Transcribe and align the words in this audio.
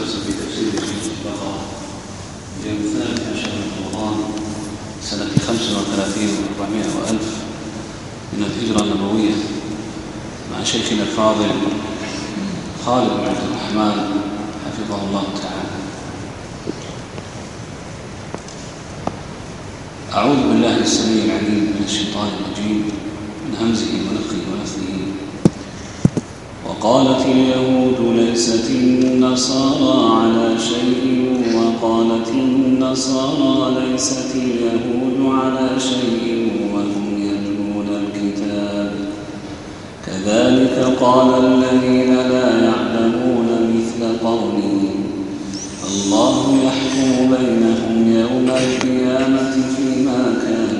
درس 0.00 0.16
في 0.26 0.32
تفسير 0.32 0.70
سورة 0.80 1.12
البقرة 1.12 1.60
اليوم 2.62 2.78
الثالث 2.84 3.20
عشر 3.20 3.48
من 3.48 3.72
رمضان 3.80 4.14
سنة 5.02 5.28
خمس 5.46 5.70
وثلاثين 5.70 6.28
وأربعمائة 6.28 6.88
وألف 6.96 7.28
من 8.32 8.44
الهجرة 8.44 8.84
النبوية 8.84 9.34
مع 10.52 10.64
شيخنا 10.64 11.02
الفاضل 11.02 11.50
خالد 12.86 13.10
بن 13.10 13.24
عبد 13.26 13.36
الرحمن 13.50 13.96
حفظه 14.66 15.08
الله 15.08 15.24
تعالى. 15.42 15.70
أعوذ 20.12 20.48
بالله 20.48 20.76
السميع 20.76 21.24
العليم 21.24 21.64
من 21.76 21.84
الشيطان 21.84 22.28
الرجيم 22.28 22.90
من 23.46 23.56
همزه 23.60 23.92
ونفخه 24.10 24.42
ونفثه 24.52 25.19
وقالت 26.70 27.26
اليهود 27.26 28.16
ليست 28.16 28.70
النصارى 28.70 30.14
على 30.14 30.58
شيء 30.58 31.04
وقالت 31.56 32.28
النصارى 32.28 33.74
ليست 33.80 34.34
اليهود 34.34 35.34
على 35.34 35.80
شيء 35.80 36.48
وهم 36.74 37.06
يتلون 37.18 37.88
الكتاب. 38.02 38.92
كذلك 40.06 40.96
قال 41.00 41.44
الذين 41.44 42.14
لا 42.14 42.48
يعلمون 42.64 43.48
مثل 43.74 44.18
قولهم 44.24 44.94
الله 45.90 46.58
يحكم 46.66 47.34
بينهم 47.36 48.12
يوم 48.20 48.48
القيامة 48.48 49.52
فيما 49.76 50.34
كانوا 50.42 50.79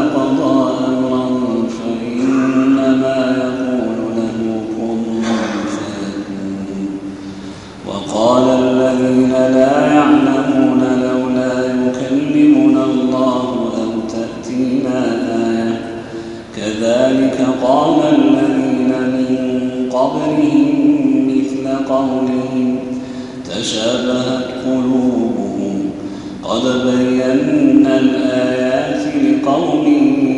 قولهم 22.01 22.77
تشابهت 23.49 24.45
قلوبهم 24.65 25.91
قد 26.43 26.61
بينا 26.85 27.99
الآيات 27.99 29.15
لقوم 29.15 29.85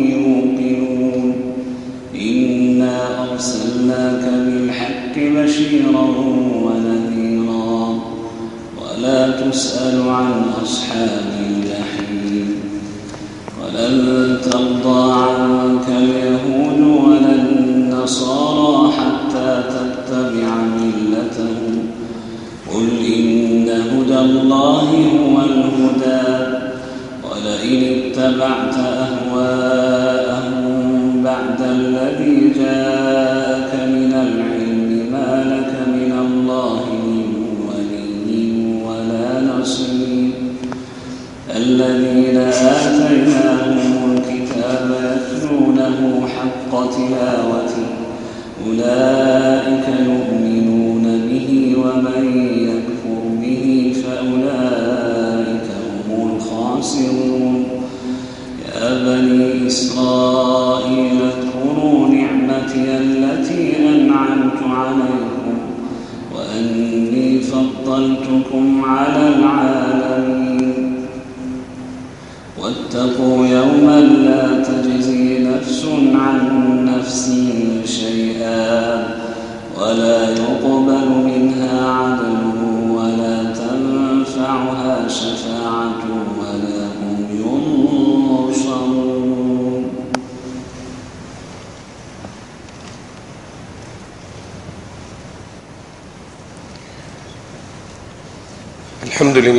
يوقنون 0.09 1.35
إنا 2.15 2.97
أرسلناك 3.31 4.23
بالحق 4.45 5.15
بشيرا 5.17 6.05
ونذيرا 6.63 7.99
ولا 8.81 9.31
تسأل 9.31 10.09
عن 10.09 10.43
أصحاب 10.63 11.32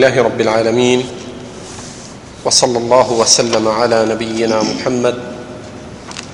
لله 0.04 0.22
رب 0.22 0.41
العالمين 0.41 1.00
وصلى 2.44 2.78
الله 2.78 3.12
وسلم 3.12 3.69
على 3.69 4.04
نبينا 4.04 4.62
محمد 4.62 5.16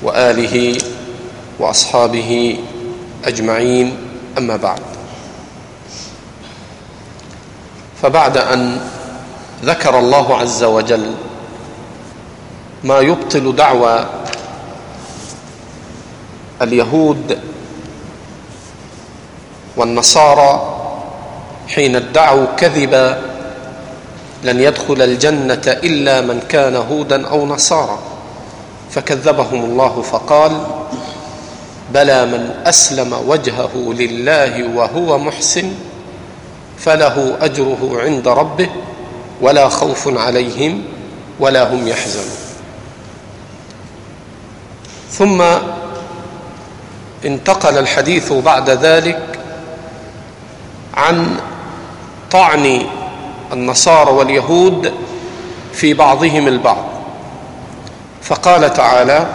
وآله 0.03 0.78
وأصحابه 1.58 2.59
أجمعين 3.25 3.97
أما 4.38 4.56
بعد. 4.56 4.80
فبعد 8.03 8.36
أن 8.39 8.80
ذكر 9.65 9.98
الله 9.98 10.36
عز 10.36 10.65
وجل 10.65 11.15
ما 12.84 12.98
يبطل 13.00 13.56
دعوى 13.56 14.06
اليهود 16.62 17.39
والنصارى 19.77 20.77
حين 21.68 21.97
ادعوا 21.97 22.47
كذبا 22.59 23.29
لن 24.45 24.60
يدخل 24.60 25.03
الجنة 25.03 25.63
إلا 25.66 26.21
من 26.21 26.41
كان 26.48 26.77
هودا 26.77 27.28
أو 27.28 27.47
نصارى. 27.47 27.98
فكذبهم 28.91 29.65
الله 29.65 30.03
فقال 30.03 30.66
بلى 31.95 32.27
من 32.27 32.54
أسلم 32.66 33.13
وجهه 33.27 33.71
لله 33.77 34.77
وهو 34.77 35.19
محسن 35.19 35.72
فله 36.78 37.37
أجره 37.41 38.01
عند 38.04 38.28
ربه 38.28 38.69
ولا 39.41 39.69
خوف 39.69 40.19
عليهم 40.19 40.83
ولا 41.41 41.75
هم 41.75 41.89
يحزنون. 41.89 42.36
ثم 45.10 45.43
انتقل 47.25 47.78
الحديث 47.78 48.33
بعد 48.33 48.71
ذلك 48.71 49.39
عن 50.95 51.36
طعن 52.31 52.86
النصارى 53.52 54.10
واليهود 54.10 54.92
في 55.72 55.94
بعضهم 55.94 56.48
البعض. 56.48 56.84
فقال 58.22 58.72
تعالى 58.72 59.26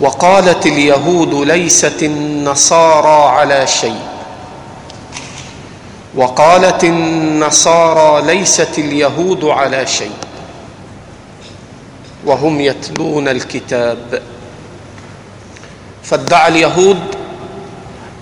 وقالت 0.00 0.66
اليهود 0.66 1.34
ليست 1.34 2.02
النصارى 2.02 3.38
على 3.38 3.66
شيء. 3.66 4.00
وقالت 6.14 6.84
النصارى 6.84 8.34
ليست 8.34 8.78
اليهود 8.78 9.44
على 9.44 9.86
شيء. 9.86 10.16
وهم 12.26 12.60
يتلون 12.60 13.28
الكتاب. 13.28 14.22
فادعى 16.02 16.48
اليهود 16.48 17.00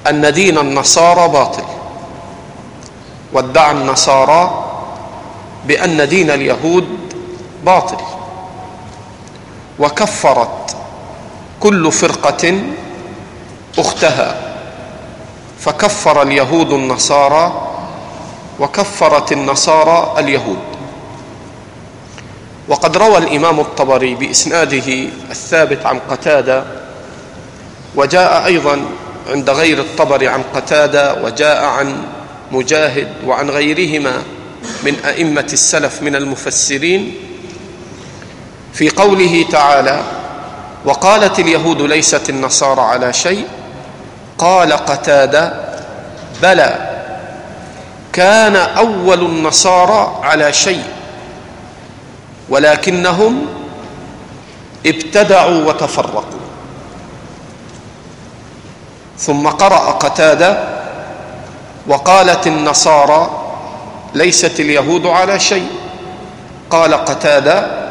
أن 0.08 0.32
دين 0.32 0.58
النصارى 0.58 1.28
باطل. 1.28 1.64
وادعى 3.32 3.70
النصارى 3.70 4.64
بأن 5.66 6.08
دين 6.08 6.30
اليهود 6.30 6.88
باطل. 7.66 7.96
وكفرت 9.78 10.76
كل 11.60 11.92
فرقة 11.92 12.60
أختها. 13.78 14.36
فكفر 15.60 16.22
اليهود 16.22 16.72
النصارى 16.72 17.68
وكفرت 18.60 19.32
النصارى 19.32 20.14
اليهود. 20.18 20.58
وقد 22.68 22.96
روى 22.96 23.18
الإمام 23.18 23.60
الطبري 23.60 24.14
بإسناده 24.14 25.08
الثابت 25.30 25.86
عن 25.86 25.98
قتادة 26.10 26.64
وجاء 27.94 28.46
أيضا 28.46 28.80
عند 29.30 29.50
غير 29.50 29.78
الطبري 29.78 30.28
عن 30.28 30.42
قتادة 30.54 31.22
وجاء 31.24 31.64
عن 31.64 32.02
مجاهد 32.52 33.08
وعن 33.26 33.50
غيرهما 33.50 34.22
من 34.82 34.94
أئمة 35.04 35.46
السلف 35.52 36.02
من 36.02 36.16
المفسرين 36.16 37.14
في 38.72 38.90
قوله 38.90 39.44
تعالى 39.50 40.02
وقالت 40.84 41.38
اليهود 41.38 41.82
ليست 41.82 42.30
النصارى 42.30 42.80
على 42.80 43.12
شيء؟ 43.12 43.46
قال 44.38 44.72
قتادة 44.72 45.54
بلى 46.42 46.88
كان 48.12 48.56
أول 48.56 49.20
النصارى 49.20 50.20
على 50.22 50.52
شيء 50.52 50.84
ولكنهم 52.48 53.46
ابتدعوا 54.86 55.64
وتفرقوا. 55.64 56.22
ثم 59.18 59.48
قرأ 59.48 59.90
قتادة 59.90 60.81
وقالت 61.86 62.46
النصارى 62.46 63.30
ليست 64.14 64.60
اليهود 64.60 65.06
على 65.06 65.40
شيء. 65.40 65.70
قال 66.70 66.94
قتادة 66.94 67.88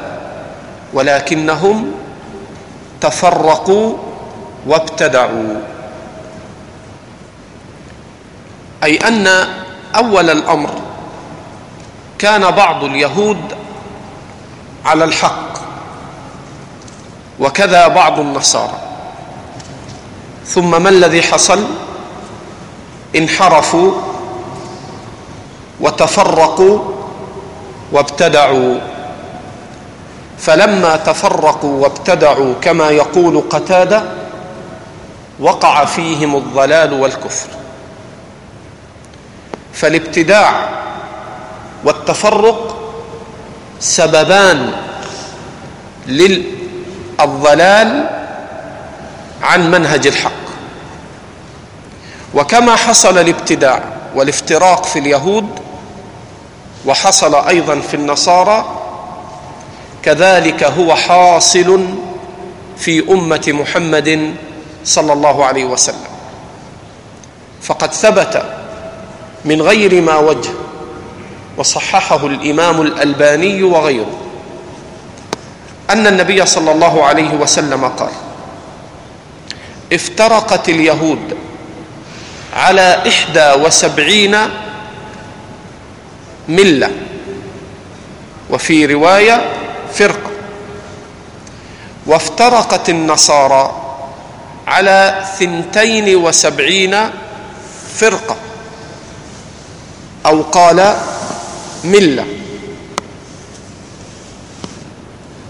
ولكنهم 0.94 1.92
تفرقوا 3.02 3.98
وابتدعوا. 4.68 5.62
أي 8.84 8.98
أن 8.98 9.48
أول 9.96 10.30
الأمر 10.30 10.70
كان 12.20 12.52
بعض 12.52 12.84
اليهود 12.84 13.42
على 14.86 15.04
الحق 15.04 15.52
وكذا 17.40 17.88
بعض 17.88 18.20
النصارى. 18.20 18.78
ثم 20.46 20.84
ما 20.84 20.90
الذي 20.90 21.22
حصل؟ 21.22 21.68
انحرفوا 23.16 23.92
وتفرقوا 25.80 26.80
وابتدعوا. 27.92 28.76
فلما 30.40 30.96
تفرقوا 30.96 31.84
وابتدعوا 31.84 32.54
كما 32.62 32.90
يقول 32.90 33.44
قتادة 33.50 34.04
وقع 35.40 35.86
فيهم 35.86 36.36
الضلال 36.36 36.94
والكفر. 36.94 37.48
فالابتداع 39.74 40.70
والتفرق 41.84 42.78
سببان 43.80 44.72
للضلال 46.08 48.10
عن 49.44 49.72
منهج 49.72 50.08
الحق. 50.08 50.41
وكما 52.34 52.76
حصل 52.76 53.18
الابتداع 53.18 53.84
والافتراق 54.16 54.86
في 54.86 55.00
اليهود 55.00 55.50
وحصل 56.86 57.36
أيضا 57.36 57.80
في 57.80 57.94
النصارى 57.94 58.78
كذلك 60.04 60.64
هو 60.64 60.96
حاصل 60.96 61.86
في 62.78 63.12
أمة 63.12 63.44
محمد 63.48 64.36
صلى 64.86 65.14
الله 65.14 65.46
عليه 65.46 65.66
وسلم. 65.66 66.12
فقد 67.62 67.94
ثبت 67.94 68.44
من 69.46 69.62
غير 69.62 70.02
ما 70.02 70.18
وجه 70.18 70.50
وصححه 71.58 72.26
الإمام 72.28 72.82
الألباني 72.82 73.64
وغيره 73.64 74.18
أن 75.90 76.08
النبي 76.08 76.46
صلى 76.46 76.72
الله 76.72 77.04
عليه 77.06 77.34
وسلم 77.34 77.86
قال 77.86 78.12
افترقت 79.94 80.70
اليهود 80.70 81.38
على 82.54 83.04
إحدى 83.08 83.52
وسبعين 83.52 84.38
ملة. 86.48 86.92
وفي 88.50 88.86
رواية 88.86 89.42
فرقه 89.94 90.32
وافترقت 92.06 92.90
النصارى 92.90 93.82
على 94.68 95.26
ثنتين 95.40 96.16
وسبعين 96.16 96.98
فرقه 97.96 98.36
أو 100.26 100.42
قال 100.42 100.96
ملة. 101.84 102.26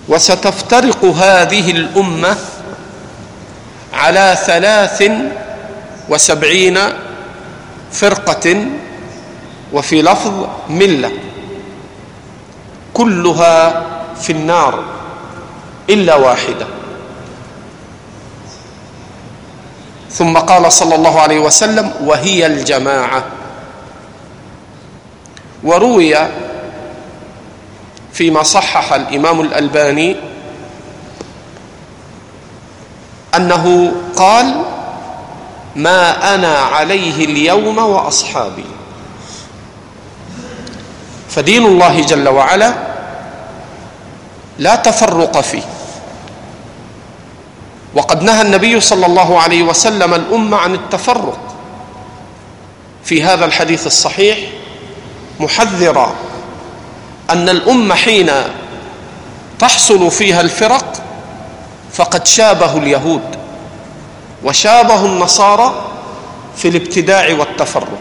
وستفترق 0.08 1.06
هذه 1.06 1.72
الأمة 1.72 2.38
على 3.94 4.38
ثلاث 4.46 5.12
وسبعين 6.12 6.80
فرقة 7.92 8.66
وفي 9.74 10.02
لفظ 10.02 10.48
ملة. 10.70 11.12
كلها 12.94 13.86
في 14.22 14.32
النار 14.32 14.84
إلا 15.90 16.16
واحدة. 16.16 16.68
ثم 20.12 20.38
قال 20.38 20.72
صلى 20.72 20.96
الله 20.96 21.20
عليه 21.22 21.40
وسلم 21.40 21.92
وهي 22.04 22.46
الجماعة. 22.46 23.24
وروي 25.64 26.18
فيما 28.14 28.44
صحح 28.44 28.94
الإمام 28.94 29.42
الألباني 29.42 30.16
أنه 33.36 33.92
قال 34.16 34.62
ما 35.76 36.36
أنا 36.36 36.58
عليه 36.58 37.26
اليوم 37.26 37.78
وأصحابي. 37.78 38.66
فدين 41.30 41.66
الله 41.66 42.02
جل 42.02 42.30
وعلا 42.30 42.74
لا 44.60 44.76
تفرق 44.76 45.42
فيه. 45.42 45.64
وقد 47.96 48.24
نهى 48.24 48.42
النبي 48.42 48.80
صلى 48.82 49.06
الله 49.06 49.42
عليه 49.42 49.64
وسلم 49.64 50.14
الأمة 50.14 50.58
عن 50.58 50.74
التفرق. 50.74 51.40
في 53.04 53.24
هذا 53.24 53.46
الحديث 53.46 53.88
الصحيح 53.88 54.38
محذرا 55.40 56.14
أن 57.30 57.50
الأمة 57.50 57.96
حين 57.96 58.32
تحصل 59.60 60.12
فيها 60.12 60.42
الفرق 60.42 61.02
فقد 61.94 62.28
شابه 62.28 62.78
اليهود. 62.78 63.41
وشابه 64.44 65.06
النصارى 65.06 65.92
في 66.58 66.68
الابتداع 66.68 67.34
والتفرق. 67.40 67.98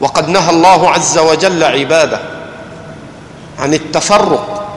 وقد 0.00 0.28
نهى 0.28 0.50
الله 0.50 0.90
عز 0.90 1.18
وجل 1.18 1.64
عباده 1.64 2.20
عن 3.58 3.74
التفرق 3.74 4.68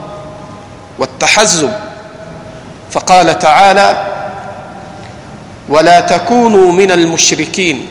والتحزب 0.98 1.72
فقال 2.90 3.38
تعالى 3.38 4.06
ولا 5.68 6.00
تكونوا 6.00 6.72
من 6.72 6.90
المشركين 6.90 7.86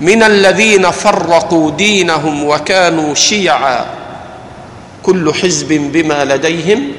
من 0.00 0.22
الذين 0.22 0.90
فرقوا 0.90 1.70
دينهم 1.70 2.44
وكانوا 2.44 3.14
شيعا 3.14 3.86
كل 5.02 5.34
حزب 5.34 5.68
بما 5.68 6.24
لديهم 6.24 6.92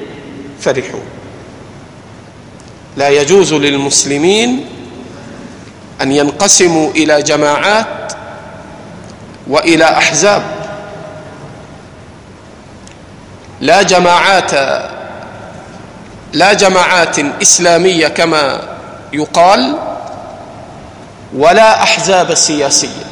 فرحون. 0.60 1.15
لا 2.96 3.08
يجوز 3.08 3.54
للمسلمين 3.54 4.66
أن 6.02 6.12
ينقسموا 6.12 6.90
إلى 6.90 7.22
جماعات 7.22 8.12
وإلى 9.46 9.84
أحزاب. 9.84 10.42
لا 13.60 13.82
جماعات 13.82 14.52
لا 16.32 16.52
جماعات 16.52 17.18
إسلامية 17.42 18.08
كما 18.08 18.60
يقال 19.12 19.76
ولا 21.36 21.82
أحزاب 21.82 22.34
سياسية. 22.34 23.06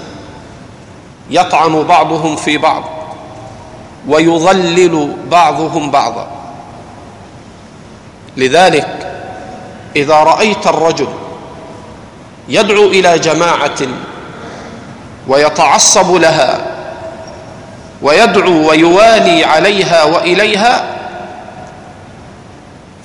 يطعن 1.30 1.82
بعضهم 1.82 2.36
في 2.36 2.58
بعض 2.58 2.84
ويضلل 4.08 5.16
بعضهم 5.30 5.90
بعضا. 5.90 6.28
لذلك 8.36 9.03
إذا 9.96 10.14
رأيت 10.14 10.66
الرجل 10.66 11.08
يدعو 12.48 12.84
إلى 12.84 13.18
جماعة 13.18 13.78
ويتعصب 15.28 16.14
لها 16.14 16.66
ويدعو 18.02 18.68
ويوالي 18.70 19.44
عليها 19.44 20.04
وإليها 20.04 20.84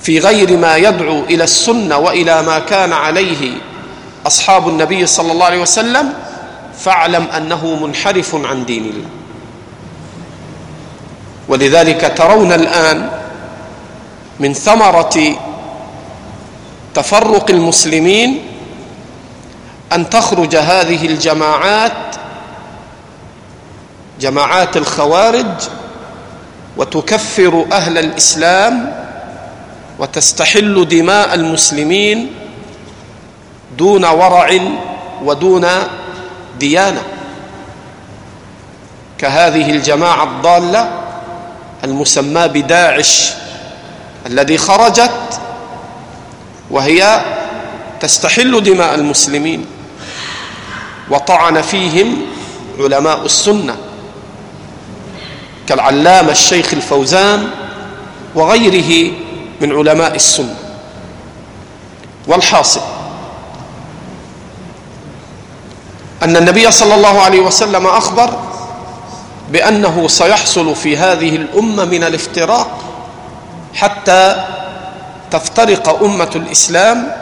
في 0.02 0.18
غير 0.18 0.56
ما 0.56 0.76
يدعو 0.76 1.20
إلى 1.24 1.44
السنة 1.44 1.96
وإلى 1.98 2.42
ما 2.42 2.58
كان 2.58 2.92
عليه 2.92 3.52
أصحاب 4.26 4.68
النبي 4.68 5.06
صلى 5.06 5.32
الله 5.32 5.46
عليه 5.46 5.60
وسلم 5.62 6.12
فاعلم 6.78 7.26
أنه 7.36 7.78
منحرف 7.82 8.34
عن 8.34 8.64
دين 8.64 8.84
الله. 8.84 9.08
ولذلك 11.48 12.12
ترون 12.16 12.52
الآن 12.52 13.10
من 14.40 14.54
ثمرة 14.54 15.36
تفرق 17.00 17.50
المسلمين 17.50 18.42
أن 19.92 20.10
تخرج 20.10 20.56
هذه 20.56 21.06
الجماعات 21.06 21.92
جماعات 24.20 24.76
الخوارج 24.76 25.46
وتكفر 26.76 27.66
أهل 27.72 27.98
الإسلام 27.98 28.92
وتستحل 29.98 30.88
دماء 30.88 31.34
المسلمين 31.34 32.32
دون 33.78 34.04
ورع 34.04 34.58
ودون 35.24 35.66
ديانة. 36.58 37.02
كهذه 39.18 39.70
الجماعة 39.70 40.24
الضالة 40.24 40.90
المسماة 41.84 42.46
بداعش 42.46 43.32
الذي 44.26 44.58
خرجت 44.58 45.40
وهي 46.70 47.24
تستحل 48.00 48.62
دماء 48.62 48.94
المسلمين 48.94 49.66
وطعن 51.10 51.62
فيهم 51.62 52.16
علماء 52.78 53.24
السنة 53.24 53.76
كالعلامة 55.66 56.30
الشيخ 56.32 56.72
الفوزان 56.74 57.50
وغيره 58.34 59.12
من 59.60 59.72
علماء 59.72 60.14
السنة 60.14 60.56
والحاصل 62.26 62.80
أن 66.22 66.36
النبي 66.36 66.70
صلى 66.70 66.94
الله 66.94 67.20
عليه 67.22 67.40
وسلم 67.40 67.86
أخبر 67.86 68.38
بأنه 69.52 70.08
سيحصل 70.08 70.74
في 70.76 70.96
هذه 70.96 71.36
الأمة 71.36 71.84
من 71.84 72.04
الافتراق 72.04 72.78
حتى 73.74 74.44
تفترق 75.30 76.02
أمة 76.02 76.30
الإسلام 76.36 77.12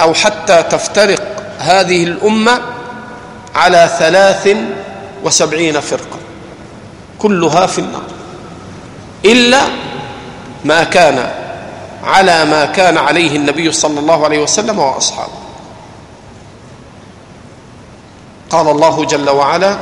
أو 0.00 0.14
حتى 0.14 0.62
تفترق 0.62 1.22
هذه 1.58 2.04
الأمة 2.04 2.60
على 3.54 3.90
ثلاث 3.98 4.56
وسبعين 5.24 5.80
فرقة. 5.80 6.18
كلها 7.18 7.66
في 7.66 7.78
النار. 7.78 8.02
إلا 9.24 9.60
ما 10.64 10.84
كان 10.84 11.30
على 12.04 12.44
ما 12.44 12.64
كان 12.64 12.98
عليه 12.98 13.36
النبي 13.36 13.72
صلى 13.72 14.00
الله 14.00 14.24
عليه 14.24 14.38
وسلم 14.42 14.78
وأصحابه. 14.78 15.32
قال 18.50 18.68
الله 18.68 19.04
جل 19.04 19.30
وعلا 19.30 19.76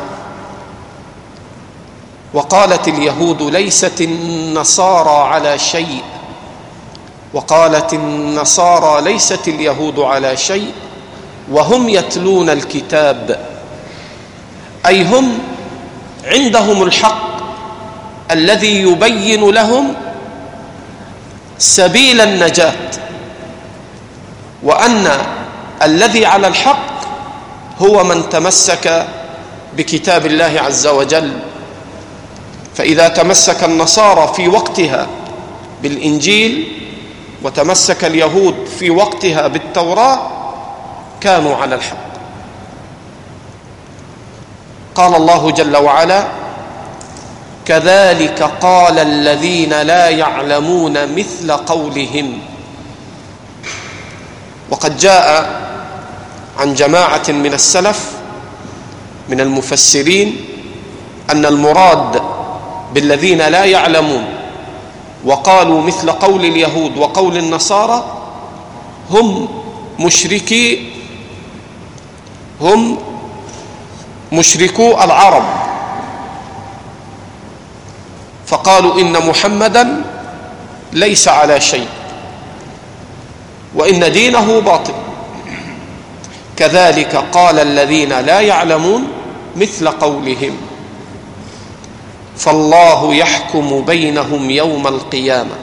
وقالت 2.34 2.88
اليهود 2.88 3.42
ليست 3.42 4.00
النصارى 4.00 5.28
على 5.28 5.58
شيء. 5.58 6.02
وقالت 7.34 7.92
النصارى 7.92 9.12
ليست 9.12 9.48
اليهود 9.48 9.98
على 9.98 10.36
شيء 10.36 10.72
وهم 11.50 11.88
يتلون 11.88 12.50
الكتاب. 12.50 13.46
أي 14.86 15.04
هم 15.04 15.38
عندهم 16.24 16.82
الحق 16.82 17.34
الذي 18.30 18.82
يبين 18.82 19.50
لهم 19.50 19.94
سبيل 21.58 22.20
النجاة 22.20 22.90
وأن 24.62 25.10
الذي 25.82 26.26
على 26.26 26.46
الحق 26.46 26.86
هو 27.78 28.04
من 28.04 28.28
تمسك 28.28 29.06
بكتاب 29.76 30.26
الله 30.26 30.60
عز 30.60 30.86
وجل. 30.86 31.38
فإذا 32.74 33.08
تمسك 33.08 33.64
النصارى 33.64 34.32
في 34.36 34.48
وقتها 34.48 35.06
بالإنجيل 35.82 36.83
وتمسك 37.44 38.04
اليهود 38.04 38.54
في 38.78 38.90
وقتها 38.90 39.46
بالتوراة 39.48 40.30
كانوا 41.20 41.56
على 41.56 41.74
الحق. 41.74 41.96
قال 44.94 45.14
الله 45.14 45.50
جل 45.50 45.76
وعلا 45.76 46.24
كذلك 47.66 48.42
قال 48.42 48.98
الذين 48.98 49.82
لا 49.82 50.08
يعلمون 50.08 51.14
مثل 51.14 51.52
قولهم 51.52 52.38
وقد 54.70 54.96
جاء 54.96 55.50
عن 56.58 56.74
جماعة 56.74 57.22
من 57.28 57.54
السلف 57.54 58.10
من 59.28 59.40
المفسرين 59.40 60.44
أن 61.30 61.46
المراد 61.46 62.22
بالذين 62.94 63.38
لا 63.38 63.64
يعلمون 63.64 64.24
وقالوا 65.24 65.82
مثل 65.82 66.10
قول 66.10 66.44
اليهود 66.44 66.96
وقول 66.96 67.36
النصارى 67.36 68.04
هم 69.10 69.48
مشركي 70.00 70.92
هم 72.60 72.98
مشركو 74.32 74.90
العرب. 74.90 75.44
فقالوا 78.46 79.00
إن 79.00 79.26
محمدا 79.28 80.04
ليس 80.92 81.28
على 81.28 81.60
شيء 81.60 81.88
وإن 83.74 84.12
دينه 84.12 84.60
باطل. 84.60 84.92
كذلك 86.56 87.16
قال 87.16 87.58
الذين 87.58 88.20
لا 88.20 88.40
يعلمون 88.40 89.08
مثل 89.56 89.88
قولهم. 89.88 90.56
فالله 92.36 93.14
يحكم 93.14 93.84
بينهم 93.84 94.50
يوم 94.50 94.86
القيامة 94.86 95.54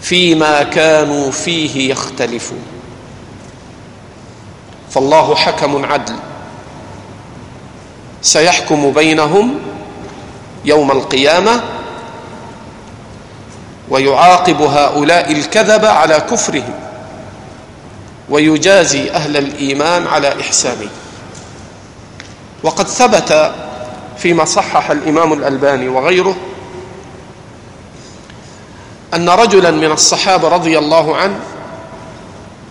فيما 0.00 0.62
كانوا 0.62 1.30
فيه 1.30 1.90
يختلفون. 1.90 2.62
فالله 4.90 5.34
حكم 5.34 5.84
عدل 5.84 6.16
سيحكم 8.22 8.92
بينهم 8.92 9.58
يوم 10.64 10.90
القيامة 10.90 11.62
ويعاقب 13.88 14.62
هؤلاء 14.62 15.32
الكذب 15.32 15.84
على 15.84 16.14
كفرهم 16.20 16.74
ويجازي 18.28 19.10
أهل 19.10 19.36
الإيمان 19.36 20.06
على 20.06 20.40
إحسانه. 20.40 20.88
وقد 22.62 22.88
ثبت 22.88 23.54
فيما 24.22 24.44
صحح 24.44 24.90
الإمام 24.90 25.32
الألباني 25.32 25.88
وغيره 25.88 26.36
أن 29.14 29.28
رجلا 29.28 29.70
من 29.70 29.92
الصحابة 29.92 30.48
رضي 30.48 30.78
الله 30.78 31.16
عنه 31.16 31.38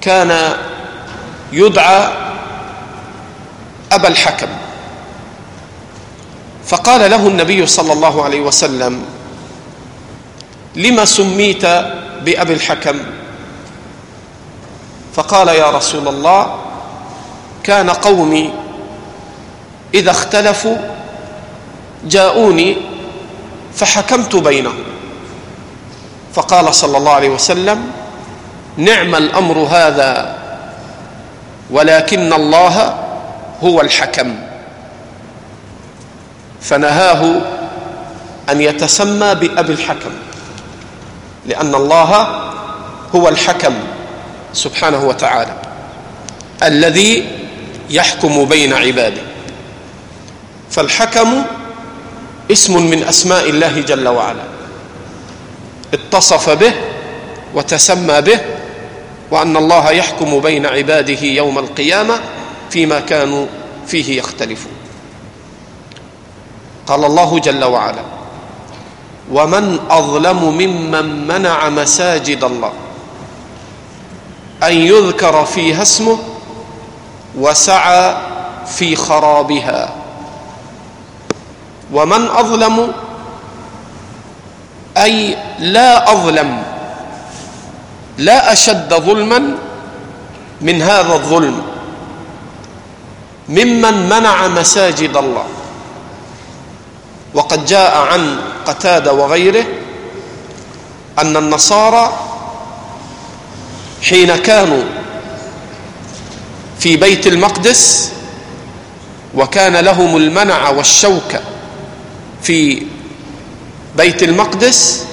كان 0.02 0.54
يدعى 1.52 2.14
أبا 3.92 4.08
الحكم 4.08 4.48
فقال 6.66 7.12
له 7.12 7.28
النبي 7.28 7.66
صلى 7.66 7.94
الله 7.94 8.24
عليه 8.24 8.42
وسلم 8.42 9.02
لم 10.76 11.06
سميت 11.06 11.66
بأبي 12.22 12.54
الحكم؟ 12.54 13.00
فقال 15.16 15.48
يا 15.48 15.70
رسول 15.72 16.08
الله 16.08 16.60
كان 17.64 17.90
قومي 17.90 18.54
إذا 19.94 20.12
اختلفوا 20.12 20.78
جاءوني 22.06 22.78
فحكمت 23.76 24.36
بينهم. 24.36 24.84
فقال 26.34 26.76
صلى 26.76 26.98
الله 26.98 27.12
عليه 27.12 27.30
وسلم 27.30 27.92
نعم 28.78 29.16
الأمر 29.16 29.58
هذا 29.58 30.38
ولكن 31.72 32.34
الله 32.34 32.96
هو 33.64 33.82
الحكم. 33.82 34.36
فنهاه 36.62 37.42
أن 38.50 38.62
يتسمى 38.62 39.36
بأبي 39.36 39.74
الحكم 39.74 40.12
لأن 41.46 41.76
الله 41.76 42.28
هو 43.16 43.30
الحكم 43.30 43.74
سبحانه 44.54 45.04
وتعالى 45.06 45.54
الذي 46.64 47.28
يحكم 47.90 48.46
بين 48.46 48.74
عباده. 48.74 49.22
فالحكم 50.72 51.44
اسم 52.52 52.90
من 52.90 53.04
أسماء 53.04 53.50
الله 53.50 53.82
جل 53.82 54.08
وعلا. 54.08 54.44
اتصف 55.94 56.50
به 56.50 56.74
وتسمى 57.56 58.22
به 58.22 58.40
وأن 59.32 59.58
الله 59.58 59.92
يحكم 59.92 60.40
بين 60.40 60.66
عباده 60.66 61.22
يوم 61.22 61.60
القيامة 61.60 62.20
فيما 62.70 63.00
كانوا 63.00 63.46
فيه 63.88 64.18
يختلفون. 64.18 64.72
قال 66.88 67.06
الله 67.06 67.40
جل 67.40 67.64
وعلا 67.64 68.04
ومن 69.32 69.80
أظلم 69.90 70.44
ممن 70.44 71.28
منع 71.28 71.70
مساجد 71.70 72.44
الله 72.44 72.74
أن 74.64 74.74
يذكر 74.74 75.46
فيها 75.46 75.82
اسمه 75.82 76.18
وسعى 77.38 78.18
في 78.66 78.96
خرابها. 78.96 79.99
ومن 81.94 82.28
أظلم 82.28 82.92
أي 84.98 85.38
لا 85.60 86.12
أظلم 86.12 86.64
لا 88.18 88.52
أشد 88.54 88.94
ظلما 88.94 89.56
من 90.62 90.82
هذا 90.82 91.14
الظلم 91.14 91.62
ممن 93.50 94.10
منع 94.10 94.48
مساجد 94.48 95.18
الله 95.18 95.46
وقد 97.34 97.66
جاء 97.66 97.98
عن 97.98 98.38
قتادة 98.66 99.14
وغيره 99.14 99.66
أن 101.20 101.38
النصارى 101.38 102.14
حين 104.04 104.36
كانوا 104.36 104.84
في 106.80 106.98
بيت 106.98 107.28
المقدس 107.28 108.12
وكان 109.36 109.76
لهم 109.76 110.18
المنع 110.18 110.70
والشوكة 110.70 111.39
في 112.42 112.84
بيت 113.98 114.24
المقدس 114.24 115.04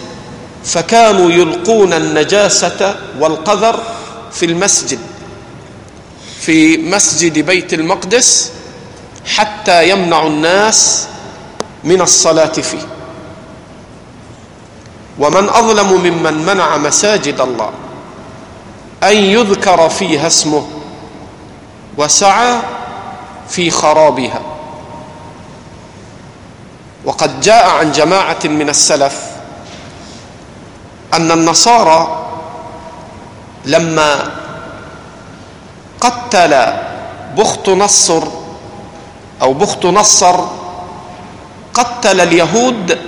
فكانوا 0.64 1.30
يلقون 1.30 1.92
النجاسة 1.92 2.96
والقذر 3.20 3.82
في 4.32 4.46
المسجد 4.46 4.98
في 6.40 6.76
مسجد 6.76 7.38
بيت 7.38 7.74
المقدس 7.74 8.52
حتى 9.26 9.90
يمنع 9.90 10.26
الناس 10.26 11.06
من 11.84 12.00
الصلاة 12.00 12.46
فيه. 12.52 12.86
ومن 15.18 15.48
أظلم 15.48 15.92
ممن 15.92 16.46
منع 16.46 16.76
مساجد 16.76 17.40
الله 17.40 17.70
أن 19.02 19.16
يذكر 19.16 19.88
فيها 19.88 20.26
اسمه 20.26 20.66
وسعى 21.98 22.58
في 23.48 23.70
خرابها. 23.70 24.42
وقد 27.06 27.40
جاء 27.40 27.68
عن 27.68 27.92
جماعة 27.92 28.38
من 28.44 28.68
السلف 28.68 29.20
أن 31.14 31.30
النصارى 31.32 32.26
لما 33.64 34.30
قتل 36.00 36.72
بخت 37.36 37.68
نصر 37.68 38.22
أو 39.42 39.52
بخت 39.52 39.86
نصر 39.86 40.40
قتل 41.74 42.20
اليهود 42.20 42.98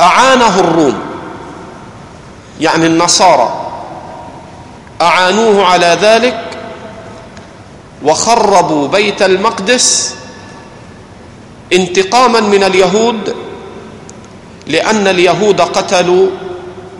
أعانه 0.00 0.60
الروم 0.60 1.00
يعني 2.60 2.86
النصارى 2.86 3.66
أعانوه 5.00 5.64
على 5.66 5.98
ذلك 6.00 6.40
وخربوا 8.04 8.88
بيت 8.88 9.22
المقدس 9.22 10.14
انتقاما 11.72 12.40
من 12.40 12.64
اليهود 12.64 13.36
لأن 14.66 15.08
اليهود 15.08 15.60
قتلوا 15.60 16.30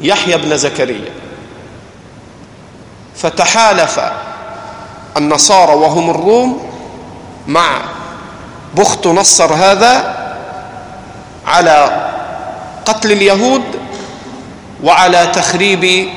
يحيى 0.02 0.36
بن 0.36 0.56
زكريا. 0.56 1.12
فتحالف 3.16 4.00
النصارى 5.16 5.74
وهم 5.74 6.10
الروم 6.10 6.70
مع 7.46 7.82
بخت 8.74 9.06
نصر 9.06 9.54
هذا 9.54 10.16
على 11.46 12.06
قتل 12.86 13.12
اليهود 13.12 13.62
وعلى 14.82 15.26
تخريب 15.26 16.08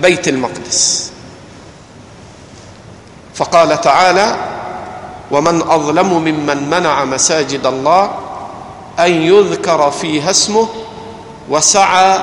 بيت 0.00 0.28
المقدس. 0.28 1.12
فقال 3.34 3.80
تعالى 3.80 4.36
ومن 5.30 5.62
أظلم 5.62 6.12
ممن 6.18 6.70
منع 6.70 7.04
مساجد 7.04 7.66
الله 7.66 8.10
أن 8.98 9.12
يذكر 9.12 9.90
فيها 9.90 10.30
اسمه 10.30 10.68
وسعى 11.48 12.18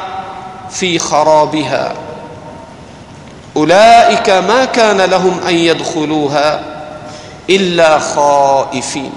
في 0.69 0.99
خرابها. 0.99 1.93
أولئك 3.55 4.29
ما 4.29 4.65
كان 4.65 5.01
لهم 5.01 5.39
أن 5.47 5.55
يدخلوها 5.55 6.63
إلا 7.49 7.99
خائفين. 7.99 9.11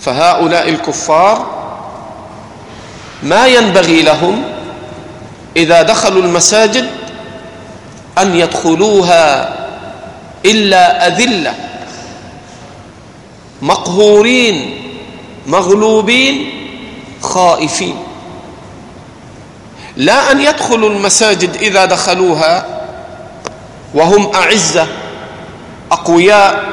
فهؤلاء 0.00 0.68
الكفار 0.68 1.46
ما 3.22 3.46
ينبغي 3.46 4.02
لهم 4.02 4.42
إذا 5.56 5.82
دخلوا 5.82 6.22
المساجد 6.22 6.86
أن 8.18 8.36
يدخلوها 8.36 9.57
إلا 10.44 11.06
أذلة. 11.06 11.54
مقهورين 13.62 14.82
مغلوبين 15.46 16.50
خائفين. 17.22 17.96
لا 19.96 20.30
أن 20.30 20.40
يدخلوا 20.40 20.90
المساجد 20.90 21.56
إذا 21.56 21.84
دخلوها 21.84 22.80
وهم 23.94 24.34
أعزة 24.34 24.86
أقوياء 25.92 26.68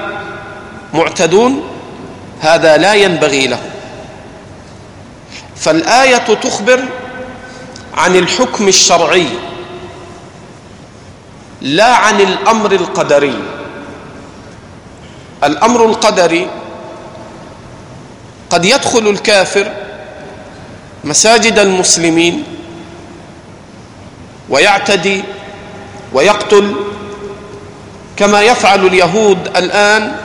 معتدون 0.93 1.63
هذا 2.39 2.77
لا 2.77 2.93
ينبغي 2.93 3.47
لهم. 3.47 3.69
فالآية 5.55 6.17
تخبر 6.17 6.79
عن 7.93 8.15
الحكم 8.15 8.67
الشرعي 8.67 9.27
لا 11.61 11.95
عن 11.95 12.21
الأمر 12.21 12.71
القدري. 12.71 13.54
الأمر 15.43 15.85
القدري 15.85 16.47
قد 18.49 18.65
يدخل 18.65 19.07
الكافر 19.09 19.71
مساجد 21.03 21.59
المسلمين 21.59 22.43
ويعتدي 24.49 25.23
ويقتل 26.13 26.75
كما 28.17 28.41
يفعل 28.41 28.85
اليهود 28.85 29.57
الآن 29.57 30.15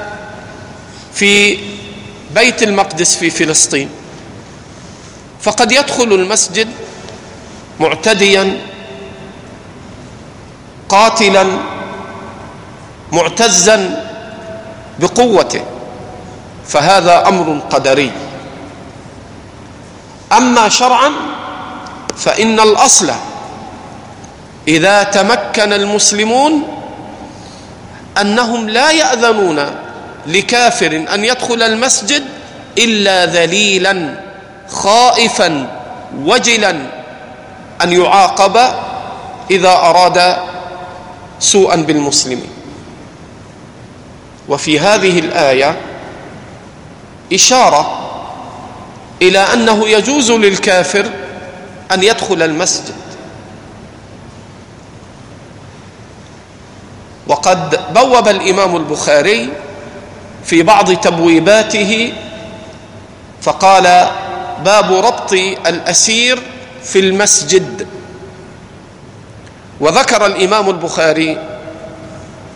في 1.15 1.59
بيت 2.35 2.63
المقدس 2.63 3.17
في 3.17 3.31
فلسطين. 3.31 3.89
فقد 5.43 5.73
يدخل 5.73 6.13
المسجد 6.13 6.69
معتديا 7.81 8.59
قاتلا 10.89 11.47
معتزا 13.13 14.10
بقوته. 15.01 15.65
فهذا 16.67 17.29
أمر 17.29 17.61
قدري. 17.71 18.13
أما 20.33 20.69
شرعا 20.69 21.11
فإن 22.17 22.61
الأصل 22.61 23.11
إذا 24.69 25.03
تمكن 25.03 25.73
المسلمون 25.73 26.53
أنهم 28.21 28.69
لا 28.69 28.91
يأذنون 28.91 29.59
لكافر 30.27 31.05
أن 31.15 31.25
يدخل 31.25 31.63
المسجد 31.63 32.25
إلا 32.79 33.27
ذليلا 33.27 34.15
خائفا 34.69 35.67
وجلا 36.23 36.71
أن 37.83 37.93
يعاقب 37.93 38.57
إذا 39.51 39.73
أراد 39.73 40.37
سوءا 41.41 41.77
بالمسلمين. 41.77 42.60
وفي 44.51 44.79
هذه 44.81 45.19
الآية 45.19 45.77
إشارة 47.33 47.97
إلى 49.23 49.39
أنه 49.39 49.89
يجوز 49.89 50.31
للكافر 50.31 51.07
أن 51.93 52.03
يدخل 52.03 52.43
المسجد. 52.43 52.95
وقد 57.27 57.81
بوب 57.95 58.29
الإمام 58.29 58.77
البخاري 58.77 59.49
في 60.45 60.63
بعض 60.63 60.93
تبويباته 60.93 62.13
فقال 63.43 64.09
باب 64.65 64.93
ربط 64.93 65.33
الأسير 65.67 66.39
في 66.85 66.99
المسجد. 66.99 67.87
وذكر 69.81 70.27
الإمام 70.27 70.71
البخاري 70.71 71.39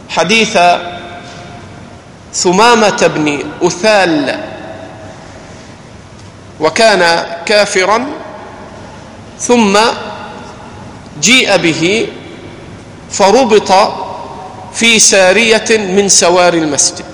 حديث 0.08 0.58
ثمامة 2.34 3.06
بن 3.06 3.42
أثال 3.62 4.40
وكان 6.60 7.26
كافرا 7.46 8.06
ثم 9.40 9.78
جيء 11.20 11.56
به 11.56 12.06
فربط 13.10 13.72
في 14.74 14.98
سارية 14.98 15.64
من 15.70 16.08
سوار 16.08 16.54
المسجد. 16.54 17.04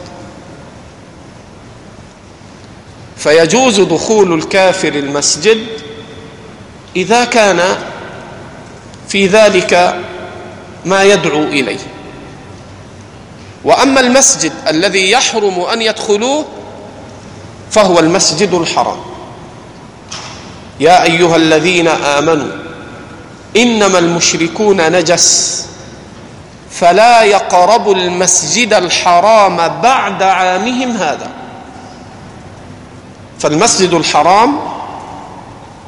فيجوز 3.17 3.81
دخول 3.81 4.33
الكافر 4.33 4.89
المسجد 4.89 5.67
إذا 6.97 7.25
كان 7.25 7.61
في 9.09 9.27
ذلك 9.27 9.95
ما 10.85 11.03
يدعو 11.05 11.43
إليه. 11.43 11.79
وأما 13.65 14.01
المسجد 14.01 14.53
الذي 14.69 15.11
يحرم 15.11 15.61
أن 15.61 15.83
يدخلوه 15.83 16.45
فهو 17.71 17.99
المسجد 17.99 18.55
الحرام. 18.55 19.01
يا 20.81 21.03
أيها 21.03 21.37
الذين 21.37 21.89
آمنوا 21.89 22.53
إنما 23.57 23.99
المشركون 23.99 24.93
نجس 24.93 25.67
فلا 26.71 27.23
يقربوا 27.23 27.95
المسجد 27.95 28.73
الحرام 28.75 29.57
بعد 29.57 30.23
عامهم 30.23 30.97
هذا. 30.97 31.31
فالمسجد 33.39 33.95
الحرام 33.95 34.59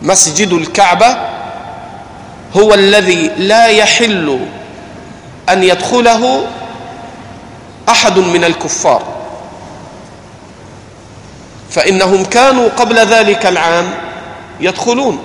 مسجد 0.02 0.52
الكعبة 0.52 1.16
هو 2.56 2.74
الذي 2.74 3.30
لا 3.36 3.66
يحل 3.66 4.40
أن 5.48 5.62
يدخله 5.62 6.46
أحد 7.88 8.18
من 8.18 8.44
الكفار. 8.44 9.02
فإنهم 11.70 12.24
كانوا 12.24 12.68
قبل 12.68 12.98
ذلك 12.98 13.46
العام 13.46 13.90
يدخلون. 14.60 15.18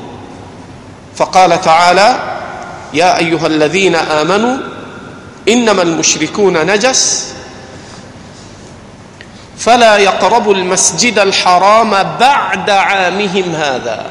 فقال 1.15 1.61
تعالى 1.61 2.19
يا 2.93 3.17
أيها 3.17 3.47
الذين 3.47 3.95
آمنوا 3.95 4.57
إنما 5.47 5.81
المشركون 5.81 6.65
نجس 6.65 7.33
فلا 9.57 9.97
يقربوا 9.97 10.53
المسجد 10.53 11.19
الحرام 11.19 11.89
بعد 12.19 12.69
عامهم 12.69 13.55
هذا. 13.55 14.05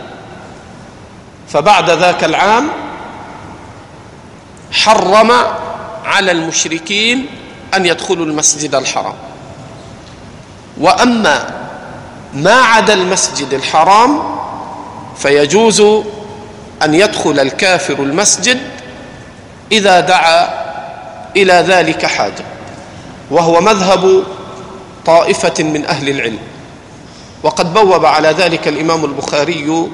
فبعد 1.49 1.91
ذاك 1.91 2.25
العام 2.25 2.69
حرم 4.73 5.33
على 6.05 6.33
المشركين 6.33 7.27
أن 7.77 7.87
يدخلوا 7.87 8.27
المسجد 8.27 8.75
الحرام. 8.75 9.15
وأما 10.81 11.67
ما 12.35 12.55
عدا 12.55 12.93
المسجد 12.93 13.55
الحرام 13.55 14.23
فيجوز 15.17 15.81
أن 16.83 16.95
يدخل 16.95 17.41
الكافر 17.41 17.95
المسجد 17.95 18.61
إذا 19.73 20.01
دعا 20.01 20.49
إلى 21.37 21.53
ذلك 21.53 22.07
حاجة 22.07 22.45
وهو 23.31 23.61
مذهب 23.61 24.25
طائفة 25.07 25.65
من 25.65 25.87
أهل 25.87 26.09
العلم. 26.09 26.39
وقد 27.43 27.75
بوب 27.75 28.05
على 28.07 28.29
ذلك 28.29 28.69
الإمام 28.69 29.05
البخاري 29.05 29.89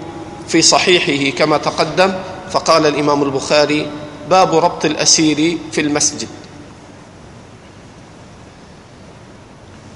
في 0.49 0.62
صحيحه 0.62 1.37
كما 1.38 1.59
تقدم 1.59 2.12
فقال 2.51 2.87
الإمام 2.87 3.23
البخاري 3.23 3.87
باب 4.31 4.55
ربط 4.55 4.85
الأسير 4.85 5.59
في 5.73 5.81
المسجد. 5.81 6.29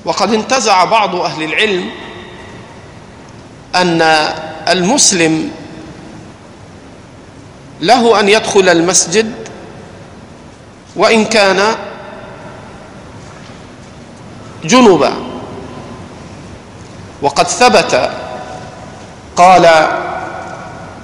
وقد 0.07 0.35
انتزع 0.35 0.85
بعض 0.85 1.15
أهل 1.15 1.43
العلم 1.43 1.91
أن 3.75 4.03
المسلم 4.69 5.51
له 7.81 8.21
أن 8.21 8.29
يدخل 8.29 8.69
المسجد 8.69 9.35
وإن 10.97 11.25
كان 11.25 11.75
جنبا. 14.65 15.13
وقد 17.23 17.47
ثبت 17.49 18.11
قال 19.37 19.89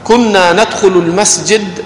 كنا 0.04 0.52
ندخل 0.52 0.88
المسجد 0.88 1.84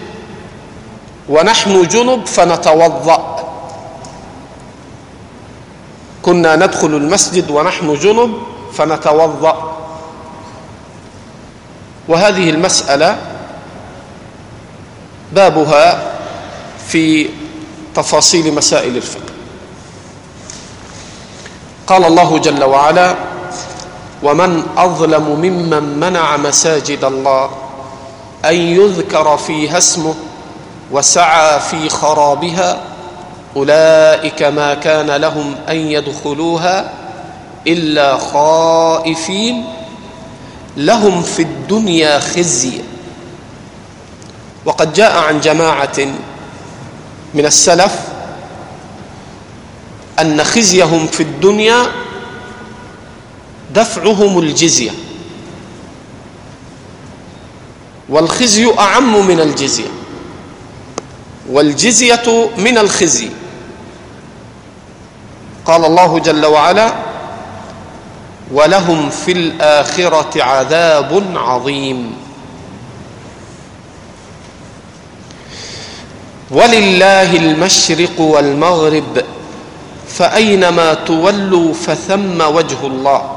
ونحن 1.29 1.83
جنب 1.83 2.27
فنتوضأ. 2.27 3.46
كنا 6.27 6.57
ندخل 6.57 6.87
المسجد 6.87 7.51
ونحن 7.51 7.95
جنب 7.95 8.33
فنتوضأ. 8.75 9.77
وهذه 12.09 12.51
المسألة 12.51 13.19
بابها 15.33 16.13
في 16.89 17.29
تفاصيل 17.95 18.55
مسائل 18.55 18.97
الفقه. 18.97 19.33
قال 21.87 22.05
الله 22.05 22.39
جل 22.39 22.65
وعلا 22.65 23.15
ومن 24.23 24.63
أظلم 24.77 25.23
ممن 25.23 25.99
منع 26.01 26.37
مساجد 26.37 27.05
الله 27.05 27.51
أن 28.45 28.55
يذكر 28.55 29.37
فيها 29.37 29.79
اسمه 29.79 30.15
وسعى 30.91 31.61
في 31.61 31.89
خرابها 31.89 32.81
أولئك 33.57 34.43
ما 34.43 34.75
كان 34.75 35.11
لهم 35.11 35.55
أن 35.69 35.77
يدخلوها 35.77 36.93
إلا 37.67 38.17
خائفين 38.17 39.65
لهم 40.77 41.23
في 41.23 41.43
الدنيا 41.43 42.19
خزي. 42.19 42.81
وقد 44.65 44.93
جاء 44.93 45.19
عن 45.19 45.41
جماعة 45.41 45.99
من 47.35 47.47
السلف 47.47 47.99
أن 50.21 50.45
خزيهم 50.45 51.07
في 51.07 51.23
الدنيا 51.23 51.83
دفعهم 53.75 54.39
الجزية 54.39 54.91
والخزي 58.09 58.73
أعم 58.79 59.27
من 59.27 59.41
الجزية 59.41 59.89
والجزية 61.51 62.51
من 62.59 62.79
الخزي. 62.79 63.29
قال 65.67 65.85
الله 65.85 66.19
جل 66.19 66.47
وعلا 66.47 66.93
ولهم 68.53 69.11
في 69.11 69.33
الآخرة 69.33 70.43
عذاب 70.43 71.23
عظيم. 71.37 72.17
ولله 76.51 77.37
المشرق 77.37 78.21
والمغرب 78.21 79.25
فأينما 80.09 80.95
تولوا 80.95 81.75
فثم 81.75 82.41
وجه 82.41 82.87
الله 82.87 83.31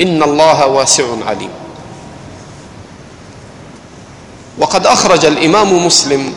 إن 0.00 0.22
الله 0.22 0.66
واسع 0.66 1.04
عليم. 1.26 1.50
وقد 4.58 4.86
أخرج 4.86 5.24
الإمام 5.24 5.86
مسلم 5.86 6.32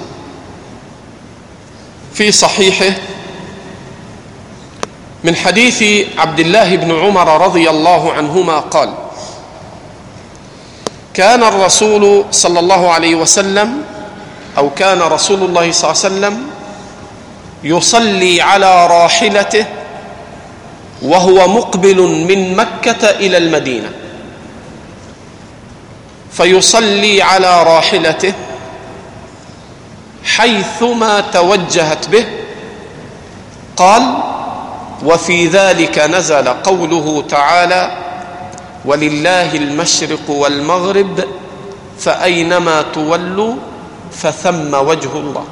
في 2.14 2.32
صحيحه 2.32 2.98
من 5.28 5.36
حديث 5.36 6.08
عبد 6.18 6.40
الله 6.40 6.76
بن 6.76 6.92
عمر 7.00 7.42
رضي 7.42 7.70
الله 7.70 8.14
عنهما 8.14 8.60
قال 8.60 8.94
كان 11.14 11.44
الرسول 11.44 12.26
صلى 12.32 12.60
الله 12.60 12.92
عليه 12.92 13.16
وسلم 13.16 13.82
أو 14.58 14.70
كان 14.70 15.02
رسول 15.02 15.44
الله 15.44 15.72
صلى 15.72 15.92
الله 15.92 16.04
عليه 16.04 16.16
وسلم 16.16 16.36
يصلي 17.64 18.42
على 18.42 18.88
راحلته 18.88 19.66
وهو 21.02 21.48
مقبل 21.48 21.98
من 22.02 22.56
مكة 22.56 23.10
إلى 23.10 23.38
المدينة 23.38 23.92
فيصلي 26.32 27.22
على 27.22 27.64
راحلته 27.64 28.34
حيثما 30.24 31.20
توجهت 31.20 32.08
به 32.10 32.26
قال 33.78 34.04
وفي 35.04 35.48
ذلك 35.48 36.00
نزل 36.00 36.48
قوله 36.48 37.24
تعالى 37.30 37.98
ولله 38.86 39.56
المشرق 39.56 40.30
والمغرب 40.30 41.24
فأينما 42.00 42.82
تولوا 42.82 43.56
فثم 44.12 44.74
وجه 44.74 45.14
الله. 45.14 45.46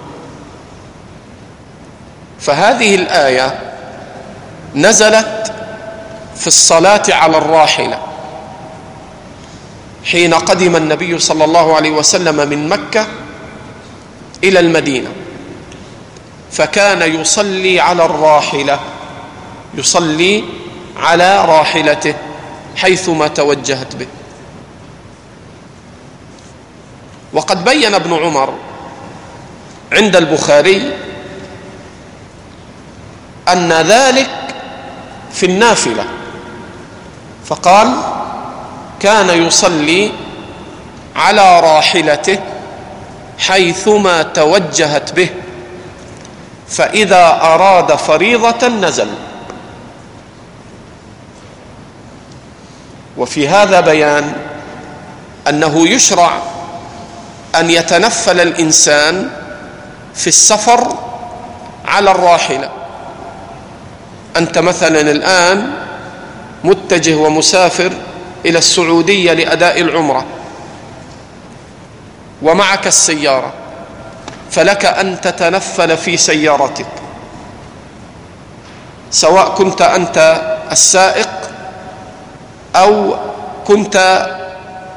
فهذه 2.40 2.96
الآية 2.96 3.60
نزلت 4.76 5.52
في 6.36 6.48
الصلاة 6.48 7.04
على 7.10 7.38
الراحلة. 7.38 8.00
حين 10.06 10.34
قدم 10.34 10.76
النبي 10.76 11.20
صلى 11.20 11.44
الله 11.46 11.76
عليه 11.76 11.92
وسلم 11.92 12.50
من 12.50 12.70
مكة 12.70 13.08
إلى 14.44 14.60
المدينة 14.60 15.10
فكان 16.52 17.22
يصلي 17.22 17.80
على 17.80 18.06
الراحلة. 18.06 18.80
يصلي 19.78 20.44
على 20.98 21.46
راحلته 21.46 22.14
حيثما 22.76 23.28
توجهت 23.28 23.96
به. 23.96 24.08
وقد 27.34 27.66
بين 27.66 27.94
ابن 27.94 28.14
عمر 28.14 28.54
عند 29.92 30.16
البخاري 30.16 30.92
أن 33.48 33.74
ذلك 33.74 34.30
في 35.32 35.46
النافلة 35.46 36.06
فقال 37.46 37.94
كان 39.00 39.48
يصلي 39.48 40.12
على 41.16 41.60
راحلته 41.60 42.40
حيثما 43.40 44.24
توجهت 44.24 45.14
به 45.14 45.30
فإذا 46.68 47.40
أراد 47.42 47.96
فريضة 47.96 48.68
نزل. 48.68 49.08
وفي 53.18 53.48
هذا 53.48 53.80
بيان 53.82 54.34
أنه 55.50 55.88
يشرع 55.88 56.40
أن 57.56 57.70
يتنفل 57.70 58.40
الإنسان 58.40 59.30
في 60.16 60.28
السفر 60.28 60.98
على 61.86 62.12
الراحلة. 62.12 62.70
أنت 64.38 64.58
مثلا 64.58 65.02
الآن 65.02 65.72
متجه 66.64 67.16
ومسافر 67.16 67.92
إلى 68.46 68.58
السعودية 68.58 69.34
لأداء 69.34 69.82
العمرة 69.82 70.26
ومعك 72.42 72.88
السيارة 72.88 73.54
فلك 74.52 74.86
أن 74.86 75.22
تتنفل 75.22 75.98
في 75.98 76.18
سيارتك 76.18 76.86
سواء 79.12 79.50
كنت 79.50 79.82
أنت 79.82 80.42
السائق 80.72 81.30
أو 82.76 83.16
كنت 83.68 84.28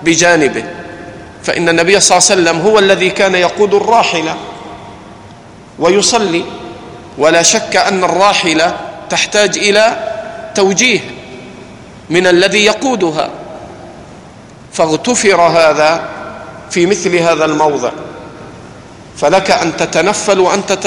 بجانبه. 0.03 0.65
فإن 1.43 1.69
النبي 1.69 2.01
صلى 2.01 2.19
الله 2.19 2.31
عليه 2.31 2.43
وسلم 2.43 2.71
هو 2.71 2.79
الذي 2.79 3.11
كان 3.11 3.35
يقود 3.35 3.75
الراحلة 3.75 4.37
ويصلي. 5.79 6.45
ولا 7.19 7.43
شك 7.43 7.77
أن 7.77 8.05
الراحلة 8.05 8.77
تحتاج 9.11 9.59
إلى 9.59 9.97
توجيه 10.55 11.01
من 12.11 12.27
الذي 12.27 12.65
يقودها. 12.65 13.31
فاغتفر 14.73 15.41
هذا 15.41 16.09
في 16.71 16.87
مثل 16.87 17.17
هذا 17.17 17.45
الموضع. 17.45 17.91
فلك 19.17 19.51
أن 19.51 19.77
تتنفل 19.77 20.41
وأنت 20.41 20.79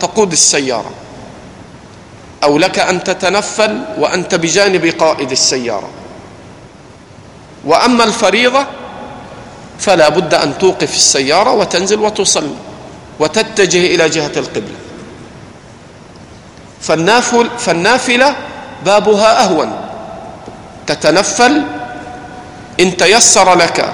تقود 0.00 0.32
السيارة. 0.32 0.90
أو 2.44 2.58
لك 2.58 2.78
أن 2.78 3.04
تتنفل 3.04 3.80
وأنت 3.98 4.34
بجانب 4.34 4.86
قائد 4.86 5.30
السيارة. 5.30 5.88
وأما 7.66 8.04
الفريضة 8.04 8.66
فلا 9.78 10.08
بد 10.08 10.34
أن 10.34 10.58
توقف 10.58 10.94
السيارة 10.94 11.52
وتنزل 11.52 12.00
وتصلي 12.00 12.54
وتتجه 13.20 13.94
إلى 13.94 14.08
جهة 14.08 14.32
القبلة. 14.36 14.76
فالنافل 16.80 17.50
فالنافلة 17.58 18.34
بابها 18.84 19.44
أهون. 19.44 19.72
تتنفل 20.86 21.62
إن 22.80 22.96
تيسر 22.96 23.54
لك 23.54 23.92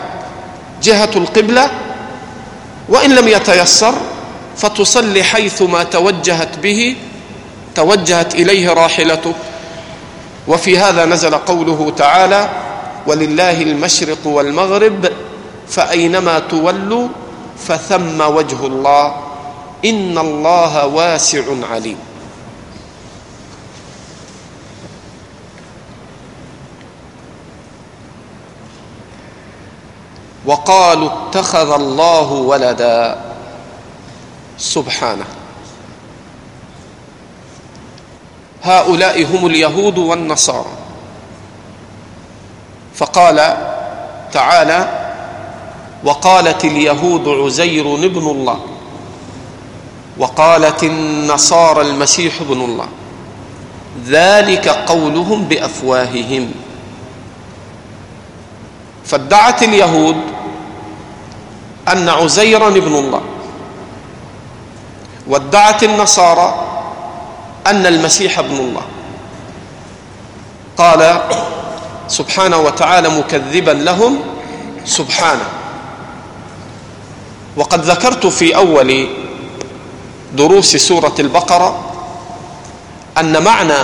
جهة 0.83 1.11
القبلة 1.17 1.71
وإن 2.89 3.15
لم 3.15 3.29
يتيسر 3.29 3.95
فتصلي 4.57 5.23
حيثما 5.25 5.83
توجهت 5.83 6.59
به 6.59 6.97
توجهت 7.75 8.35
إليه 8.35 8.71
راحلتك 8.73 9.35
وفي 10.49 10.79
هذا 10.79 11.05
نزل 11.05 11.35
قوله 11.35 11.93
تعالى 11.97 12.49
ولله 13.07 13.63
المشرق 13.63 14.27
والمغرب 14.27 15.09
فأينما 15.69 16.39
تولوا 16.39 17.09
فثم 17.59 18.21
وجه 18.21 18.67
الله. 18.67 19.17
إن 19.85 20.19
الله 20.19 20.87
واسع 20.87 21.43
عليم. 21.71 21.99
وقالوا 30.47 31.11
اتخذ 31.11 31.71
الله 31.71 32.33
ولدا. 32.33 33.21
سبحانه. 34.59 35.25
هؤلاء 38.63 39.25
هم 39.25 39.47
اليهود 39.47 39.99
والنصارى. 39.99 40.82
فقال 43.03 43.57
تعالى 44.33 44.89
وقالت 46.05 46.65
اليهود 46.65 47.29
عزير 47.29 47.95
ابن 47.95 48.27
الله 48.31 48.59
وقالت 50.19 50.83
النصارى 50.85 51.81
المسيح 51.83 52.41
ابن 52.41 52.61
الله 52.61 52.87
ذلك 54.07 54.69
قولهم 54.69 55.45
بأفواههم 55.45 56.51
فادعت 59.05 59.63
اليهود 59.63 60.17
أن 61.89 62.09
عزيرا 62.09 62.69
ابن 62.69 62.95
الله 62.95 63.21
وادعت 65.27 65.83
النصارى 65.83 66.55
أن 67.67 67.87
المسيح 67.87 68.39
ابن 68.39 68.57
الله 68.57 68.83
قال 70.77 71.21
سبحانه 72.09 72.59
وتعالى 72.59 73.09
مكذبا 73.09 73.71
لهم 73.71 74.21
سبحانه. 74.85 75.45
وقد 77.57 77.85
ذكرت 77.85 78.27
في 78.27 78.57
أول 78.57 79.07
دروس 80.35 80.77
سورة 80.77 81.15
البقرة 81.19 81.81
أن 83.19 83.43
معنى 83.43 83.79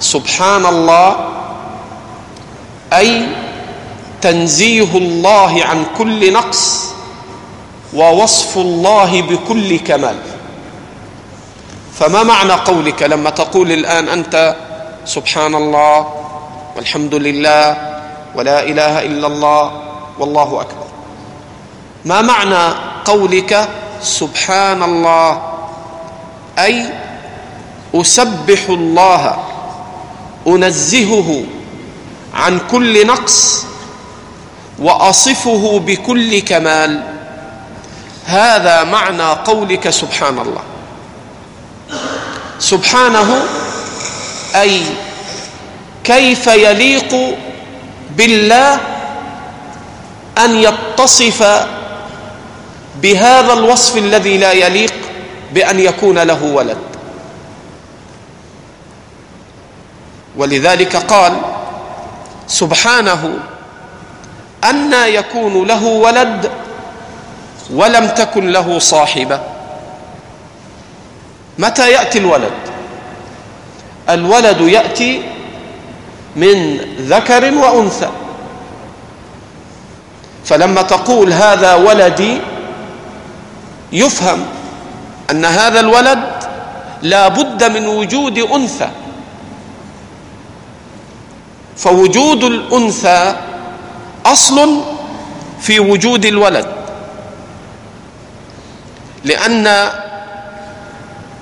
سبحان 0.00 0.66
الله 0.66 1.16
أي 2.92 3.26
تنزيه 4.20 4.96
الله 4.98 5.64
عن 5.64 5.84
كل 5.98 6.32
نقص 6.32 6.84
ووصف 7.94 8.58
الله 8.58 9.22
بكل 9.22 9.78
كمال. 9.78 10.16
فما 11.98 12.22
معنى 12.22 12.52
قولك 12.52 13.02
لما 13.02 13.30
تقول 13.30 13.72
الآن 13.72 14.08
أنت 14.08 14.56
سبحان 15.04 15.54
الله 15.54 16.19
والحمد 16.80 17.14
لله 17.14 17.76
ولا 18.34 18.64
إله 18.64 19.04
إلا 19.04 19.26
الله 19.26 19.64
والله 20.18 20.60
أكبر. 20.60 20.88
ما 22.04 22.22
معنى 22.22 22.74
قولك 23.04 23.68
سبحان 24.02 24.82
الله 24.82 25.42
أي 26.58 26.88
أسبح 27.94 28.62
الله 28.68 29.36
أنزهه 30.46 31.44
عن 32.34 32.60
كل 32.70 33.06
نقص 33.06 33.64
وأصفه 34.78 35.78
بكل 35.86 36.38
كمال. 36.40 37.02
هذا 38.24 38.84
معنى 38.84 39.28
قولك 39.44 39.90
سبحان 39.90 40.38
الله 40.38 40.64
سبحانه 42.58 43.42
أي 44.56 44.82
كيف 46.04 46.46
يليق 46.46 47.36
بالله 48.16 48.78
أن 50.38 50.56
يتصف 50.56 51.66
بهذا 53.02 53.52
الوصف 53.52 53.96
الذي 53.96 54.38
لا 54.38 54.52
يليق 54.52 54.92
بأن 55.52 55.80
يكون 55.80 56.18
له 56.18 56.42
ولد؟ 56.44 56.78
ولذلك 60.36 60.96
قال 60.96 61.32
سبحانه 62.46 63.34
أن 64.64 64.92
يكون 64.92 65.66
له 65.66 65.84
ولد 65.84 66.50
ولم 67.72 68.06
تكن 68.08 68.48
له 68.50 68.78
صاحبة. 68.78 69.40
متى 71.58 71.90
يأتي 71.90 72.18
الولد؟ 72.18 72.52
الولد 74.08 74.60
يأتي 74.60 75.22
من 76.36 76.76
ذكر 77.00 77.54
وأنثى. 77.54 78.08
فلما 80.44 80.82
تقول 80.82 81.32
هذا 81.32 81.74
ولدي 81.74 82.38
يفهم 83.92 84.46
أن 85.30 85.44
هذا 85.44 85.80
الولد 85.80 86.22
لا 87.02 87.28
بد 87.28 87.64
من 87.64 87.86
وجود 87.86 88.38
أنثى. 88.38 88.90
فوجود 91.76 92.44
الأنثى 92.44 93.36
أصل 94.26 94.82
في 95.60 95.80
وجود 95.80 96.24
الولد 96.24 96.66
لأن 99.24 99.90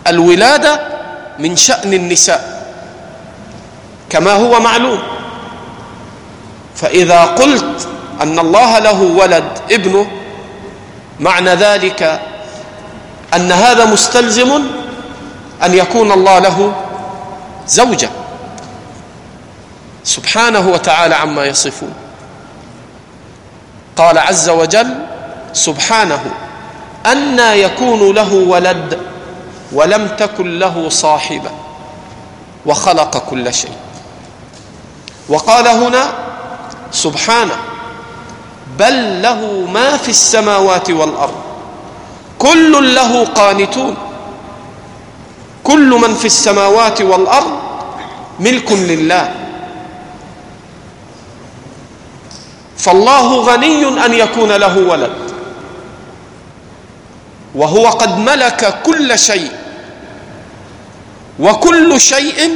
الولادة 0.06 0.80
من 1.38 1.56
شأن 1.56 1.92
النساء. 1.92 2.57
كما 4.10 4.32
هو 4.32 4.60
معلوم. 4.60 4.98
فإذا 6.76 7.24
قلت 7.24 7.88
أن 8.22 8.38
الله 8.38 8.78
له 8.78 9.02
ولد 9.02 9.44
ابنه 9.70 10.06
معنى 11.20 11.50
ذلك 11.50 12.20
أن 13.34 13.52
هذا 13.52 13.84
مستلزم 13.84 14.62
أن 15.64 15.74
يكون 15.74 16.12
الله 16.12 16.38
له 16.38 16.72
زوجة. 17.68 18.10
سبحانه 20.04 20.68
وتعالى 20.68 21.14
عما 21.14 21.44
يصفون. 21.44 21.92
قال 23.96 24.18
عز 24.18 24.48
وجل 24.48 24.94
سبحانه 25.52 26.24
أن 27.06 27.38
يكون 27.38 28.14
له 28.14 28.34
ولد 28.34 28.98
ولم 29.72 30.08
تكن 30.08 30.58
له 30.58 30.88
صاحبة 30.88 31.50
وخلق 32.66 33.18
كل 33.18 33.54
شيء. 33.54 33.72
وقال 35.28 35.68
هنا 35.68 36.12
سبحانه 36.92 37.56
بل 38.78 39.22
له 39.22 39.66
ما 39.72 39.96
في 39.96 40.08
السماوات 40.08 40.90
والأرض. 40.90 41.34
كل 42.38 42.94
له 42.94 43.24
قانتون. 43.24 43.94
كل 45.64 45.90
من 45.90 46.14
في 46.14 46.24
السماوات 46.24 47.02
والأرض 47.02 47.58
ملك 48.40 48.72
لله. 48.72 49.34
فالله 52.78 53.40
غني 53.40 54.04
أن 54.06 54.14
يكون 54.14 54.52
له 54.52 54.78
ولد. 54.78 55.12
وهو 57.54 57.88
قد 57.88 58.18
ملك 58.18 58.82
كل 58.82 59.18
شيء. 59.18 59.52
وكل 61.40 62.00
شيء 62.00 62.50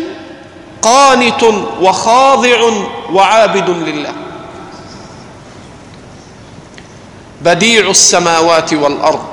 قانت 0.82 1.42
وخاضع 1.80 2.70
وعابد 3.12 3.70
لله. 3.70 4.12
بديع 7.42 7.90
السماوات 7.90 8.74
والأرض. 8.74 9.24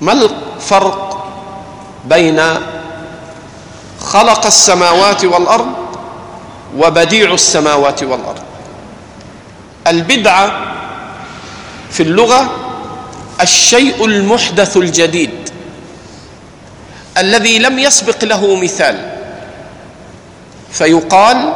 ما 0.00 0.12
الفرق 0.12 1.26
بين 2.04 2.42
خلق 4.00 4.46
السماوات 4.46 5.24
والأرض 5.24 5.66
وبديع 6.76 7.32
السماوات 7.32 8.02
والأرض؟ 8.02 8.42
البدعة 9.86 10.74
في 11.90 12.02
اللغة 12.02 12.50
الشيء 13.40 14.04
المحدث 14.04 14.76
الجديد. 14.76 15.49
الذي 17.18 17.58
لم 17.58 17.78
يسبق 17.78 18.24
له 18.24 18.56
مثال. 18.56 19.10
فيقال 20.72 21.54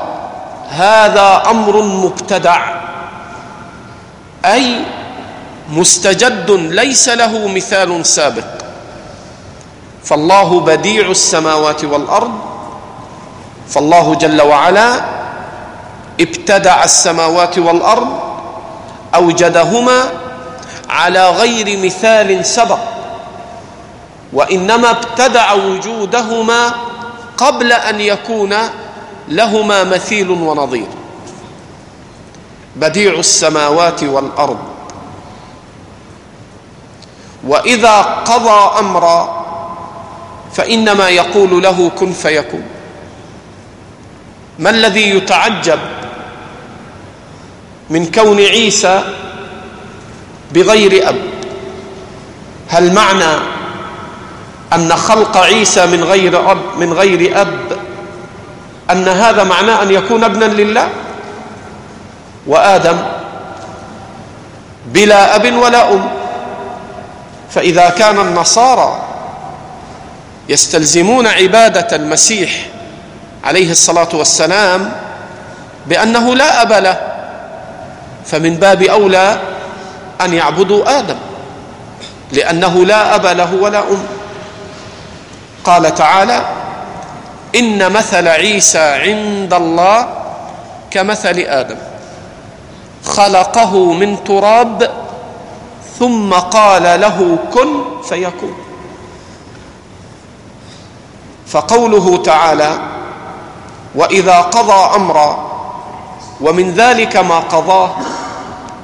هذا 0.71 1.43
أمر 1.51 1.83
مبتدع 1.83 2.75
أي 4.45 4.77
مستجد 5.71 6.51
ليس 6.51 7.09
له 7.09 7.49
مثال 7.49 8.07
سابق. 8.07 8.45
فالله 10.05 10.61
بديع 10.61 11.11
السماوات 11.11 11.85
والأرض 11.85 12.33
فالله 13.69 14.15
جل 14.15 14.43
وعلا 14.43 15.05
ابتدع 16.21 16.85
السماوات 16.85 17.59
والأرض 17.59 18.09
أوجدهما 19.15 19.99
على 20.91 21.31
غير 21.31 21.79
مثال 21.85 22.47
سبق. 22.47 22.94
وإنما 24.35 24.91
ابتدع 24.91 25.53
وجودهما 25.53 26.75
قبل 27.37 27.73
أن 27.73 28.01
يكون 28.01 28.55
لهما 29.29 29.85
مثيل 29.85 30.31
ونظير. 30.31 30.87
بديع 32.77 33.13
السماوات 33.13 34.03
والأرض. 34.05 34.59
وإذا 37.47 38.01
قضى 38.03 38.79
أمرا 38.79 39.45
فإنما 40.55 41.09
يقول 41.09 41.63
له 41.63 41.91
كن 41.99 42.13
فيكون. 42.13 42.65
ما 44.59 44.71
الذي 44.71 45.11
يتعجب 45.17 45.79
من 47.91 48.11
كون 48.11 48.39
عيسى 48.41 49.03
بغير 50.53 51.09
أب؟ 51.09 51.17
هل 52.69 52.93
معنى 52.95 53.54
أن 54.73 54.97
خلق 54.97 55.37
عيسى 55.37 55.87
من 55.87 56.05
غير 56.05 56.51
أب 56.51 56.59
من 56.79 56.93
غير 56.93 57.41
أب. 57.41 57.59
أن 58.91 59.09
هذا 59.09 59.45
معناه 59.45 59.83
أن 59.83 59.91
يكون 59.91 60.25
ابنا 60.25 60.45
لله؟ 60.45 60.89
وآدم 62.47 62.97
بلا 64.87 65.37
أب 65.37 65.55
ولا 65.57 65.93
أم. 65.93 66.09
فإذا 67.51 67.89
كان 67.91 68.21
النصارى 68.21 69.03
يستلزمون 70.49 71.27
عبادة 71.27 71.97
المسيح 71.97 72.67
عليه 73.45 73.71
الصلاة 73.71 74.09
والسلام 74.13 74.93
بأنه 75.87 76.35
لا 76.35 76.63
أب 76.63 76.73
له 76.73 77.01
فمن 78.27 78.55
باب 78.57 78.83
أولى 78.83 79.39
أن 80.21 80.35
يعبدوا 80.35 80.99
آدم 80.99 81.17
لأنه 82.33 82.85
لا 82.87 83.15
أب 83.15 83.27
له 83.27 83.55
ولا 83.55 83.79
أم. 83.79 84.03
قال 85.65 85.95
تعالى 85.95 86.45
إن 87.55 87.93
مثل 87.93 88.29
عيسى 88.29 88.79
عند 88.79 89.55
الله 89.55 90.09
كمثل 90.91 91.39
آدم. 91.39 91.77
خلقه 93.05 93.93
من 93.93 94.25
تراب 94.25 94.91
ثم 95.99 96.33
قال 96.33 97.01
له 97.01 97.39
كن 97.55 98.03
فيكون. 98.09 98.55
فقوله 101.47 102.17
تعالى 102.17 102.79
وإذا 103.95 104.41
قضى 104.41 104.97
أمرا 104.97 105.51
ومن 106.41 106.71
ذلك 106.71 107.17
ما 107.17 107.39
قضاه 107.39 107.91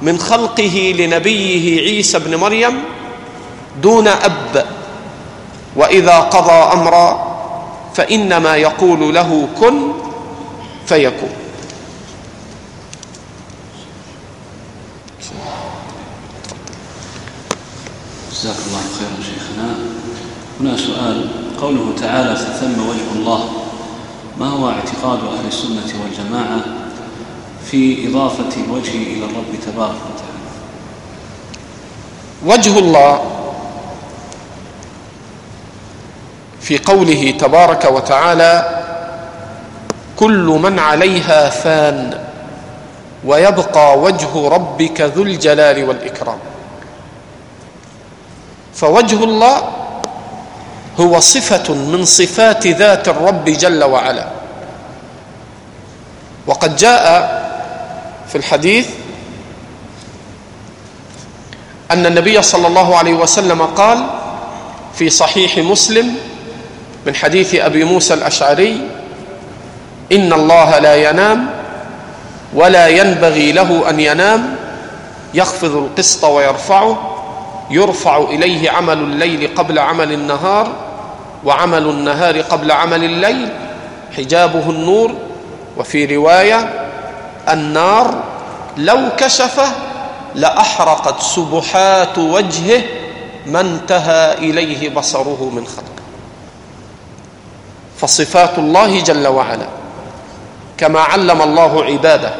من 0.01 0.19
خلقه 0.19 0.95
لنبيه 0.97 1.81
عيسى 1.81 2.17
ابن 2.17 2.35
مريم 2.35 2.83
دون 3.81 4.07
أب. 4.07 4.80
وإذا 5.75 6.19
قضى 6.19 6.51
أمرا 6.51 7.31
فإنما 7.93 8.55
يقول 8.55 9.15
له 9.15 9.47
كن 9.59 9.91
فيكون. 10.85 11.29
جزاك 18.31 18.55
الله 18.67 18.81
خيرا 18.99 19.17
شيخنا. 19.23 19.75
هنا 20.59 20.77
سؤال. 20.77 21.29
قوله 21.61 21.93
تعالى 22.01 22.35
فثم 22.35 22.89
وجه 22.89 23.07
الله. 23.15 23.49
ما 24.39 24.49
هو 24.49 24.69
اعتقاد 24.69 25.19
أهل 25.19 25.47
السنة 25.47 25.93
والجماعة 26.03 26.61
في 27.71 28.07
إضافة 28.07 28.63
الوجه 28.65 28.89
إلى 28.89 29.25
الرب 29.25 29.51
تبارك 29.65 30.01
وتعالى؟ 30.09 30.41
وجه 32.45 32.79
الله 32.79 33.40
في 36.61 36.77
قوله 36.77 37.31
تبارك 37.39 37.85
وتعالى 37.85 38.81
كل 40.15 40.59
من 40.63 40.79
عليها 40.79 41.49
فان 41.49 42.19
ويبقى 43.25 43.99
وجه 43.99 44.47
ربك 44.47 45.01
ذو 45.01 45.23
الجلال 45.23 45.83
والإكرام. 45.83 46.37
فوجه 48.75 49.23
الله 49.23 49.69
هو 50.99 51.19
صفة 51.19 51.73
من 51.73 52.05
صفات 52.05 52.67
ذات 52.67 53.07
الرب 53.07 53.45
جل 53.45 53.83
وعلا. 53.83 54.27
وقد 56.47 56.75
جاء 56.75 57.03
في 58.29 58.37
الحديث 58.37 58.87
أن 61.91 62.05
النبي 62.05 62.41
صلى 62.41 62.67
الله 62.67 62.97
عليه 62.97 63.13
وسلم 63.13 63.61
قال 63.61 64.05
في 64.93 65.09
صحيح 65.09 65.57
مسلم 65.57 66.15
من 67.05 67.15
حديث 67.15 67.55
أبي 67.55 67.83
موسى 67.83 68.13
الأشعري 68.13 68.81
إن 70.11 70.33
الله 70.33 70.79
لا 70.79 71.09
ينام 71.09 71.49
ولا 72.53 72.87
ينبغي 72.87 73.51
له 73.51 73.89
أن 73.89 73.99
ينام 73.99 74.55
يخفض 75.33 75.75
القسط 75.75 76.23
ويرفعه 76.23 77.17
يرفع 77.71 78.17
إليه 78.17 78.71
عمل 78.71 78.97
الليل 78.97 79.55
قبل 79.55 79.79
عمل 79.79 80.11
النهار 80.11 80.71
وعمل 81.45 81.83
النهار 81.83 82.41
قبل 82.41 82.71
عمل 82.71 83.03
الليل 83.03 83.49
حجابه 84.17 84.69
النور 84.69 85.11
وفي 85.77 86.15
رواية 86.15 86.87
النار 87.49 88.23
لو 88.77 88.99
كشف 89.17 89.61
لأحرقت 90.35 91.21
سبحات 91.21 92.17
وجهه 92.17 92.81
ما 93.45 93.61
انتهى 93.61 94.33
إليه 94.33 94.89
بصره 94.89 95.51
من 95.55 95.65
خلق 95.67 96.00
فصفات 98.01 98.57
الله 98.57 98.99
جل 98.99 99.27
وعلا. 99.27 99.67
كما 100.77 100.99
علم 100.99 101.41
الله 101.41 101.83
عباده 101.83 102.33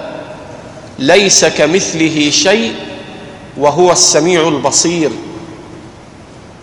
ليس 1.00 1.46
كمثله 1.46 2.30
شيء 2.30 2.76
وهو 3.58 3.92
السميع 3.92 4.48
البصير. 4.48 5.12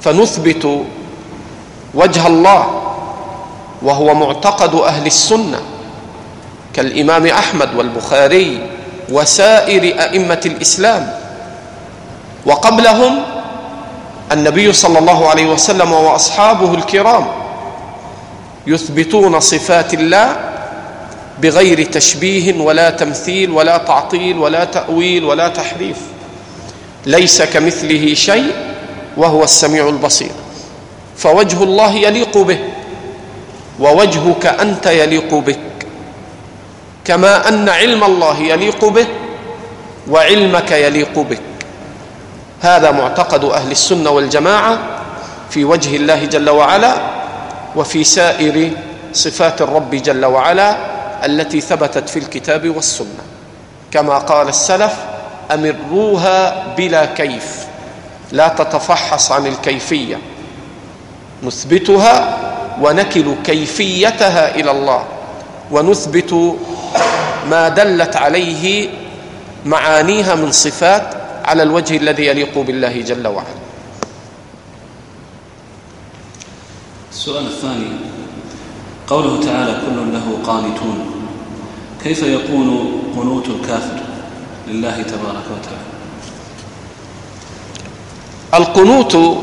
فنثبت 0.00 0.84
وجه 1.94 2.26
الله 2.26 2.82
وهو 3.82 4.14
معتقد 4.14 4.74
أهل 4.74 5.06
السنة 5.06 5.60
كالإمام 6.74 7.26
أحمد 7.26 7.74
والبخاري 7.74 8.66
وسائر 9.12 10.00
أئمة 10.00 10.40
الإسلام. 10.46 11.14
وقبلهم 12.46 13.22
النبي 14.32 14.72
صلى 14.72 14.98
الله 14.98 15.28
عليه 15.28 15.46
وسلم 15.46 15.92
وأصحابه 15.92 16.74
الكرام. 16.74 17.26
يثبتون 18.68 19.40
صفات 19.40 19.94
الله 19.94 20.36
بغير 21.42 21.84
تشبيه 21.84 22.60
ولا 22.60 22.90
تمثيل 22.90 23.50
ولا 23.50 23.76
تعطيل 23.76 24.38
ولا 24.38 24.64
تأويل 24.64 25.24
ولا 25.24 25.48
تحريف. 25.48 25.96
ليس 27.06 27.42
كمثله 27.42 28.14
شيء 28.14 28.52
وهو 29.16 29.44
السميع 29.44 29.88
البصير. 29.88 30.30
فوجه 31.16 31.62
الله 31.62 31.94
يليق 31.94 32.38
به 32.38 32.58
ووجهك 33.80 34.46
أنت 34.46 34.86
يليق 34.86 35.34
بك. 35.34 35.58
كما 37.04 37.48
أن 37.48 37.68
علم 37.68 38.04
الله 38.04 38.38
يليق 38.38 38.84
به 38.84 39.06
وعلمك 40.10 40.70
يليق 40.70 41.18
بك. 41.18 41.40
هذا 42.60 42.90
معتقد 42.90 43.44
أهل 43.44 43.70
السنة 43.70 44.10
والجماعة 44.10 44.78
في 45.50 45.64
وجه 45.64 45.96
الله 45.96 46.24
جل 46.24 46.50
وعلا. 46.50 47.17
وفي 47.78 48.04
سائر 48.04 48.70
صفات 49.12 49.62
الرب 49.62 49.90
جل 49.94 50.24
وعلا 50.24 50.76
التي 51.26 51.60
ثبتت 51.60 52.08
في 52.08 52.18
الكتاب 52.18 52.76
والسنة. 52.76 53.22
كما 53.90 54.18
قال 54.18 54.48
السلف 54.48 54.94
أمروها 55.50 56.66
بلا 56.76 57.04
كيف 57.04 57.66
لا 58.32 58.48
تتفحص 58.48 59.32
عن 59.32 59.46
الكيفية. 59.46 60.18
نثبتها 61.42 62.38
ونكل 62.82 63.34
كيفيتها 63.44 64.54
إلى 64.54 64.70
الله 64.70 65.04
ونثبت 65.70 66.56
ما 67.50 67.68
دلت 67.68 68.16
عليه 68.16 68.88
معانيها 69.64 70.34
من 70.34 70.52
صفات 70.52 71.02
على 71.44 71.62
الوجه 71.62 71.96
الذي 71.96 72.26
يليق 72.26 72.58
بالله 72.58 73.00
جل 73.00 73.26
وعلا. 73.26 73.57
السؤال 77.28 77.46
الثاني. 77.46 77.90
قوله 79.06 79.40
تعالى 79.44 79.72
كل 79.72 80.12
له 80.12 80.38
قانتون 80.46 80.98
كيف 82.02 82.22
يكون 82.22 82.68
قنوت 83.16 83.48
الكافر 83.48 84.00
لله 84.68 85.02
تبارك 85.02 85.44
وتعالى؟ 85.54 85.88
القنوت 88.54 89.38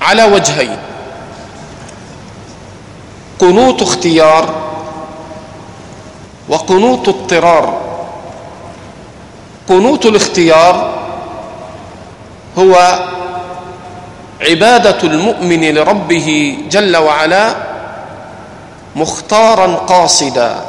على 0.00 0.24
وجهين. 0.24 0.78
قنوت 3.38 3.82
اختيار 3.82 4.70
وقنوت 6.48 7.08
اضطرار. 7.08 7.80
قنوت 9.68 10.06
الاختيار 10.06 10.98
هو 12.58 12.98
عبادة 14.40 14.98
المؤمن 15.02 15.74
لربه 15.74 16.58
جل 16.70 16.96
وعلا 16.96 17.54
مختارا 18.96 19.74
قاصدا. 19.74 20.64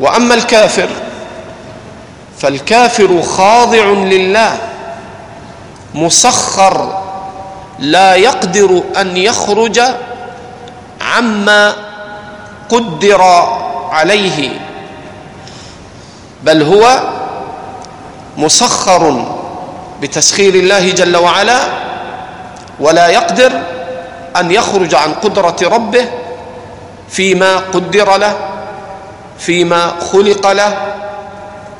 وأما 0.00 0.34
الكافر 0.34 0.88
فالكافر 2.38 3.22
خاضع 3.22 3.84
لله 3.84 4.58
مسخر 5.94 7.02
لا 7.78 8.14
يقدر 8.14 8.82
أن 9.00 9.16
يخرج 9.16 9.80
عما 11.00 11.74
قدر 12.68 13.22
عليه 13.90 14.50
بل 16.44 16.62
هو 16.62 17.02
مسخر 18.36 19.24
بتسخير 20.02 20.54
الله 20.54 20.90
جل 20.90 21.16
وعلا 21.16 21.60
ولا 22.80 23.08
يقدر 23.08 23.52
أن 24.36 24.50
يخرج 24.50 24.94
عن 24.94 25.14
قدرة 25.14 25.56
ربه 25.62 26.04
فيما 27.08 27.56
قدر 27.56 28.16
له 28.16 28.36
فيما 29.38 29.92
خلق 30.12 30.52
له 30.52 30.76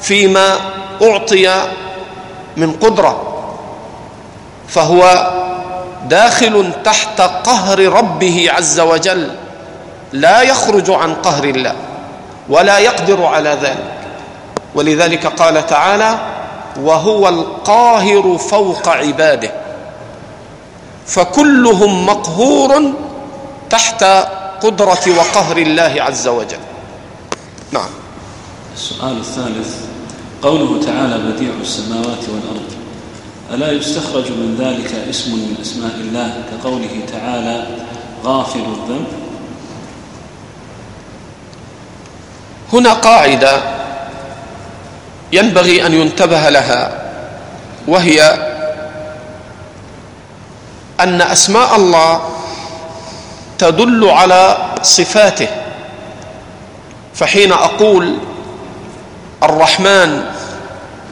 فيما 0.01 0.57
أعطي 1.03 1.63
من 2.57 2.73
قدرة. 2.73 3.25
فهو 4.69 5.31
داخل 6.09 6.73
تحت 6.85 7.21
قهر 7.21 7.79
ربه 7.79 8.47
عز 8.51 8.81
وجل 8.81 9.31
لا 10.13 10.43
يخرج 10.43 10.91
عن 10.91 11.15
قهر 11.15 11.45
الله 11.45 11.75
ولا 12.49 12.79
يقدر 12.79 13.25
على 13.25 13.59
ذلك. 13.63 13.95
ولذلك 14.75 15.27
قال 15.27 15.67
تعالى 15.67 16.19
وهو 16.77 17.29
القاهر 17.29 18.39
فوق 18.39 18.89
عباده. 18.89 19.53
فكلهم 21.07 22.07
مقهور 22.07 22.93
تحت 23.71 24.05
قدرة 24.63 25.05
وقهر 25.19 25.57
الله 25.57 25.95
عز 25.99 26.29
وجل. 26.29 26.59
نعم. 27.73 27.91
السؤال 28.75 29.17
الثالث 29.19 29.75
قوله 30.43 30.81
تعالى 30.87 31.19
بديع 31.19 31.51
السماوات 31.61 32.25
والأرض. 32.29 32.69
ألا 33.55 33.73
يستخرج 33.73 34.31
من 34.31 34.57
ذلك 34.61 35.09
اسم 35.11 35.31
من 35.31 35.57
أسماء 35.63 35.95
الله 35.95 36.43
كقوله 36.51 37.01
تعالى 37.13 37.67
غافل 38.25 38.61
الذنب؟ 38.61 39.07
هنا 42.73 42.93
قاعدة 42.93 43.63
ينبغي 45.33 45.87
أن 45.87 45.95
ينتبه 45.95 46.49
لها 46.49 47.03
وهي 47.89 48.49
أن 51.01 51.23
أسماء 51.23 51.77
الله 51.77 52.21
تدل 53.59 54.09
على 54.11 54.57
صفاته. 54.83 55.49
فحين 57.15 57.53
أقول 57.53 58.19
الرحمن 59.43 60.25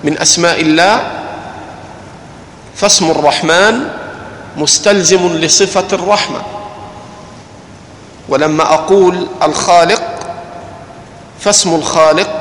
من 0.04 0.18
أسماء 0.18 0.60
الله 0.60 1.00
فاسم 2.76 3.10
الرحمن 3.10 3.88
مستلزم 4.56 5.28
لصفة 5.28 5.86
الرحمة. 5.92 6.42
ولما 8.28 8.74
أقول 8.74 9.26
الخالق 9.42 10.02
فاسم 11.40 11.74
الخالق 11.74 12.36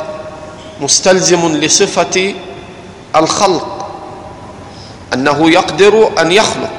مستلزم 0.81 1.47
لصفة 1.47 2.33
الخلق 3.15 3.91
أنه 5.13 5.51
يقدر 5.51 6.21
أن 6.21 6.31
يخلق. 6.31 6.71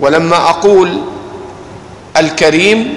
ولما 0.00 0.36
أقول 0.36 1.02
الكريم 2.16 2.94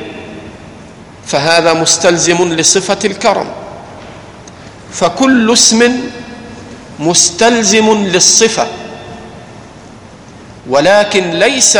فهذا 1.25 1.73
مستلزم 1.73 2.53
لصفة 2.53 2.99
الكرم. 3.05 3.47
فكل 4.91 5.53
اسم 5.53 5.91
مستلزم 6.99 8.03
للصفة 8.03 8.67
ولكن 10.69 11.29
ليس 11.29 11.77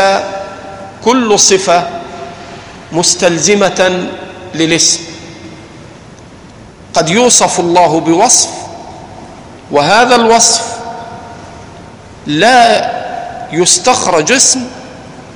كل 1.04 1.38
صفة 1.38 1.88
مستلزمة 2.92 4.08
للاسم. 4.54 5.00
قد 6.94 7.08
يوصف 7.08 7.60
الله 7.60 8.00
بوصف 8.00 8.48
وهذا 9.70 10.14
الوصف 10.14 10.78
لا 12.26 12.92
يستخرج 13.52 14.32
اسم 14.32 14.60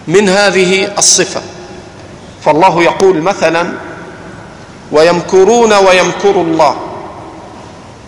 من 0.09 0.29
هذه 0.29 0.99
الصفة. 0.99 1.41
فالله 2.45 2.83
يقول 2.83 3.23
مثلا 3.23 3.73
ويمكرون 4.93 5.73
ويمكر 5.73 6.31
الله 6.31 6.77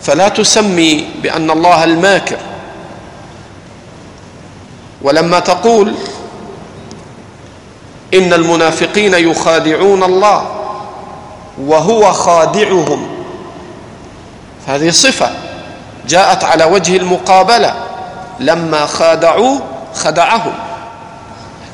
فلا 0.03 0.29
تسمي 0.29 1.07
بأن 1.23 1.51
الله 1.51 1.85
الماكر. 1.85 2.39
ولما 5.03 5.41
تقول 5.41 5.95
إن 8.15 8.33
المنافقين 8.33 9.15
يخادعون 9.15 10.03
الله 10.03 10.49
وهو 11.61 12.13
خادعهم 12.13 13.18
هذه 14.69 14.91
صفة 14.91 15.31
جاءت 16.09 16.45
على 16.45 16.65
وجه 16.65 16.97
المقابلة. 16.97 17.75
لما 18.41 18.87
خادعوه 18.87 19.63
خدعهم 19.95 20.55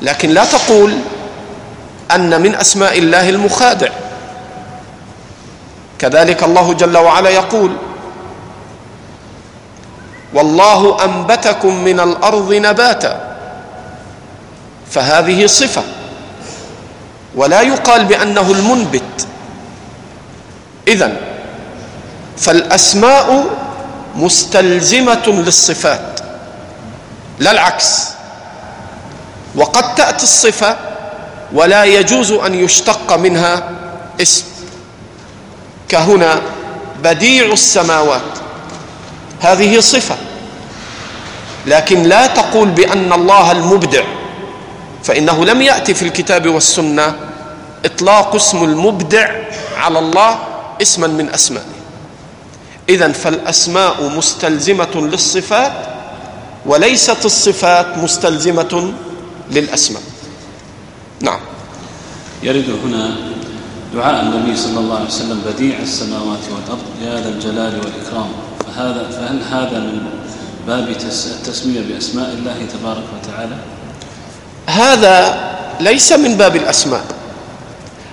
لكن 0.01 0.29
لا 0.29 0.45
تقول 0.45 0.97
أن 2.11 2.41
من 2.41 2.55
أسماء 2.55 2.99
الله 2.99 3.29
المخادع. 3.29 3.89
كذلك 5.99 6.43
الله 6.43 6.73
جل 6.73 6.97
وعلا 6.97 7.29
يقول 7.29 7.71
والله 10.33 11.03
أنبتكم 11.05 11.75
من 11.75 11.99
الأرض 11.99 12.53
نباتا. 12.53 13.37
فهذه 14.91 15.45
صفة. 15.45 15.83
ولا 17.35 17.61
يقال 17.61 18.05
بأنه 18.05 18.51
المنبت. 18.51 19.27
اذا 20.87 21.24
فالأسماء 22.37 23.45
مستلزمة 24.15 25.27
للصفات 25.27 26.19
لا 27.39 27.51
العكس. 27.51 28.07
وقد 29.55 29.95
تأتي 29.95 30.23
الصفة 30.23 30.77
ولا 31.53 31.83
يجوز 31.83 32.31
أن 32.31 32.53
يشتق 32.55 33.13
منها 33.13 33.69
اسم. 34.21 34.43
كهنا 35.89 36.41
بديع 37.03 37.45
السماوات 37.45 38.21
هذه 39.39 39.79
صفة. 39.79 40.15
لكن 41.65 42.03
لا 42.03 42.27
تقول 42.27 42.69
بأن 42.69 43.13
الله 43.13 43.51
المبدع 43.51 44.03
فإنه 45.03 45.45
لم 45.45 45.61
يأتي 45.61 45.93
في 45.93 46.01
الكتاب 46.01 46.49
والسنة 46.49 47.15
إطلاق 47.85 48.35
اسم 48.35 48.63
المبدع 48.63 49.31
على 49.77 49.99
الله 49.99 50.39
اسما 50.81 51.07
من 51.07 51.33
أسمائه. 51.33 51.74
اذا 52.89 53.11
فالأسماء 53.11 54.09
مستلزمة 54.17 54.95
للصفات 54.95 55.73
وليست 56.65 57.25
الصفات 57.25 57.97
مستلزمة 57.97 58.93
للأسماء. 59.51 60.01
نعم. 61.21 61.39
يرد 62.43 62.69
هنا 62.85 63.15
دعاء 63.93 64.21
النبي 64.21 64.57
صلى 64.57 64.79
الله 64.79 64.95
عليه 64.95 65.05
وسلم 65.05 65.41
بديع 65.45 65.79
السماوات 65.79 66.39
والأرض 66.51 66.85
يا 67.01 67.21
ذا 67.21 67.29
الجلال 67.29 67.79
والإكرام. 67.79 68.29
فهذا 68.67 69.09
فهل 69.11 69.39
هذا 69.51 69.79
من 69.79 70.05
باب 70.67 70.89
التسمية 71.39 71.81
بأسماء 71.81 72.29
الله 72.29 72.57
تبارك 72.73 73.03
وتعالى؟ 73.15 73.55
هذا 74.67 75.45
ليس 75.79 76.11
من 76.11 76.37
باب 76.37 76.55
الأسماء. 76.55 77.03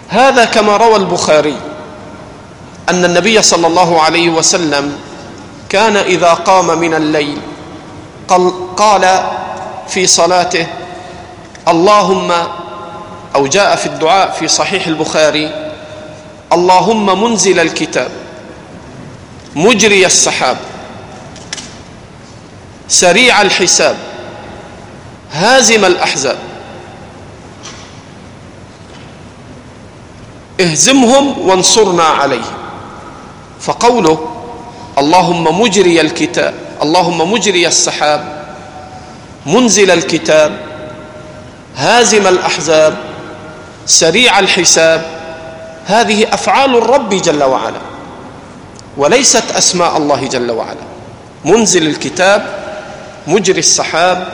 هذا 0.09 0.45
كما 0.45 0.77
روى 0.77 0.97
البخاري. 0.97 1.57
أن 2.93 3.05
النبي 3.05 3.43
صلى 3.43 3.67
الله 3.67 4.03
عليه 4.03 4.29
وسلم 4.29 4.97
كان 5.69 5.97
إذا 5.97 6.35
قام 6.35 6.79
من 6.79 6.95
الليل 6.95 7.39
قال 8.77 9.25
في 9.89 10.07
صلاته 10.07 10.67
اللهم 11.69 12.33
أو 13.35 13.47
جاء 13.47 13.77
في 13.77 13.87
الدعاء 13.87 14.31
في 14.31 14.49
صحيح 14.49 14.87
البخاري 14.87 15.71
اللهم 16.53 17.25
منزل 17.25 17.61
الكتاب 17.61 18.11
مجري 19.57 20.07
السحاب 20.07 20.57
سريع 22.89 23.43
الحساب 23.43 23.97
هازم 25.33 25.85
الأحزاب. 25.85 26.39
اهزمهم 30.61 31.49
وانصرنا 31.49 32.05
عليهم. 32.05 32.62
فقوله 33.63 34.29
اللهم 34.99 35.61
مجري 35.61 36.01
الكتاب 36.01 36.55
اللهم 36.83 37.33
مجري 37.33 37.67
السحاب 37.67 38.43
منزل 39.47 39.91
الكتاب 39.91 40.59
هازم 41.77 42.27
الأحزاب 42.27 42.97
سريع 43.87 44.39
الحساب 44.39 45.07
هذه 45.87 46.35
أفعال 46.35 46.77
الرب 46.77 47.09
جل 47.15 47.43
وعلا 47.43 47.81
وليست 48.97 49.51
أسماء 49.57 49.97
الله 49.97 50.27
جل 50.27 50.51
وعلا. 50.51 50.81
منزل 51.45 51.87
الكتاب 51.87 52.47
مجري 53.27 53.59
السحاب 53.59 54.29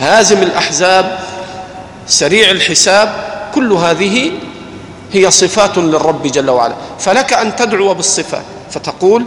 هازم 0.00 0.42
الأحزاب 0.42 1.18
سريع 2.06 2.50
الحساب 2.50 3.14
كل 3.54 3.72
هذه 3.72 4.30
هي 5.12 5.30
صفات 5.30 5.78
للرب 5.78 6.22
جل 6.22 6.50
وعلا. 6.50 6.74
فلك 6.98 7.32
أن 7.32 7.56
تدعو 7.56 7.94
بالصفات. 7.94 8.42
فتقول 8.70 9.24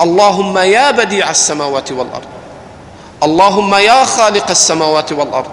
اللهم 0.00 0.58
يا 0.58 0.90
بديع 0.90 1.30
السماوات 1.30 1.92
والأرض. 1.92 2.28
اللهم 3.22 3.74
يا 3.74 4.04
خالق 4.04 4.50
السماوات 4.50 5.12
والأرض. 5.12 5.50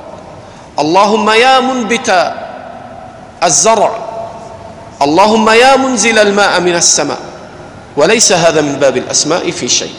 اللهم 0.79 1.29
يا 1.29 1.59
منبت 1.59 2.33
الزرع. 3.43 3.91
اللهم 5.01 5.49
يا 5.49 5.75
منزل 5.75 6.19
الماء 6.19 6.61
من 6.61 6.75
السماء. 6.75 7.19
وليس 7.97 8.31
هذا 8.31 8.61
من 8.61 8.75
باب 8.75 8.97
الأسماء 8.97 9.51
في 9.51 9.67
شيء. 9.67 9.93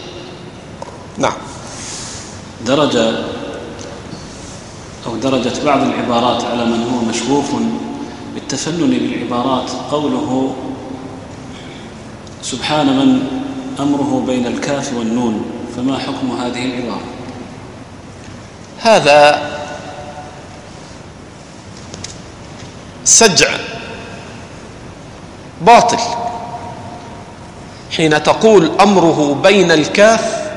نعم. 1.19 1.37
درجة 2.67 3.25
أو 5.07 5.17
درجة 5.17 5.65
بعض 5.65 5.81
العبارات 5.83 6.45
على 6.45 6.65
من 6.65 6.83
هو 6.93 7.09
مشغوف 7.11 7.45
بالتفنن 8.37 8.91
بالعبارات 8.91 9.71
قوله 9.91 10.57
سبحان 12.43 12.87
من 12.87 13.23
أمره 13.81 14.25
بين 14.27 14.47
الكاف 14.47 14.95
والنون 14.95 15.45
فما 15.77 15.99
حكم 15.99 16.41
هذه 16.41 16.65
العبارة؟ 16.65 17.01
هذا 18.79 19.43
سجع 23.05 23.49
باطل. 25.61 25.99
حين 27.97 28.23
تقول 28.23 28.71
أمره 28.81 29.41
بين 29.43 29.71
الكاف 29.71 30.51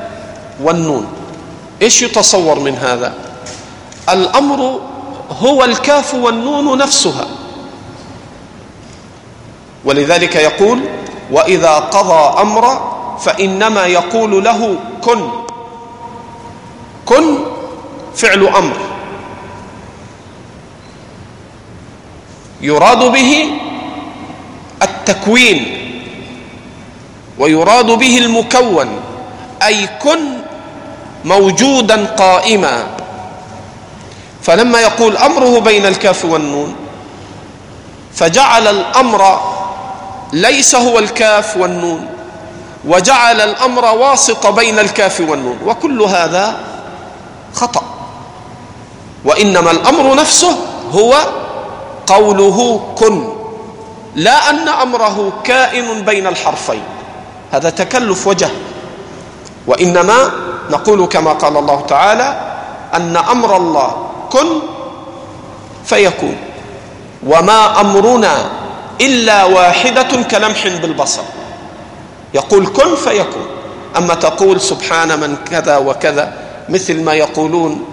والنون 0.62 1.08
إيش 1.82 2.02
يتصور 2.02 2.60
من 2.60 2.76
هذا؟ 2.76 3.14
الأمر 4.10 4.80
هو 5.40 5.64
الكاف 5.64 6.14
والنون 6.14 6.78
نفسها. 6.78 7.39
ولذلك 9.86 10.36
يقول 10.36 10.80
وإذا 11.32 11.76
قضى 11.76 12.42
امرا 12.42 12.74
فإنما 13.20 13.86
يقول 13.86 14.44
له 14.44 14.76
كن. 15.02 15.30
كن 17.06 17.38
فعل 18.16 18.48
أمر. 18.48 18.78
يراد 22.62 23.12
به 23.12 23.46
التكوين 24.82 25.60
ويراد 27.40 27.86
به 27.86 28.18
المكون 28.18 28.90
أي 29.64 29.88
كن 29.88 30.20
موجودا 31.26 32.06
قائما. 32.06 32.88
فلما 34.42 34.82
يقول 34.82 35.18
أمره 35.18 35.60
بين 35.60 35.86
الكاف 35.86 36.26
والنون 36.26 36.76
فجعل 38.14 38.68
الأمر 38.68 39.22
ليس 40.34 40.76
هو 40.76 41.00
الكاف 41.00 41.58
والنون. 41.58 42.08
وجعل 42.88 43.42
الأمر 43.42 43.86
واسط 43.86 44.48
بين 44.48 44.80
الكاف 44.80 45.22
والنون. 45.22 45.58
وكل 45.66 46.02
هذا 46.02 46.60
خطأ. 47.54 47.84
وإنما 49.26 49.72
الأمر 49.72 50.16
نفسه 50.16 50.56
هو 50.92 51.16
قوله 52.08 52.82
كن. 52.98 53.30
لا 54.16 54.50
أن 54.50 54.68
أمره 54.68 55.34
كائن 55.44 56.02
بين 56.02 56.28
الحرفين. 56.28 56.84
هذا 57.52 57.70
تكلف 57.70 58.28
وجه. 58.28 58.50
وإنما 59.68 60.32
نقول 60.70 61.06
كما 61.06 61.34
قال 61.34 61.58
الله 61.58 61.82
تعالى 61.88 62.56
أن 62.94 63.18
أمر 63.18 63.58
الله 63.58 64.08
كن 64.32 64.48
فيكون. 65.86 66.38
وما 67.28 67.82
أمرنا 67.82 68.59
إلا 69.02 69.44
واحدة 69.44 70.24
كلمح 70.32 70.68
بالبصر. 70.68 71.22
يقول 72.34 72.68
كن 72.68 72.96
فيكون. 72.96 73.48
أما 73.98 74.14
تقول 74.14 74.62
سبحان 74.62 75.20
من 75.20 75.36
كذا 75.52 75.78
وكذا 75.78 76.34
مثل 76.70 77.04
ما 77.04 77.14
يقولون 77.14 77.86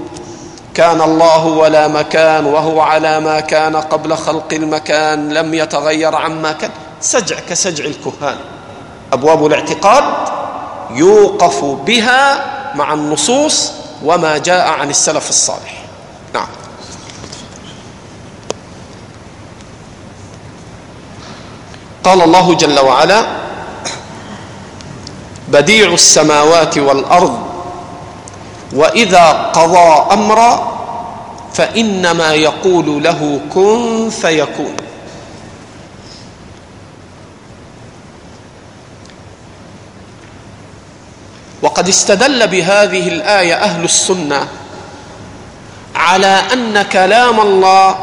كان 0.74 1.00
الله 1.00 1.46
ولا 1.46 1.88
مكان 1.88 2.46
وهو 2.46 2.80
على 2.80 3.20
ما 3.20 3.40
كان 3.40 3.76
قبل 3.76 4.16
خلق 4.16 4.52
المكان 4.52 5.32
لم 5.32 5.54
يتغير 5.54 6.14
عما 6.14 6.52
كان. 6.52 6.70
سجع 7.00 7.36
كسجع 7.48 7.84
الكهان. 7.84 8.36
أبواب 9.12 9.46
الاعتقاد 9.46 10.04
يوقف 10.90 11.64
بها 11.64 12.44
مع 12.74 12.94
النصوص 12.94 13.72
وما 14.04 14.38
جاء 14.38 14.68
عن 14.68 14.90
السلف 14.90 15.28
الصالح. 15.28 15.85
قال 22.06 22.22
الله 22.22 22.54
جل 22.54 22.80
وعلا 22.80 23.26
بديع 25.48 25.92
السماوات 25.92 26.78
والأرض 26.78 27.38
وإذا 28.72 29.30
قضى 29.32 30.12
أمرا 30.14 30.76
فإنما 31.54 32.34
يقول 32.34 33.02
له 33.02 33.40
كن 33.54 34.10
فيكون. 34.10 34.76
وقد 41.62 41.88
استدل 41.88 42.46
بهذه 42.46 43.08
الآية 43.08 43.54
أهل 43.54 43.84
السنة 43.84 44.48
على 45.94 46.42
أن 46.52 46.82
كلام 46.82 47.40
الله 47.40 47.96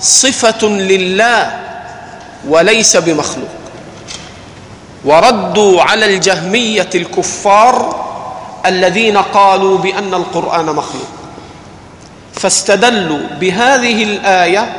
صفة 0.00 0.66
لله 0.66 1.63
وليس 2.48 2.96
بمخلوق. 2.96 3.48
وردوا 5.04 5.82
على 5.82 6.06
الجهمية 6.06 6.90
الكفار 6.94 8.04
الذين 8.66 9.16
قالوا 9.16 9.78
بأن 9.78 10.14
القرآن 10.14 10.66
مخلوق. 10.66 11.08
فاستدلوا 12.32 13.20
بهذه 13.40 14.02
الآية 14.02 14.72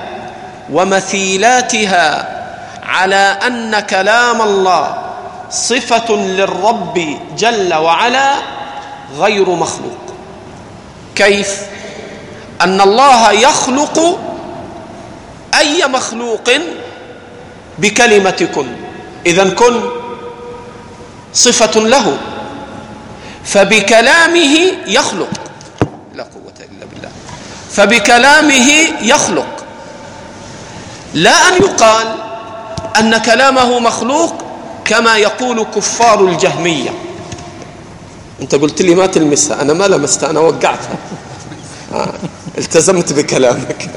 ومثيلاتها 0.71 2.35
على 2.83 3.37
أن 3.47 3.79
كلام 3.79 4.41
الله 4.41 4.97
صفة 5.51 6.15
للرب 6.15 7.17
جل 7.37 7.73
وعلا 7.73 8.33
غير 9.19 9.49
مخلوق. 9.49 9.97
كيف؟ 11.15 11.61
أن 12.61 12.81
الله 12.81 13.31
يخلق 13.31 14.19
أي 15.59 15.87
مخلوق 15.87 16.49
بكلمه 17.79 18.49
كن 18.55 18.67
اذا 19.25 19.49
كن 19.49 19.81
صفة 21.33 21.81
له. 21.81 22.17
فبكلامه 23.43 24.57
يخلق. 24.87 25.29
لا 26.13 26.23
قوة 26.23 26.53
إلا 26.59 26.85
بالله. 26.93 27.09
فبكلامه 27.71 28.69
يخلق. 29.01 29.65
لا 31.13 31.47
أن 31.47 31.53
يقال 31.63 32.07
أن 32.99 33.17
كلامه 33.17 33.79
مخلوق 33.79 34.33
كما 34.85 35.17
يقول 35.17 35.63
كفار 35.75 36.25
الجهمية. 36.25 36.93
أنت 38.41 38.55
قلت 38.55 38.81
لي 38.81 38.95
ما 38.95 39.05
تلمسها. 39.05 39.61
أنا 39.61 39.73
ما 39.73 39.87
لمستها. 39.87 40.29
أنا 40.29 40.39
وقعتها. 40.39 40.97
آه. 41.93 42.13
التزمت 42.57 43.13
بكلامك. 43.13 43.89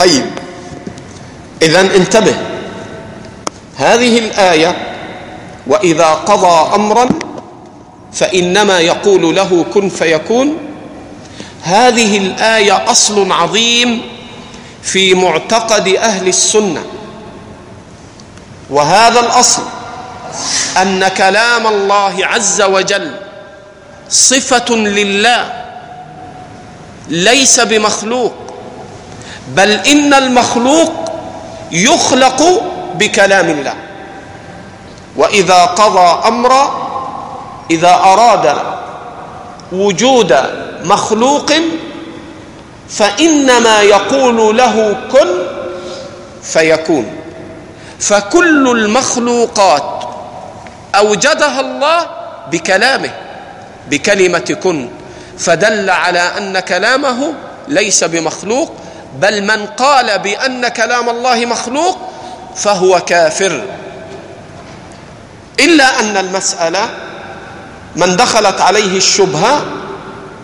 طيب. 0.00 0.26
اذا 1.62 1.80
انتبه. 1.80 2.34
هذه 3.76 4.18
الآية 4.18 4.96
وإذا 5.66 6.06
قضى 6.06 6.74
أمرا 6.74 7.08
فإنما 8.12 8.80
يقول 8.80 9.36
له 9.36 9.64
كن 9.74 9.88
فيكون. 9.88 10.56
هذه 11.62 12.18
الآية 12.18 12.90
أصل 12.90 13.32
عظيم 13.32 14.02
في 14.82 15.14
معتقد 15.14 15.88
أهل 15.88 16.28
السنة. 16.28 16.84
وهذا 18.70 19.20
الأصل 19.20 19.62
أن 20.82 21.08
كلام 21.08 21.66
الله 21.66 22.26
عز 22.26 22.62
وجل 22.62 23.14
صفة 24.10 24.74
لله 24.74 25.52
ليس 27.08 27.60
بمخلوق. 27.60 28.49
بل 29.54 29.70
إن 29.70 30.14
المخلوق 30.14 30.92
يخلق 31.72 32.62
بكلام 32.94 33.48
الله. 33.48 33.74
وإذا 35.16 35.64
قضى 35.64 36.28
أمرا 36.28 36.90
إذا 37.70 37.94
أراد 37.94 38.56
وجود 39.72 40.36
مخلوق 40.84 41.52
فإنما 42.88 43.82
يقول 43.82 44.56
له 44.56 44.96
كن 45.12 45.28
فيكون. 46.42 47.12
فكل 48.00 48.68
المخلوقات 48.70 50.04
أوجدها 50.94 51.60
الله 51.60 52.06
بكلامه 52.50 53.10
بكلمة 53.90 54.56
كن. 54.62 54.88
فدل 55.38 55.90
على 55.90 56.18
أن 56.18 56.60
كلامه 56.60 57.34
ليس 57.68 58.04
بمخلوق 58.04 58.72
بل 59.18 59.42
من 59.42 59.66
قال 59.66 60.18
بأن 60.18 60.68
كلام 60.68 61.08
الله 61.08 61.46
مخلوق 61.46 61.98
فهو 62.56 63.00
كافر. 63.00 63.64
إلا 65.60 66.00
أن 66.00 66.16
المسألة 66.16 66.90
من 67.96 68.16
دخلت 68.16 68.60
عليه 68.60 68.96
الشبهة 68.96 69.64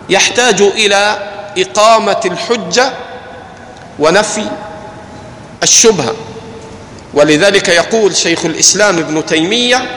يحتاج 0.09 0.63
إلى 0.63 1.19
إقامة 1.59 2.21
الحجة 2.25 2.93
ونفي 3.99 4.47
الشبهة. 5.63 6.15
ولذلك 7.15 7.69
يقول 7.69 8.17
شيخ 8.17 8.45
الإسلام 8.45 8.99
ابن 8.99 9.27
تيمية 9.27 9.91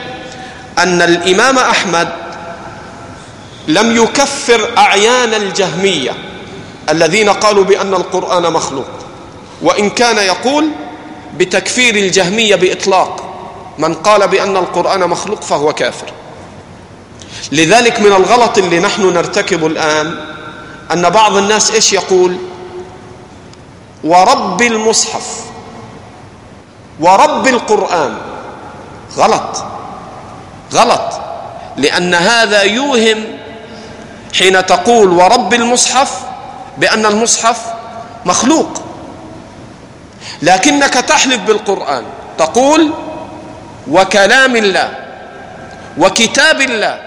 أن 0.78 1.02
الإمام 1.02 1.58
أحمد 1.58 2.08
لم 3.68 3.96
يكفر 4.02 4.68
أعيان 4.78 5.34
الجهمية. 5.34 6.10
الذين 6.88 7.28
قالوا 7.28 7.64
بأن 7.64 7.94
القرآن 7.94 8.52
مخلوق. 8.52 8.88
وإن 9.62 9.90
كان 9.90 10.16
يقول 10.16 10.68
بتكفير 11.36 11.94
الجهمية 11.94 12.54
بإطلاق 12.56 13.26
من 13.78 13.94
قال 13.94 14.28
بأن 14.28 14.56
القرآن 14.56 15.10
مخلوق 15.10 15.42
فهو 15.42 15.72
كافر. 15.72 16.12
لذلك 17.52 18.00
من 18.00 18.12
الغلط 18.12 18.58
اللي 18.58 18.80
نحن 18.80 19.02
نرتكبه 19.02 19.66
الآن 19.66 20.14
أن 20.92 21.10
بعض 21.10 21.36
الناس 21.36 21.70
إيش 21.70 21.92
يقول؟ 21.92 22.36
ورب 24.04 24.62
المصحف 24.62 25.44
ورب 27.00 27.46
القرآن. 27.46 28.18
غلط 29.16 29.64
غلط. 30.72 31.20
لأن 31.76 32.14
هذا 32.14 32.62
يوهم 32.62 33.24
حين 34.38 34.66
تقول 34.66 35.08
ورب 35.08 35.54
المصحف 35.54 36.29
بأن 36.80 37.06
المصحف 37.06 37.60
مخلوق. 38.24 38.82
لكنك 40.42 40.94
تحلف 40.94 41.40
بالقرآن 41.40 42.04
تقول 42.38 42.90
وكلام 43.90 44.56
الله 44.56 44.90
وكتاب 45.98 46.60
الله 46.60 46.98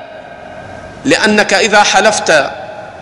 لأنك 1.05 1.53
إذا 1.53 1.83
حلفت 1.83 2.51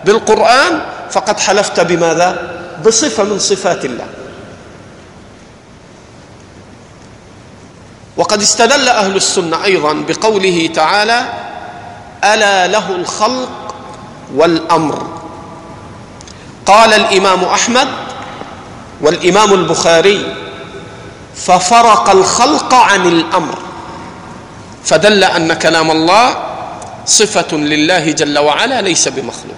بالقرآن 0.04 0.80
فقد 1.10 1.40
حلفت 1.40 1.80
بماذا؟ 1.80 2.58
بصفة 2.86 3.22
من 3.22 3.38
صفات 3.38 3.84
الله. 3.84 4.06
وقد 8.16 8.42
استدل 8.42 8.88
أهل 8.88 9.16
السنة 9.16 9.64
أيضا 9.64 9.92
بقوله 9.92 10.70
تعالى 10.74 11.24
ألا 12.24 12.66
له 12.66 12.96
الخلق 12.96 13.74
والأمر. 14.34 15.11
قال 16.66 16.92
الإمام 16.94 17.44
أحمد 17.44 17.88
والإمام 19.00 19.52
البخاري 19.52 20.34
ففرق 21.36 22.10
الخلق 22.10 22.74
عن 22.74 23.06
الأمر 23.06 23.58
فدل 24.84 25.24
أن 25.24 25.52
كلام 25.52 25.90
الله 25.90 26.36
صفة 27.06 27.56
لله 27.56 28.10
جل 28.12 28.38
وعلا 28.38 28.80
ليس 28.80 29.08
بمخلوق. 29.08 29.56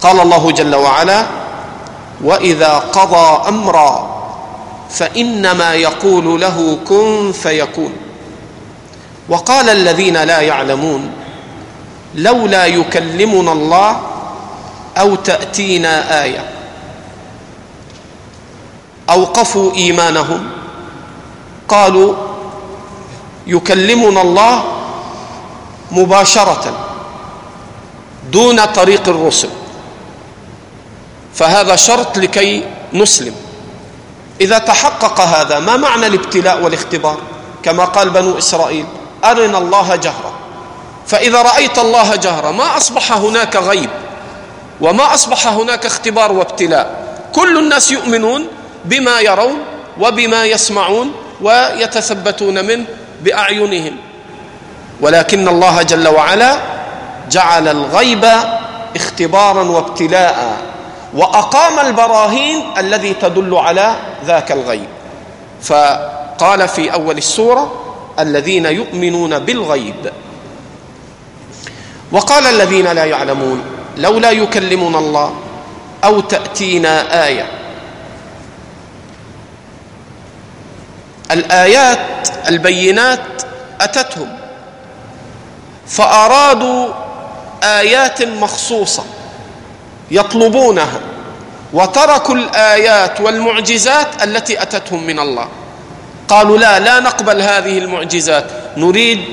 قال 0.00 0.20
الله 0.20 0.50
جل 0.50 0.74
وعلا 0.74 1.26
وإذا 2.24 2.78
قضى 2.78 3.48
أمرا 3.48 4.14
فإنما 4.90 5.74
يقول 5.74 6.40
له 6.40 6.78
كن 6.88 7.32
فيكون 7.32 7.92
وقال 9.28 9.68
الذين 9.68 10.16
لا 10.16 10.40
يعلمون 10.40 11.10
لولا 12.14 12.66
يكلمنا 12.66 13.52
الله 13.52 14.00
أو 14.98 15.14
تأتينا 15.14 16.22
آية. 16.22 16.50
أوقفوا 19.10 19.74
إيمانهم. 19.74 20.50
قالوا 21.68 22.14
يكلمنا 23.46 24.22
الله 24.22 24.64
مباشرة 25.90 26.86
دون 28.32 28.64
طريق 28.64 29.08
الرسل. 29.08 29.50
فهذا 31.34 31.76
شرط 31.76 32.18
لكي 32.18 32.64
نسلم. 32.92 33.34
إذا 34.40 34.58
تحقق 34.58 35.20
هذا 35.20 35.58
ما 35.58 35.76
معنى 35.76 36.06
الابتلاء 36.06 36.62
والاختبار؟ 36.62 37.18
كما 37.62 37.84
قال 37.84 38.10
بنو 38.10 38.38
إسرائيل 38.38 38.86
أرنا 39.24 39.58
الله 39.58 39.96
جهرا. 39.96 40.32
فإذا 41.06 41.42
رأيت 41.42 41.78
الله 41.78 42.16
جهرا 42.16 42.50
ما 42.50 42.76
أصبح 42.76 43.12
هناك 43.12 43.56
غيب. 43.56 43.90
وما 44.80 45.14
أصبح 45.14 45.46
هناك 45.46 45.86
اختبار 45.86 46.32
وابتلاء. 46.32 47.04
كل 47.32 47.58
الناس 47.58 47.92
يؤمنون 47.92 48.46
بما 48.84 49.20
يرون 49.20 49.58
وبما 50.00 50.44
يسمعون 50.44 51.12
ويتثبتون 51.40 52.64
منه 52.64 52.84
بأعينهم. 53.22 53.96
ولكن 55.00 55.48
الله 55.48 55.82
جل 55.82 56.08
وعلا 56.08 56.56
جعل 57.30 57.68
الغيب 57.68 58.24
اختبارا 58.96 59.62
وابتلاء 59.62 60.56
وأقام 61.14 61.86
البراهين 61.86 62.62
الذي 62.78 63.14
تدل 63.14 63.54
على 63.54 63.94
ذاك 64.24 64.52
الغيب. 64.52 64.88
فقال 65.62 66.68
في 66.68 66.92
أول 66.92 67.18
السورة 67.18 67.72
الذين 68.18 68.66
يؤمنون 68.66 69.38
بالغيب. 69.38 70.12
وقال 72.12 72.46
الذين 72.46 72.86
لا 72.86 73.04
يعلمون 73.04 73.62
لولا 73.96 74.30
يكلمنا 74.30 74.98
الله 74.98 75.34
أو 76.04 76.20
تأتينا 76.20 77.24
آية. 77.26 77.46
الآيات 81.30 82.28
البينات 82.48 83.20
أتتهم. 83.80 84.28
فأرادوا 85.86 86.88
آيات 87.62 88.22
مخصوصة 88.22 89.04
يطلبونها 90.10 91.00
وتركوا 91.72 92.34
الآيات 92.34 93.20
والمعجزات 93.20 94.22
التي 94.22 94.62
أتتهم 94.62 95.06
من 95.06 95.18
الله. 95.18 95.48
قالوا 96.28 96.58
لا 96.58 96.78
لا 96.78 97.00
نقبل 97.00 97.40
هذه 97.42 97.78
المعجزات 97.78 98.44
نريد 98.76 99.24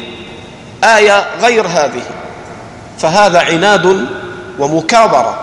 آية 0.84 1.26
غير 1.41 1.68
هذه. 1.68 2.03
فهذا 2.99 3.39
عناد 3.39 4.07
ومكابرة. 4.62 5.39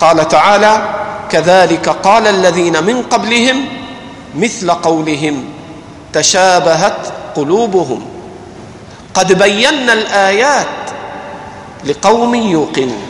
قال 0.00 0.28
تعالى 0.28 0.82
كذلك 1.30 1.88
قال 1.88 2.26
الذين 2.26 2.84
من 2.84 3.02
قبلهم 3.02 3.64
مثل 4.34 4.70
قولهم 4.70 5.44
تشابهت 6.12 6.96
قلوبهم. 7.36 8.06
قد 9.14 9.32
بينا 9.32 9.92
الآيات 9.92 10.66
لقوم 11.84 12.34
يوقنون. 12.34 13.02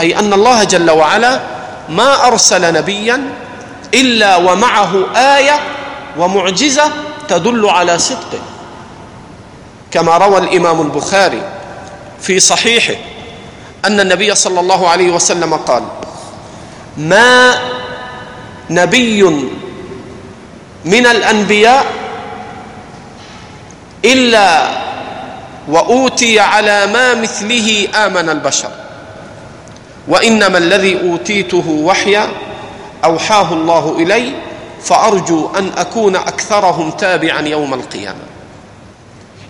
أي 0.00 0.18
أن 0.18 0.32
الله 0.32 0.64
جل 0.64 0.90
وعلا 0.90 1.40
ما 1.88 2.26
أرسل 2.26 2.74
نبيا 2.74 3.22
إلا 3.94 4.36
ومعه 4.36 5.16
آية 5.16 5.60
ومعجزة 6.18 6.90
تدل 7.28 7.68
على 7.68 7.98
صدقه 7.98 8.38
كما 9.90 10.16
روى 10.16 10.38
الإمام 10.38 10.80
البخاري 10.80 11.42
في 12.20 12.40
صحيحه 12.40 12.94
أن 13.84 14.00
النبي 14.00 14.34
صلى 14.34 14.60
الله 14.60 14.88
عليه 14.88 15.10
وسلم 15.10 15.54
قال 15.54 15.82
ما 16.96 17.54
نبي 18.70 19.22
من 20.84 21.06
الأنبياء 21.06 21.86
إلا 24.04 24.68
وأوتي 25.68 26.40
على 26.40 26.86
ما 26.86 27.14
مثله 27.14 27.88
آمن 28.06 28.28
البشر 28.28 28.70
وإنما 30.08 30.58
الذي 30.58 31.00
أوتيته 31.10 31.64
وحيا 31.68 32.28
أوحاه 33.04 33.52
الله 33.52 33.96
إلي 33.98 34.32
فأرجو 34.82 35.50
أن 35.58 35.70
أكون 35.76 36.16
أكثرهم 36.16 36.90
تابعا 36.90 37.40
يوم 37.40 37.74
القيامة. 37.74 38.18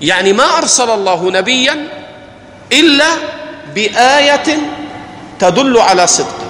يعني 0.00 0.32
ما 0.32 0.58
أرسل 0.58 0.90
الله 0.90 1.30
نبيا 1.30 1.88
إلا 2.72 3.06
بآية 3.74 4.56
تدل 5.38 5.78
على 5.78 6.06
صدقه 6.06 6.44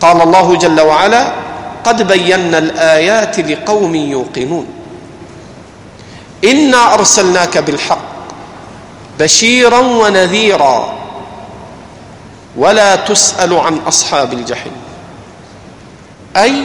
قال 0.00 0.22
الله 0.22 0.56
جل 0.56 0.80
وعلا 0.80 1.32
قد 1.84 2.02
بينا 2.02 2.58
الآيات 2.58 3.40
لقوم 3.40 3.94
يوقنون 3.94 4.66
إنا 6.44 6.94
أرسلناك 6.94 7.58
بالحق 7.58 8.14
بشيرا 9.18 9.78
ونذيرا 9.78 10.94
ولا 12.56 12.96
تسأل 12.96 13.54
عن 13.54 13.78
أصحاب 13.78 14.32
الجحيم 14.32 14.72
أي 16.36 16.62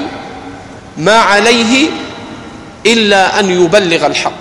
ما 0.97 1.19
عليه 1.19 1.89
إلا 2.85 3.39
أن 3.39 3.49
يبلغ 3.63 4.05
الحق. 4.05 4.31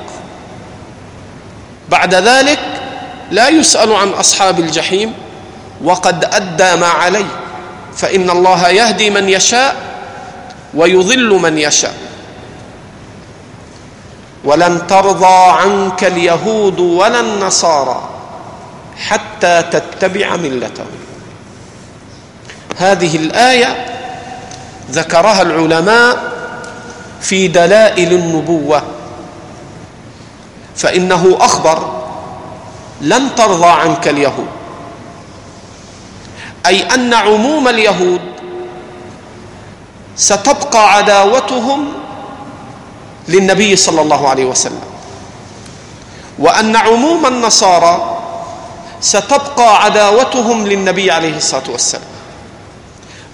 بعد 1.88 2.14
ذلك 2.14 2.77
لا 3.30 3.48
يسأل 3.48 3.92
عن 3.92 4.08
أصحاب 4.08 4.58
الجحيم 4.58 5.12
وقد 5.84 6.24
أدى 6.24 6.80
ما 6.80 6.86
عليه 6.86 7.26
فإن 7.96 8.30
الله 8.30 8.68
يهدي 8.68 9.10
من 9.10 9.28
يشاء 9.28 9.76
ويضل 10.74 11.30
من 11.30 11.58
يشاء. 11.58 11.94
ولن 14.44 14.86
ترضى 14.86 15.50
عنك 15.50 16.04
اليهود 16.04 16.80
ولا 16.80 17.20
النصارى 17.20 18.08
حتى 18.96 19.62
تتبع 19.62 20.36
ملتهم. 20.36 20.86
هذه 22.76 23.16
الآية 23.16 23.86
ذكرها 24.90 25.42
العلماء 25.42 26.32
في 27.20 27.48
دلائل 27.48 28.12
النبوة 28.12 28.82
فإنه 30.76 31.36
أخبر 31.40 31.97
لن 33.00 33.34
ترضى 33.34 33.66
عنك 33.66 34.08
اليهود. 34.08 34.48
أي 36.66 36.82
أن 36.94 37.14
عموم 37.14 37.68
اليهود 37.68 38.20
ستبقى 40.16 40.92
عداوتهم 40.92 41.92
للنبي 43.28 43.76
صلى 43.76 44.00
الله 44.02 44.28
عليه 44.28 44.44
وسلم. 44.44 44.80
وأن 46.38 46.76
عموم 46.76 47.26
النصارى 47.26 48.18
ستبقى 49.00 49.84
عداوتهم 49.84 50.66
للنبي 50.66 51.10
عليه 51.10 51.36
الصلاة 51.36 51.70
والسلام. 51.70 52.04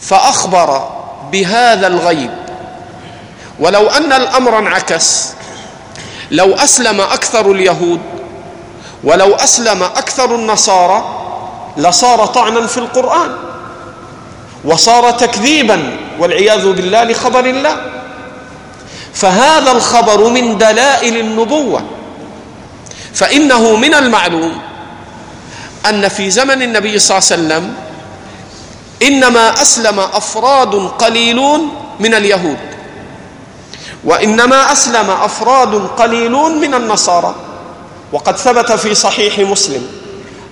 فأخبر 0.01 0.89
بهذا 1.33 1.87
الغيب. 1.87 2.31
ولو 3.61 3.87
أن 3.89 4.12
الأمر 4.12 4.59
انعكس 4.59 5.29
لو 6.31 6.55
أسلم 6.55 7.01
أكثر 7.01 7.53
اليهود 7.53 8.01
ولو 9.05 9.35
أسلم 9.35 9.83
أكثر 9.83 10.35
النصارى 10.35 11.05
لصار 11.77 12.27
طعنا 12.27 12.67
في 12.67 12.79
القرآن 12.79 13.31
وصار 14.65 15.11
تكذيبا 15.11 15.97
والعياذ 16.19 16.73
بالله 16.73 17.05
لخبر 17.05 17.45
الله. 17.45 17.77
فهذا 19.15 19.73
الخبر 19.73 20.29
من 20.29 20.59
دلائل 20.59 21.17
النبوة. 21.17 21.83
فإنه 23.15 23.77
من 23.77 23.95
المعلوم 23.95 24.59
أن 25.89 26.09
في 26.09 26.31
زمن 26.31 26.63
النبي 26.63 26.99
صلى 26.99 27.19
الله 27.19 27.29
عليه 27.31 27.43
وسلم 27.43 27.75
إنما 29.03 29.63
أسلم 29.63 30.01
أفراد 30.01 30.75
قليلون 30.99 31.61
من 32.01 32.15
اليهود 32.15 32.59
وإنما 34.05 34.73
أسلم 34.73 35.11
أفراد 35.11 35.89
قليلون 35.99 36.61
من 36.61 36.75
النصارى. 36.75 37.35
وقد 38.13 38.37
ثبت 38.37 38.73
في 38.73 38.95
صحيح 38.95 39.39
مسلم 39.39 39.87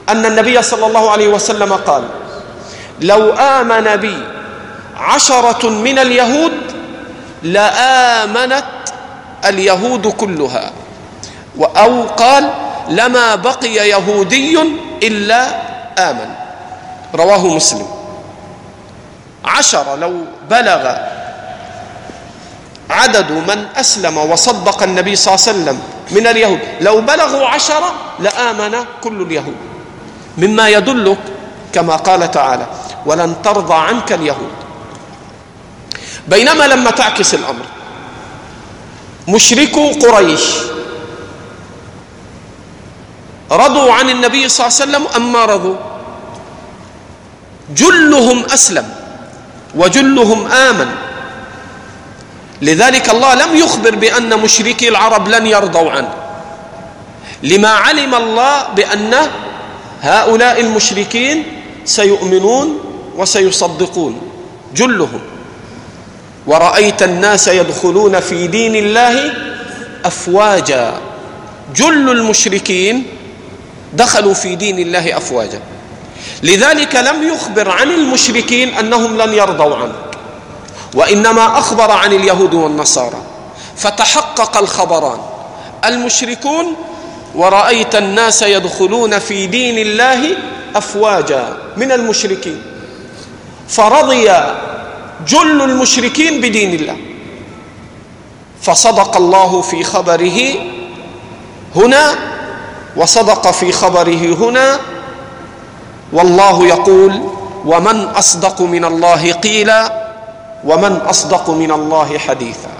أن 0.08 0.26
النبي 0.26 0.62
صلى 0.62 0.86
الله 0.86 1.10
عليه 1.10 1.28
وسلم 1.28 1.72
قال 1.72 2.04
لو 3.00 3.32
آمن 3.32 3.96
بي 3.96 4.16
عشرة 4.96 5.68
من 5.68 5.98
اليهود 5.98 6.52
لآمنت 7.42 8.64
اليهود 9.44 10.06
كلها 10.06 10.70
أو 11.60 12.02
قال 12.02 12.50
لما 12.88 13.34
بقي 13.34 13.74
يهودي 13.74 14.58
إلا 15.02 15.46
آمن 16.10 16.30
رواه 17.14 17.46
مسلم. 17.46 17.86
عشرة 19.44 19.94
لو 19.94 20.14
بلغ 20.50 20.96
عدد 22.92 23.32
من 23.32 23.66
أسلم 23.76 24.18
وصدق 24.18 24.82
النبي 24.82 25.16
صلى 25.16 25.34
الله 25.34 25.44
عليه 25.48 25.52
وسلم 25.58 25.78
من 26.10 26.26
اليهود. 26.26 26.58
لو 26.80 27.00
بلغوا 27.00 27.46
عشرة 27.46 27.92
لآمن 28.18 28.84
كل 29.02 29.22
اليهود. 29.22 29.56
مما 30.38 30.68
يدلك 30.68 31.18
كما 31.72 31.96
قال 31.96 32.30
تعالى 32.30 32.66
ولن 33.06 33.42
ترضى 33.44 33.74
عنك 33.74 34.12
اليهود 34.12 34.52
بينما 36.28 36.64
لما 36.64 36.90
تعكس 36.90 37.34
الأمر 37.34 37.64
مشركو 39.28 39.90
قريش 39.90 40.44
رضوا 43.52 43.92
عن 43.92 44.10
النبي 44.10 44.48
صلى 44.48 44.66
الله 44.66 44.78
عليه 44.80 44.84
وسلم 44.84 45.04
أم 45.16 45.32
ما 45.32 45.44
رضوا. 45.44 45.76
جلهم 47.76 48.44
أسلم 48.44 48.94
وجلهم 49.74 50.46
آمن. 50.46 50.90
لذلك 52.62 53.10
الله 53.10 53.34
لم 53.34 53.56
يخبر 53.56 53.94
بأن 53.94 54.38
مشركي 54.40 54.88
العرب 54.88 55.28
لن 55.28 55.46
يرضوا 55.46 55.90
عنه. 55.90 56.14
لما 57.42 57.68
علم 57.68 58.14
الله 58.14 58.68
بأن 58.76 59.14
هؤلاء 60.00 60.60
المشركين 60.60 61.44
سيؤمنون 61.84 62.78
وسيصدقون. 63.16 64.20
جلهم. 64.74 65.20
ورأيت 66.46 67.02
الناس 67.02 67.48
يدخلون 67.48 68.20
في 68.20 68.46
دين 68.46 68.76
الله 68.76 69.32
أفواجا. 70.04 70.94
جل 71.76 72.10
المشركين 72.10 73.06
دخلوا 73.92 74.34
في 74.34 74.54
دين 74.54 74.78
الله 74.78 75.16
أفواجا. 75.16 75.60
لذلك 76.42 76.96
لم 76.96 77.28
يخبر 77.28 77.70
عن 77.70 77.90
المشركين 77.90 78.74
أنهم 78.74 79.16
لن 79.16 79.32
يرضوا 79.34 79.76
عنه. 79.76 80.11
وإنما 80.94 81.58
أخبر 81.58 81.90
عن 81.90 82.12
اليهود 82.12 82.54
والنصارى. 82.54 83.22
فتحقق 83.76 84.56
الخبران. 84.56 85.18
المشركون 85.84 86.66
ورأيت 87.34 87.94
الناس 87.94 88.42
يدخلون 88.42 89.18
في 89.18 89.46
دين 89.46 89.78
الله 89.78 90.36
أفواجا 90.76 91.56
من 91.76 91.92
المشركين. 91.92 92.62
فرضي 93.68 94.24
جل 95.28 95.62
المشركين 95.62 96.40
بدين 96.40 96.74
الله. 96.74 96.96
فصدق 98.62 99.16
الله 99.16 99.62
في 99.62 99.84
خبره 99.84 100.54
هنا 101.76 102.14
وصدق 102.96 103.50
في 103.50 103.72
خبره 103.72 104.36
هنا. 104.40 104.80
والله 106.12 106.66
يقول 106.66 107.28
ومن 107.66 108.04
أصدق 108.04 108.60
من 108.62 108.84
الله 108.84 109.32
قيلا 109.32 110.01
ومن 110.64 110.96
أصدق 110.96 111.50
من 111.50 111.72
الله 111.72 112.18
حديثا. 112.18 112.70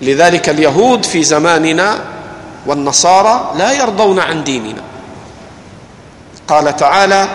لذلك 0.00 0.48
اليهود 0.48 1.04
في 1.04 1.22
زماننا 1.22 1.98
والنصارى 2.66 3.52
لا 3.56 3.72
يرضون 3.72 4.18
عن 4.18 4.44
ديننا. 4.44 4.82
قال 6.48 6.76
تعالى 6.76 7.28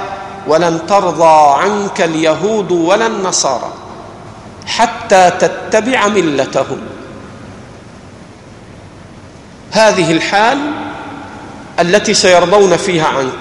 ولن 0.48 0.86
ترضى 0.88 1.62
عنك 1.62 2.02
اليهود 2.02 2.72
ولا 2.72 3.08
النصارى 3.08 3.74
حتى 4.66 5.32
تتبع 5.40 6.08
ملتهم. 6.08 6.82
هذه 9.72 10.12
الحال 10.12 10.58
التي 11.80 12.14
سيرضون 12.14 12.78
فيها 12.78 13.08
عنك. 13.08 13.32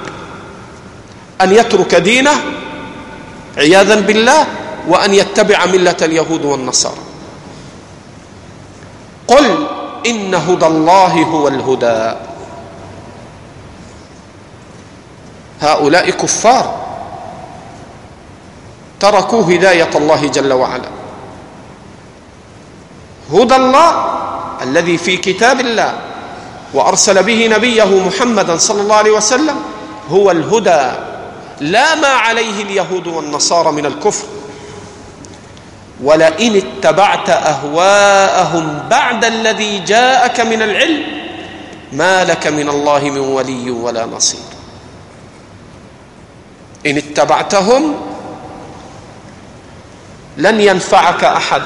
أن 1.41 1.53
يترك 1.53 1.95
دينه 1.95 2.33
عياذا 3.59 4.01
بالله 4.01 4.47
وأن 4.91 5.15
يتبع 5.15 5.67
ملة 5.67 5.97
اليهود 6.03 6.45
والنصارى. 6.45 7.03
قل 9.29 9.67
إن 10.07 10.35
هدى 10.35 10.67
الله 10.67 11.13
هو 11.23 11.49
الهدى. 11.49 12.17
هؤلاء 15.61 16.11
كفار. 16.11 16.81
تركوا 19.01 19.43
هداية 19.43 19.91
الله 19.95 20.27
جل 20.27 20.53
وعلا. 20.53 20.91
هدى 23.33 23.57
الله 23.57 23.91
الذي 24.63 24.99
في 24.99 25.17
كتاب 25.17 25.61
الله 25.61 25.99
وأرسل 26.75 27.23
به 27.23 27.47
نبيه 27.47 28.07
محمدا 28.07 28.57
صلى 28.57 28.81
الله 28.83 28.97
عليه 28.97 29.11
وسلم 29.11 29.57
هو 30.11 30.31
الهدى. 30.31 30.93
لا 31.61 31.95
ما 31.95 32.09
عليه 32.09 32.63
اليهود 32.63 33.07
والنصارى 33.07 33.73
من 33.73 33.87
الكفر. 33.87 34.40
ولئن 36.03 36.57
اتبعت 36.57 37.31
أهواءهم 37.31 38.83
بعد 38.91 39.25
الذي 39.25 39.79
جاءك 39.79 40.41
من 40.41 40.63
العلم 40.63 41.03
ما 41.93 42.25
لك 42.25 42.47
من 42.47 42.69
الله 42.69 43.01
من 43.01 43.19
ولي 43.19 43.71
ولا 43.71 44.07
نصير. 44.07 44.41
إن 46.87 46.97
اتبعتهم 46.97 47.95
لن 50.37 50.61
ينفعك 50.61 51.25
أحد 51.25 51.63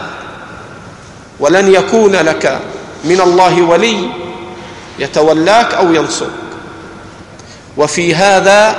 ولن 1.40 1.74
يكون 1.74 2.12
لك 2.12 2.60
من 3.04 3.20
الله 3.20 3.62
ولي 3.62 4.10
يتولاك 4.98 5.74
أو 5.74 5.92
ينصرك. 5.92 6.30
وفي 7.76 8.14
هذا 8.14 8.76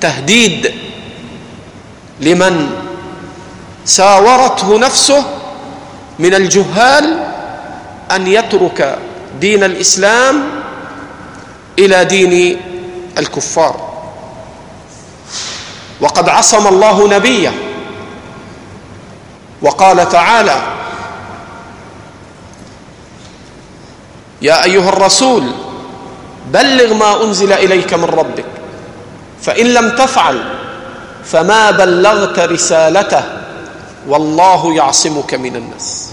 تهديد 0.00 0.74
لمن 2.20 2.70
ساورته 3.84 4.78
نفسه 4.78 5.24
من 6.18 6.34
الجهال 6.34 7.18
أن 8.10 8.26
يترك 8.26 8.98
دين 9.40 9.64
الإسلام 9.64 10.42
إلى 11.78 12.04
دين 12.04 12.60
الكفار. 13.18 13.94
وقد 16.00 16.28
عصم 16.28 16.66
الله 16.66 17.08
نبيه 17.08 17.52
وقال 19.62 20.08
تعالى 20.08 20.62
يا 24.42 24.64
أيها 24.64 24.88
الرسول 24.88 25.44
بلغ 26.52 26.94
ما 26.94 27.22
أنزل 27.24 27.52
إليك 27.52 27.94
من 27.94 28.04
ربك 28.04 28.44
فإن 29.42 29.66
لم 29.66 29.90
تفعل 29.96 30.44
فما 31.24 31.70
بلغت 31.70 32.38
رسالته 32.38 33.22
والله 34.08 34.74
يعصمك 34.74 35.34
من 35.34 35.56
الناس. 35.56 36.10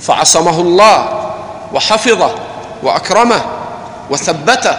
فعصمه 0.00 0.60
الله 0.60 0.96
وحفظه 1.74 2.30
وأكرمه 2.82 3.40
وثبته 4.10 4.76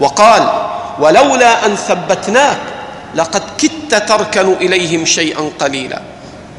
وقال 0.00 0.48
ولولا 0.98 1.66
أن 1.66 1.74
ثبتناك 1.76 2.58
لقد 3.14 3.42
كدت 3.58 3.94
تركن 4.08 4.52
إليهم 4.52 5.04
شيئا 5.04 5.50
قليلا 5.60 6.02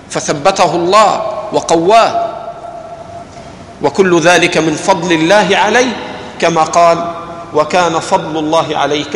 فثبته 0.10 0.76
الله 0.76 1.22
وقواه. 1.53 2.30
وكل 3.84 4.20
ذلك 4.20 4.57
من 4.57 4.76
فضل 4.76 5.12
الله 5.12 5.47
عليه 5.57 5.91
كما 6.39 6.64
قال 6.64 7.12
وكان 7.53 7.99
فضل 7.99 8.38
الله 8.39 8.78
عليك 8.78 9.16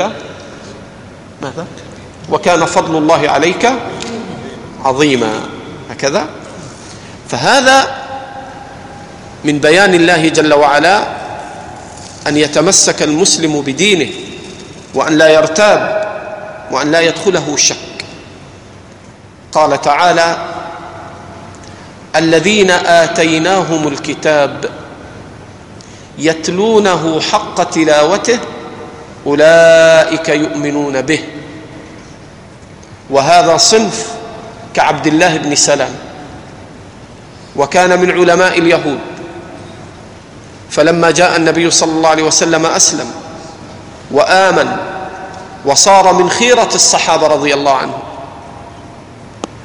ماذا؟ 1.42 1.66
وكان 2.30 2.66
فضل 2.66 2.98
الله 2.98 3.30
عليك 3.30 3.70
عظيما 4.84 5.40
هكذا. 5.90 6.26
فهذا 7.30 8.04
من 9.44 9.60
بيان 9.60 9.94
الله 9.94 10.30
جل 10.30 10.54
وعلا 10.54 11.08
أن 12.28 12.38
يتمسك 12.38 13.04
المسلم 13.04 13.62
بدينه 13.62 14.10
وأن 14.94 15.18
لا 15.18 15.28
يرتاب 15.28 16.04
وأن 16.72 16.92
لا 16.92 17.00
يدخله 17.00 17.56
شك. 17.58 18.06
قال 19.52 19.82
تعالى 19.82 20.38
الذين 22.16 22.72
آتيناهم 22.72 23.88
الكتاب 23.88 24.66
يتلونه 26.18 27.22
حق 27.22 27.64
تلاوته 27.64 28.40
أولئك 29.26 30.30
يؤمنون 30.30 31.02
به. 31.02 31.20
وهذا 33.10 33.58
صنف 33.58 34.14
كعبد 34.74 35.08
الله 35.08 35.38
بن 35.38 35.56
سلام 35.56 35.96
وكان 37.56 38.00
من 38.00 38.12
علماء 38.12 38.60
اليهود. 38.60 39.00
فلما 40.70 41.12
جاء 41.12 41.36
النبي 41.36 41.72
صلى 41.72 41.92
الله 41.92 42.10
عليه 42.10 42.24
وسلم 42.24 42.66
أسلم 42.66 43.12
وآمن 44.12 44.78
وصار 45.66 46.14
من 46.14 46.30
خيرة 46.30 46.70
الصحابة 46.76 47.28
رضي 47.28 47.54
الله 47.54 47.74
عنهم. 47.74 48.00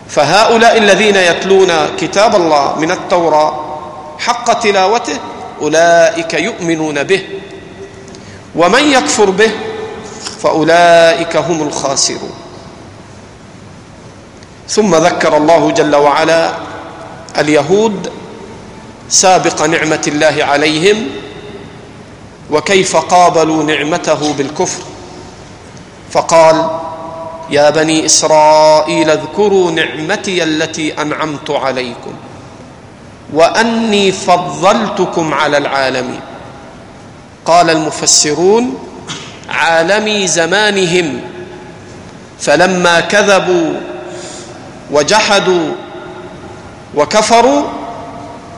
فهؤلاء 0.09 0.79
الذين 0.79 1.17
يتلون 1.17 1.97
كتاب 1.97 2.37
الله 2.37 2.79
من 2.79 2.91
التوراة 2.91 3.65
حق 4.19 4.61
تلاوته 4.61 5.19
أولئك 5.61 6.35
يؤمنون 6.35 7.03
به 7.03 7.23
ومن 8.57 8.85
يكفر 8.85 9.31
به 9.31 9.51
فأولئك 10.43 11.37
هم 11.37 11.63
الخاسرون. 11.63 12.33
ثم 14.69 14.95
ذكر 14.95 15.37
الله 15.37 15.71
جل 15.71 15.97
وعلا 15.97 16.53
اليهود 17.39 18.13
سابق 19.09 19.63
نعمة 19.63 20.05
الله 20.07 20.45
عليهم 20.45 21.07
وكيف 22.51 22.97
قابلوا 22.97 23.63
نعمته 23.63 24.33
بالكفر. 24.33 24.83
فقال 26.13 26.71
يا 27.51 27.71
بني 27.71 28.07
إسرائيل 28.07 29.11
اذكروا 29.11 29.71
نعمتي 29.71 30.43
التي 30.43 31.03
أنعمت 31.03 31.51
عليكم 31.51 32.13
وأني 33.33 34.13
فضلتكم 34.13 35.35
على 35.35 35.59
العالمين. 35.59 36.21
قال 37.45 37.71
المفسرون 37.71 38.79
عالمي 39.49 40.27
زمانهم 40.27 41.21
فلما 42.41 43.01
كذبوا 43.01 43.73
وجحدوا 44.91 45.73
وكفروا 46.95 47.63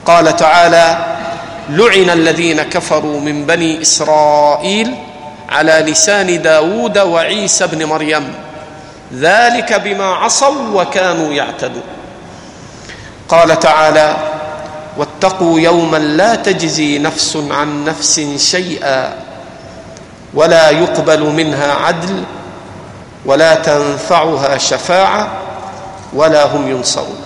قال 0.07 0.37
تعالى 0.37 0.99
لعن 1.69 2.11
الذين 2.11 2.63
كفروا 2.63 3.21
من 3.21 3.47
بني 3.47 3.83
إسرائيل 3.83 4.95
على 5.49 5.73
لسان 5.73 6.43
داود 6.43 6.99
وعيسى 6.99 7.67
بن 7.67 7.85
مريم 7.85 8.35
ذلك 9.15 9.73
بما 9.73 10.05
عصوا 10.05 10.83
وكانوا 10.83 11.33
يعتدون. 11.33 11.83
قال 13.29 13.59
تعالى 13.59 14.17
واتقوا 14.97 15.61
يوما 15.61 15.97
لا 15.97 16.35
تجزي 16.35 16.99
نفس 16.99 17.39
عن 17.51 17.85
نفس 17.85 18.21
شيئا 18.37 19.15
ولا 20.35 20.71
يقبل 20.71 21.21
منها 21.21 21.73
عدل 21.73 22.25
ولا 23.25 23.55
تنفعها 23.55 24.59
شفاعة 24.59 25.29
ولا 26.13 26.57
هم 26.57 26.71
ينصرون. 26.71 27.21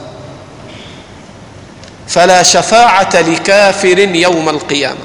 فلا 2.08 2.42
شفاعة 2.42 3.20
لكافر 3.20 3.98
يوم 3.98 4.48
القيامة. 4.48 5.04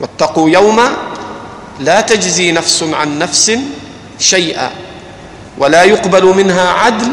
واتقوا 0.00 0.50
يوما 0.50 0.88
لا 1.80 2.00
تجزي 2.00 2.52
نفس 2.52 2.82
عن 2.82 3.18
نفس 3.18 3.58
شيئا 4.18 4.70
ولا 5.58 5.82
يقبل 5.82 6.24
منها 6.24 6.68
عدل 6.68 7.12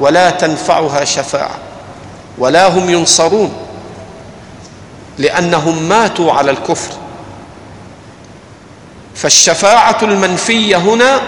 ولا 0.00 0.30
تنفعها 0.30 1.04
شفاعة 1.04 1.58
ولا 2.38 2.68
هم 2.68 2.90
ينصرون 2.90 3.52
لأنهم 5.18 5.82
ماتوا 5.88 6.32
على 6.32 6.50
الكفر. 6.50 6.94
فالشفاعة 9.14 9.98
المنفية 10.02 10.76
هنا 10.76 11.20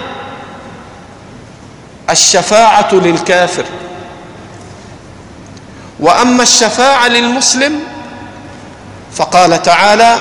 الشفاعة 2.11 2.89
للكافر. 2.93 3.65
وأما 6.01 6.43
الشفاعة 6.43 7.09
للمسلم 7.09 7.81
فقال 9.13 9.63
تعالى 9.63 10.17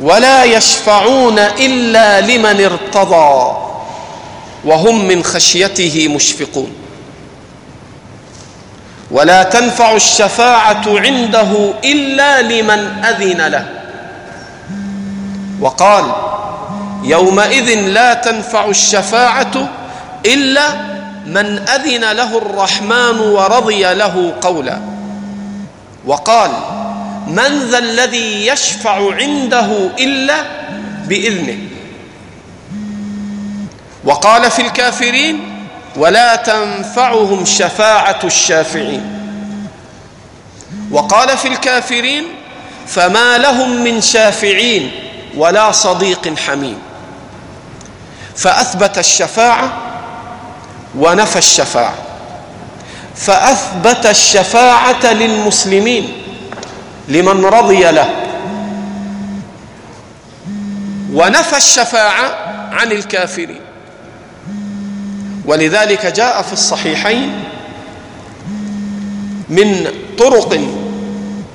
ولا 0.00 0.44
يشفعون 0.44 1.38
إلا 1.38 2.20
لمن 2.20 2.64
ارتضى 2.64 3.56
وهم 4.64 5.08
من 5.08 5.24
خشيته 5.24 6.08
مشفقون. 6.08 6.72
ولا 9.10 9.42
تنفع 9.42 9.92
الشفاعة 9.92 10.82
عنده 10.86 11.74
إلا 11.84 12.42
لمن 12.42 13.04
أذن 13.04 13.46
له. 13.46 13.66
وقال 15.60 16.12
يومئذ 17.02 17.80
لا 17.80 18.14
تنفع 18.14 18.64
الشفاعة 18.64 19.68
إلا 20.26 20.74
من 21.26 21.68
أذن 21.68 22.12
له 22.12 22.38
الرحمن 22.38 23.20
ورضي 23.20 23.94
له 23.94 24.34
قولا. 24.40 24.80
وقال 26.06 26.50
من 27.26 27.68
ذا 27.70 27.78
الذي 27.78 28.46
يشفع 28.46 29.14
عنده 29.14 29.90
إلا 29.98 30.44
بإذنه؟ 31.06 31.58
وقال 34.04 34.50
في 34.50 34.62
الكافرين 34.62 35.40
ولا 35.96 36.36
تنفعهم 36.36 37.44
شفاعة 37.44 38.20
الشافعين. 38.24 39.28
وقال 40.90 41.38
في 41.38 41.48
الكافرين 41.48 42.24
فما 42.86 43.38
لهم 43.38 43.84
من 43.84 44.00
شافعين 44.00 44.90
ولا 45.36 45.72
صديق 45.72 46.38
حميم. 46.38 46.85
فأثبت 48.36 48.98
الشفاعة 48.98 49.72
ونفى 50.98 51.38
الشفاعة. 51.38 51.94
فأثبت 53.16 54.06
الشفاعة 54.06 55.12
للمسلمين 55.12 56.12
لمن 57.08 57.44
رضي 57.44 57.82
له. 57.90 58.10
ونفى 61.12 61.56
الشفاعة 61.56 62.34
عن 62.72 62.92
الكافرين. 62.92 63.60
ولذلك 65.46 66.06
جاء 66.06 66.42
في 66.42 66.52
الصحيحين 66.52 67.44
من 69.48 69.86
طرق 70.18 70.60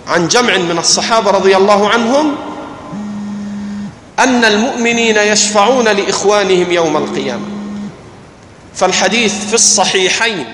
عن 0.07 0.27
جمع 0.27 0.57
من 0.57 0.77
الصحابة 0.77 1.31
رضي 1.31 1.57
الله 1.57 1.89
عنهم 1.89 2.35
أن 4.23 4.45
المؤمنين 4.45 5.17
يشفعون 5.17 5.85
لإخوانهم 5.85 6.71
يوم 6.71 6.97
القيامة. 6.97 7.45
فالحديث 8.75 9.45
في 9.47 9.53
الصحيحين 9.53 10.45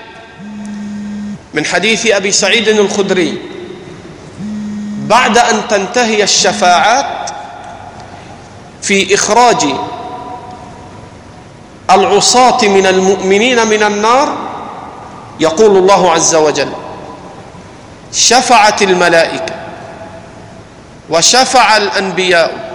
من 1.53 1.65
حديث 1.65 2.05
أبي 2.07 2.31
سعيد 2.31 2.67
الخدري 2.67 3.37
بعد 5.07 5.37
أن 5.37 5.67
تنتهي 5.69 6.23
الشفاعات 6.23 7.29
في 8.81 9.15
إخراج 9.15 9.65
العصاة 11.91 12.67
من 12.67 12.85
المؤمنين 12.85 13.67
من 13.67 13.83
النار 13.83 14.37
يقول 15.39 15.77
الله 15.77 16.11
عز 16.11 16.35
وجل 16.35 16.71
شفعت 18.13 18.81
الملائكة 18.81 19.53
وشفع 21.09 21.77
الأنبياء 21.77 22.66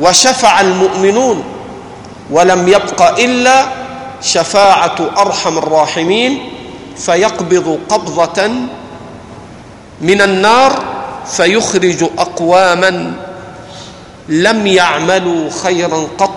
وشفع 0.00 0.60
المؤمنون 0.60 1.44
ولم 2.30 2.68
يبق 2.68 3.18
إلا 3.18 3.66
شفاعة 4.22 4.96
أرحم 5.18 5.58
الراحمين 5.58 6.52
فيقبض 6.96 7.78
قبضة 7.88 8.48
من 10.00 10.20
النار 10.20 10.82
فيخرج 11.26 12.04
أقواما 12.18 13.12
لم 14.28 14.66
يعملوا 14.66 15.50
خيرا 15.62 16.06
قط 16.18 16.30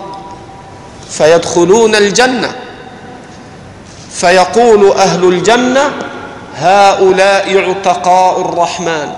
فيدخلون 1.10 1.94
الجنة. 1.94 2.52
فيقول 4.10 4.92
أهل 4.92 5.24
الجنة 5.24 5.90
هؤلاء 6.56 7.58
عتقاء 7.70 8.40
الرحمن 8.40 9.12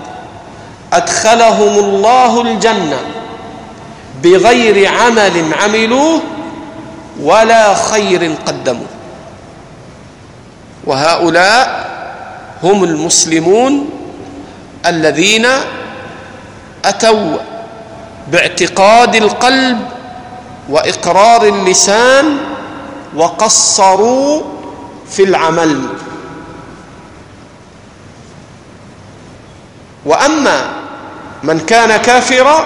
أدخلهم 0.93 1.79
الله 1.85 2.41
الجنة. 2.41 2.99
بغير 4.23 4.87
عمل 4.87 5.53
عملوه 5.53 6.21
ولا 7.21 7.73
خير 7.73 8.35
قدموا. 8.45 8.87
وهؤلاء 10.85 11.87
هم 12.63 12.83
المسلمون 12.83 13.89
الذين 14.85 15.47
أتوا 16.85 17.37
باعتقاد 18.31 19.15
القلب 19.15 19.79
وإقرار 20.69 21.43
اللسان 21.43 22.37
وقصروا 23.15 24.41
في 25.11 25.23
العمل. 25.23 25.81
وأما 30.05 30.69
من 31.43 31.59
كان 31.59 31.97
كافرا 31.97 32.65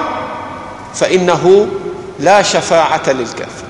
فإنه 0.93 1.67
لا 2.19 2.41
شفاعة 2.41 3.09
للكافر. 3.09 3.65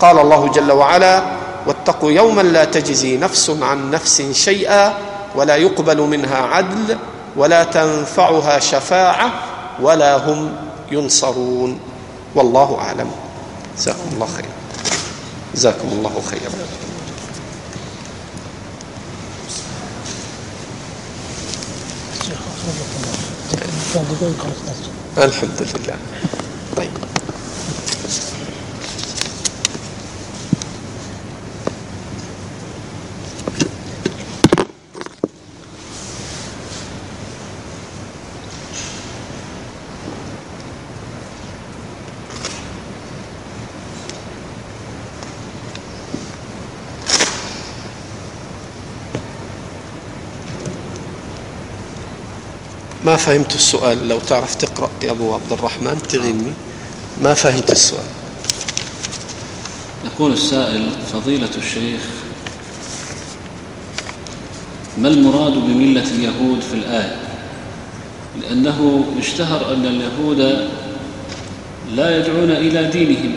قال 0.00 0.18
الله 0.18 0.48
جل 0.48 0.72
وعلا 0.72 1.22
واتقوا 1.66 2.10
يوما 2.10 2.42
لا 2.42 2.64
تجزي 2.64 3.16
نفس 3.16 3.50
عن 3.62 3.90
نفس 3.90 4.22
شيئا 4.32 4.94
ولا 5.34 5.56
يقبل 5.56 6.00
منها 6.00 6.36
عدل 6.36 6.98
ولا 7.36 7.64
تنفعها 7.64 8.58
شفاعة 8.58 9.32
ولا 9.80 10.16
هم 10.16 10.52
ينصرون. 10.90 11.80
والله 12.34 12.78
أعلم. 12.80 13.10
جزاكم 13.78 14.08
الله 14.12 14.26
خير 14.26 14.44
جزاكم 15.54 15.88
الله 15.92 16.22
خيرا. 16.30 16.50
الحمد 25.24 25.62
لله. 25.62 25.96
طيب. 26.76 27.09
ما 53.10 53.16
فهمت 53.16 53.54
السؤال؟ 53.54 54.08
لو 54.08 54.18
تعرف 54.18 54.54
تقرأ 54.54 54.90
يا 55.02 55.10
أبو 55.10 55.34
عبد 55.34 55.52
الرحمن 55.52 56.02
تغني. 56.08 56.52
ما 57.22 57.34
فهمت 57.34 57.70
السؤال؟ 57.70 58.04
يقول 60.04 60.32
السائل 60.32 60.88
فضيلة 61.12 61.48
الشيخ 61.58 62.00
ما 64.98 65.08
المراد 65.08 65.52
بملة 65.52 66.02
اليهود 66.02 66.60
في 66.60 66.74
الآية؟ 66.74 67.16
لأنه 68.40 69.04
اشتهر 69.18 69.74
أن 69.74 69.86
اليهود 69.86 70.68
لا 71.94 72.18
يدعون 72.18 72.50
إلى 72.50 72.90
دينهم. 72.90 73.32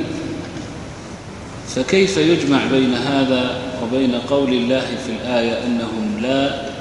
فكيف 1.75 2.17
يجمع 2.17 2.65
بين 2.65 2.93
هذا 2.93 3.61
وبين 3.83 4.15
قول 4.29 4.53
الله 4.53 4.97
في 5.05 5.11
الآية 5.11 5.65
أنهم 5.65 6.19
لا 6.21 6.72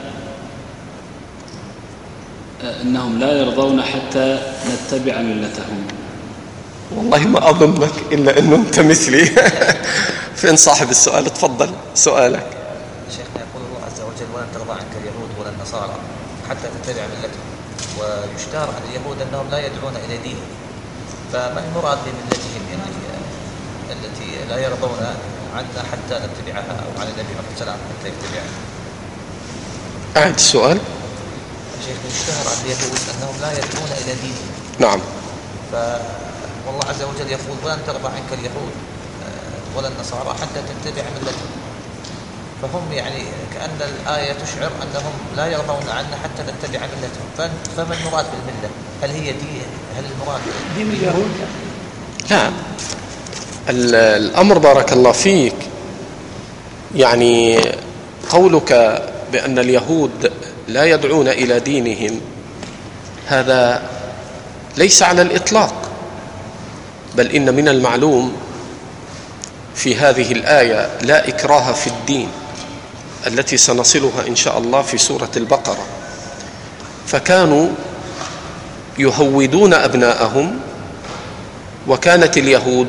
أنهم 2.64 3.18
لا 3.18 3.32
يرضون 3.32 3.82
حتى 3.82 4.38
نتبع 4.70 5.18
ملتهم. 5.20 5.86
والله 6.96 7.18
ما 7.18 7.50
أظنك 7.50 7.92
إلا 8.12 8.38
أنه 8.38 8.56
أنت 8.56 8.80
مثلي 8.80 9.24
فين 10.40 10.56
صاحب 10.56 10.90
السؤال 10.90 11.24
تفضل 11.24 11.70
سؤالك. 11.94 12.46
شيخنا 13.10 13.40
يقول 13.46 13.62
الله 13.68 13.86
عز 13.86 14.00
وجل 14.00 14.28
ولن 14.34 14.46
ترضى 14.54 14.72
عنك 14.72 14.92
اليهود 15.00 15.30
ولا 15.40 15.50
النصارى 15.50 15.96
حتى 16.50 16.68
تتبع 16.82 17.02
ملتهم. 17.02 17.48
ويشتهر 17.98 18.68
عن 18.68 18.82
اليهود 18.90 19.16
أنهم 19.22 19.50
لا 19.50 19.58
يدعون 19.58 19.96
إلى 20.06 20.16
دينهم. 20.18 20.52
فما 21.32 21.64
المراد 21.68 21.98
بملتهم 22.06 22.62
يعني 22.70 22.92
التي 23.92 24.48
لا 24.50 24.58
يرضون 24.58 24.98
عنا 25.56 25.82
حتى 25.92 26.14
نتبعها 26.14 26.76
أو 26.86 27.00
عن 27.00 27.06
النبي 27.06 27.32
عليه 27.38 27.52
السلام 27.54 27.76
حتى 27.76 28.08
يتبعها؟ 28.08 28.52
أعد 30.16 30.34
السؤال 30.34 30.78
شيخ 31.84 31.98
يشتهر 32.10 32.46
عن 32.52 32.58
اليهود 32.64 33.00
أنهم 33.12 33.34
لا 33.40 33.50
يدعون 33.52 33.90
إلى 34.00 34.12
دينهم 34.22 34.50
نعم. 34.78 35.00
ف 35.72 35.74
والله 36.66 36.84
عز 36.88 37.02
وجل 37.02 37.30
يقول 37.30 37.56
ولن 37.64 37.78
ترضى 37.86 38.08
عنك 38.08 38.32
اليهود 38.38 38.72
آه، 39.26 39.78
ولا 39.78 39.88
النصارى 39.88 40.34
حتى 40.40 40.60
تتبع 40.84 41.02
ملتهم. 41.02 41.50
فهم 42.62 42.92
يعني 42.92 43.22
كأن 43.54 43.70
الآية 43.80 44.32
تشعر 44.32 44.70
أنهم 44.82 45.12
لا 45.36 45.46
يرضون 45.46 45.88
عنا 45.88 46.16
حتى 46.24 46.42
نتبع 46.42 46.80
ملتهم. 46.80 47.50
فما 47.76 47.94
المراد 47.94 48.24
بالملة؟ 48.24 48.70
هل 49.02 49.10
هي 49.10 49.32
دي 49.32 49.60
هل 49.96 50.04
المراد 50.12 50.40
دين 50.76 50.90
اليهود؟ 50.90 51.30
لا. 52.30 52.50
الأمر 53.68 54.58
بارك 54.58 54.92
الله 54.92 55.12
فيك. 55.12 55.54
يعني 56.94 57.60
قولك 58.30 58.72
بأن 59.32 59.58
اليهود 59.58 60.32
لا 60.68 60.84
يدعون 60.84 61.28
إلى 61.28 61.60
دينهم. 61.60 62.20
هذا 63.26 63.82
ليس 64.76 65.02
على 65.02 65.22
الإطلاق 65.22 65.74
بل 67.14 67.26
إن 67.26 67.54
من 67.54 67.68
المعلوم 67.68 68.32
في 69.74 69.96
هذه 69.96 70.32
الآية 70.32 70.90
لا 71.02 71.28
إكراه 71.28 71.72
في 71.72 71.86
الدين 71.86 72.28
التي 73.26 73.56
سنصلها 73.56 74.26
إن 74.28 74.36
شاء 74.36 74.58
الله 74.58 74.82
في 74.82 74.98
سورة 74.98 75.30
البقرة. 75.36 75.86
فكانوا 77.06 77.68
يهودون 78.98 79.74
أبناءهم 79.74 80.60
وكانت 81.88 82.38
اليهود 82.38 82.88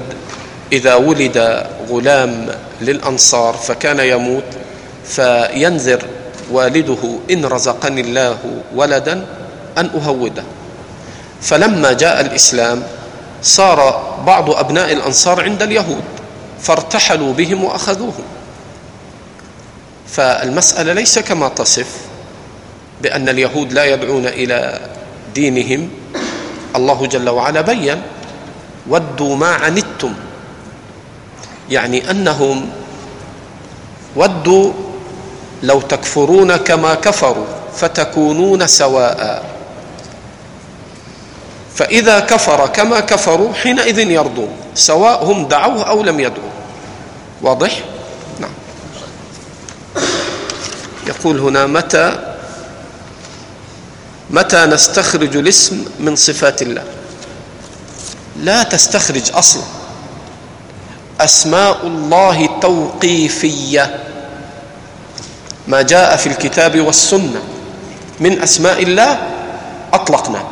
إذا 0.71 0.95
ولد 0.95 1.65
غلام 1.89 2.49
للأنصار 2.81 3.53
فكان 3.53 3.99
يموت 3.99 4.43
فينذر 5.05 6.03
والده 6.51 6.97
إن 7.31 7.45
رزقني 7.45 8.01
الله 8.01 8.37
ولدا 8.75 9.25
أن 9.77 9.89
أهوده. 9.95 10.43
فلما 11.41 11.93
جاء 11.93 12.21
الإسلام 12.21 12.83
صار 13.41 13.79
بعض 14.27 14.49
أبناء 14.49 14.93
الأنصار 14.93 15.43
عند 15.43 15.61
اليهود 15.61 16.03
فارتحلوا 16.61 17.33
بهم 17.33 17.63
وأخذوهم. 17.63 18.23
فالمسألة 20.07 20.93
ليس 20.93 21.19
كما 21.19 21.47
تصف 21.47 21.87
بأن 23.01 23.29
اليهود 23.29 23.73
لا 23.73 23.85
يدعون 23.85 24.27
إلى 24.27 24.79
دينهم. 25.35 25.89
الله 26.75 27.05
جل 27.05 27.29
وعلا 27.29 27.61
بين 27.61 28.01
ودوا 28.89 29.35
ما 29.35 29.47
عنتم. 29.47 30.13
يعني 31.69 32.11
أنهم 32.11 32.69
ودوا 34.15 34.73
لو 35.63 35.81
تكفرون 35.81 36.55
كما 36.55 36.95
كفروا 36.95 37.45
فتكونون 37.75 38.67
سواء. 38.67 39.45
فإذا 41.75 42.19
كفر 42.19 42.67
كما 42.67 42.99
كفروا 42.99 43.53
حينئذ 43.53 43.99
يرضون 43.99 44.49
سواء 44.75 45.23
هم 45.25 45.47
دعوه 45.47 45.89
أو 45.89 46.03
لم 46.03 46.19
يدعوا. 46.19 46.53
واضح؟ 47.41 47.83
نعم. 48.39 48.51
يقول 51.07 51.39
هنا 51.39 51.67
متى 51.67 52.35
متى 54.29 54.65
نستخرج 54.65 55.37
الاسم 55.37 55.85
من 55.99 56.15
صفات 56.15 56.61
الله؟ 56.61 56.83
لا 58.39 58.63
تستخرج 58.63 59.31
أصلا. 59.33 59.63
أسماء 61.19 61.87
الله 61.87 62.59
توقيفية. 62.61 64.12
ما 65.67 65.81
جاء 65.81 66.15
في 66.15 66.27
الكتاب 66.27 66.81
والسنة 66.81 67.41
من 68.19 68.41
أسماء 68.41 68.83
الله 68.83 69.17
أطلقنا. 69.93 70.43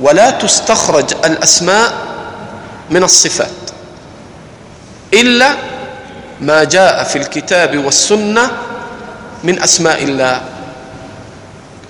ولا 0.00 0.30
تستخرج 0.30 1.14
الأسماء 1.24 1.92
من 2.90 3.02
الصفات 3.02 3.50
إلا 5.14 5.56
ما 6.40 6.64
جاء 6.64 7.04
في 7.04 7.16
الكتاب 7.18 7.84
والسنة 7.84 8.50
من 9.44 9.62
أسماء 9.62 10.04
الله. 10.04 10.42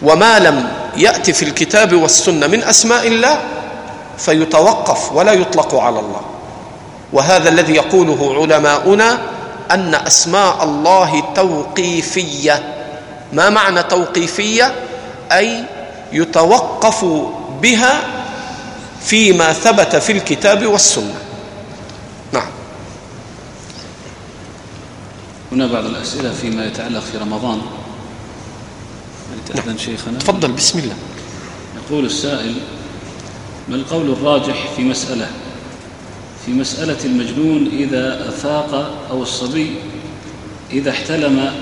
وما 0.03 0.39
لم 0.39 0.69
يأتي 0.97 1.33
في 1.33 1.43
الكتاب 1.43 1.95
والسنة 1.95 2.47
من 2.47 2.63
أسماء 2.65 3.07
الله 3.07 3.41
فيتوقف 4.19 5.13
ولا 5.13 5.33
يطلق 5.33 5.75
على 5.75 6.01
الله. 6.01 6.21
وهذا 7.13 7.49
الذي 7.49 7.75
يقوله 7.75 8.35
علماؤنا 8.43 9.19
أن 9.71 9.95
أسماء 9.95 10.65
الله 10.65 11.21
توقيفية. 11.35 12.75
ما 13.33 13.51
معنى 13.51 13.83
توقيفية؟ 13.83 14.75
أي 15.33 15.65
يتوقف 16.13 17.05
بها 17.63 18.01
فيما 19.05 19.53
ثبت 19.53 19.97
في 19.97 20.13
الكتاب 20.13 20.67
والسنة. 20.67 21.15
نعم. 22.33 22.49
هنا 25.53 25.67
بعض 25.67 25.85
الأسئلة 25.85 26.33
فيما 26.33 26.67
يتعلق 26.67 27.01
في 27.01 27.19
رمضان. 27.19 27.63
نعم. 29.67 29.79
شيخنا؟ 29.79 30.19
تفضل 30.19 30.53
بسم 30.53 30.79
الله. 30.79 30.95
يقول 31.77 32.07
السائل 32.07 32.55
ما 33.69 33.77
القول 33.77 34.13
الراجح 34.13 34.69
في 34.77 34.83
مسألة؟ 34.83 35.27
في 36.47 36.53
مسألة 36.53 37.05
المجنون 37.05 37.67
إذا 37.67 38.29
أفاق 38.29 38.91
أو 39.11 39.23
الصبي 39.23 39.77
إذا 40.73 40.91
احتلم 40.91 41.53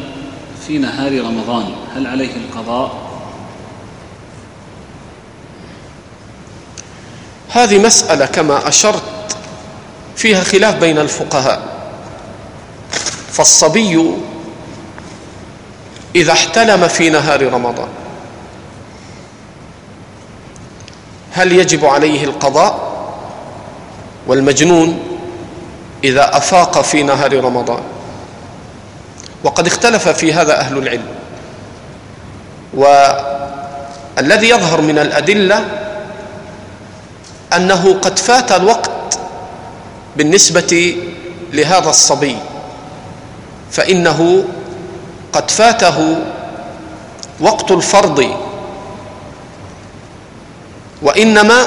في 0.67 0.79
نهار 0.79 1.21
رمضان. 1.21 1.75
هل 1.97 2.07
عليه 2.07 2.37
القضاء؟ 2.37 3.13
هذه 7.49 7.79
مسألة 7.79 8.27
كما 8.27 8.69
أشرت 8.69 9.37
فيها 10.17 10.45
خلاف 10.45 10.75
بين 10.75 10.99
الفقهاء. 10.99 11.73
فالصبي 13.33 14.11
إذا 16.15 16.33
احتلم 16.33 16.89
في 16.89 17.11
نهار 17.11 17.53
رمضان 17.53 17.89
هل 21.33 21.53
يجب 21.53 21.85
عليه 21.85 22.25
القضاء؟ 22.25 22.91
والمجنون 24.27 24.99
إذا 26.05 26.36
أفاق 26.36 26.81
في 26.81 27.03
نهار 27.03 27.44
رمضان. 27.44 27.82
وقد 29.44 29.66
اختلف 29.66 30.09
في 30.09 30.32
هذا 30.32 30.61
أهل 30.61 30.78
العلم. 30.78 31.07
والذي 32.74 34.49
يظهر 34.49 34.81
من 34.81 34.99
الأدلة 34.99 35.65
أنه 37.57 37.99
قد 38.03 38.19
فات 38.19 38.53
الوقت 38.53 39.19
بالنسبة 40.16 40.97
لهذا 41.53 41.90
الصبي 41.90 42.36
فإنه 43.70 44.44
قد 45.32 45.51
فاته 45.51 46.16
وقت 47.40 47.70
الفرض. 47.70 48.36
وإنما 51.03 51.66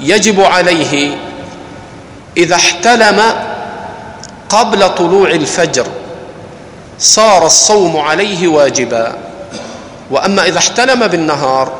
يجب 0.00 0.40
عليه 0.40 1.16
إذا 2.36 2.54
احتلم 2.54 3.22
قبل 4.48 4.94
طلوع 4.94 5.30
الفجر 5.30 5.86
صار 6.98 7.46
الصوم 7.46 7.96
عليه 7.96 8.48
واجبا. 8.48 9.16
وأما 10.10 10.46
إذا 10.46 10.58
احتلم 10.58 11.06
بالنهار 11.06 11.72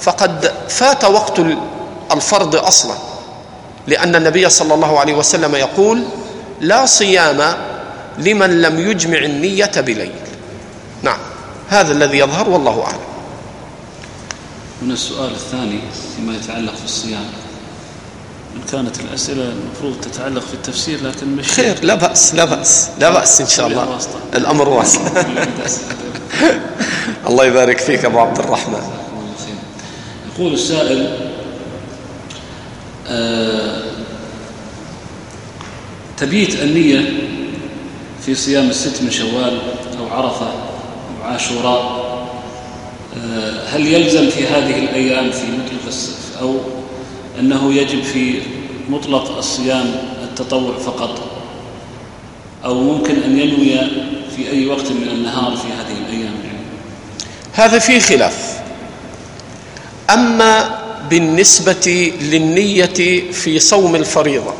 فقد 0.00 0.52
فات 0.68 1.04
وقت 1.04 1.40
الفرض 2.12 2.56
أصلا. 2.56 2.94
لأن 3.86 4.16
النبي 4.16 4.48
صلى 4.48 4.74
الله 4.74 5.00
عليه 5.00 5.14
وسلم 5.14 5.54
يقول 5.54 6.04
لا 6.60 6.86
صيام 6.86 7.56
لمن 8.18 8.62
لم 8.62 8.90
يجمع 8.90 9.18
النية 9.18 9.72
بليل. 9.76 10.12
نعم 11.02 11.18
هذا 11.68 11.92
الذي 11.92 12.18
يظهر 12.18 12.50
والله 12.50 12.82
أعلم. 12.82 13.06
من 14.82 14.90
السؤال 14.90 15.30
الثاني 15.30 15.80
فيما 16.16 16.36
يتعلق 16.36 16.74
في 16.74 16.84
إن 18.56 18.60
كانت 18.72 19.00
الأسئلة 19.00 19.52
المفروض 19.52 20.00
تتعلق 20.00 20.42
في 20.42 20.54
التفسير 20.54 20.98
لكن 21.04 21.26
مش 21.36 21.48
خير 21.52 21.76
لا 21.84 21.94
بأس 21.94 22.34
لا 22.34 22.44
بأس 22.44 22.88
لا 23.00 23.10
بأس 23.10 23.40
إن 23.40 23.46
شاء 23.46 23.66
الله. 23.66 23.98
الأمر 24.34 24.68
واسع. 24.68 25.00
الله 27.28 27.44
يبارك 27.44 27.78
فيك 27.78 28.04
أبو 28.04 28.18
عبد 28.18 28.38
الرحمن. 28.38 28.82
يقول 30.34 30.52
السائل 30.54 31.16
آه 33.08 33.82
تبيت 36.16 36.62
النية 36.62 37.12
في 38.26 38.34
صيام 38.34 38.70
الست 38.70 39.02
من 39.02 39.10
شوال 39.10 39.58
أو 39.98 40.08
عرفة 40.08 40.46
أو 40.46 41.24
عاشوراء 41.24 42.06
آه 43.16 43.66
هل 43.68 43.86
يلزم 43.86 44.30
في 44.30 44.46
هذه 44.46 44.78
الأيام 44.78 45.30
في 45.30 45.42
مطلق 45.42 45.86
الصف 45.86 46.38
أو 46.40 46.54
أنه 47.38 47.74
يجب 47.74 48.02
في 48.02 48.42
مطلق 48.88 49.36
الصيام 49.36 49.94
التطوع 50.22 50.78
فقط 50.78 51.18
أو 52.64 52.74
ممكن 52.74 53.22
أن 53.22 53.38
ينوي 53.38 53.78
في 54.36 54.50
أي 54.50 54.66
وقت 54.66 54.90
من 54.90 55.08
النهار 55.08 55.56
في 55.56 55.68
هذه 55.68 55.98
الأيام. 56.06 56.34
يعني 56.44 56.58
هذا 57.52 57.78
فيه 57.78 57.98
خلاف. 58.00 58.60
أما 60.10 60.78
بالنسبة 61.10 62.12
للنية 62.20 63.22
في 63.32 63.58
صوم 63.58 63.96
الفريضة 63.96 64.52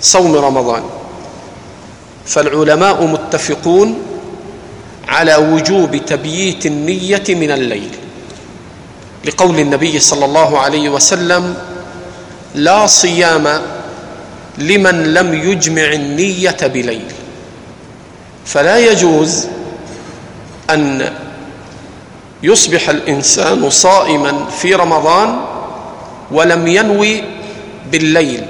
صوم 0.00 0.36
رمضان 0.36 0.82
فالعلماء 2.26 3.06
متفقون 3.06 3.98
على 5.08 5.36
وجوب 5.36 5.96
تبييت 5.96 6.66
النية 6.66 7.22
من 7.28 7.50
الليل 7.50 7.90
لقول 9.24 9.60
النبي 9.60 9.98
صلى 9.98 10.24
الله 10.24 10.58
عليه 10.58 10.88
وسلم 10.88 11.54
لا 12.56 12.86
صيام 12.86 13.62
لمن 14.58 15.14
لم 15.14 15.34
يجمع 15.34 15.92
النية 15.92 16.56
بليل. 16.62 17.12
فلا 18.46 18.78
يجوز 18.78 19.46
أن 20.70 21.12
يصبح 22.42 22.88
الإنسان 22.88 23.70
صائما 23.70 24.46
في 24.60 24.74
رمضان 24.74 25.40
ولم 26.30 26.66
ينوي 26.66 27.24
بالليل 27.92 28.46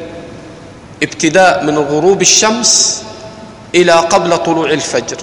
ابتداء 1.03 1.65
من 1.65 1.79
غروب 1.79 2.23
الشمس 2.23 3.03
إلى 3.75 3.93
قبل 3.93 4.39
طلوع 4.39 4.71
الفجر. 4.71 5.17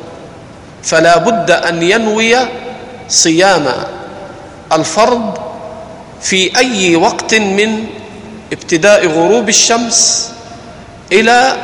فلا 0.84 1.18
بد 1.18 1.52
أن 1.52 1.84
ينوي 1.84 2.36
صيام 3.10 3.66
الفرض 4.72 5.38
في 6.22 6.58
أي 6.58 6.96
وقت 6.96 7.36
من 7.36 7.86
ابتداء 8.54 9.08
غروب 9.08 9.50
الشمس 9.50 10.32
إلى 11.12 11.58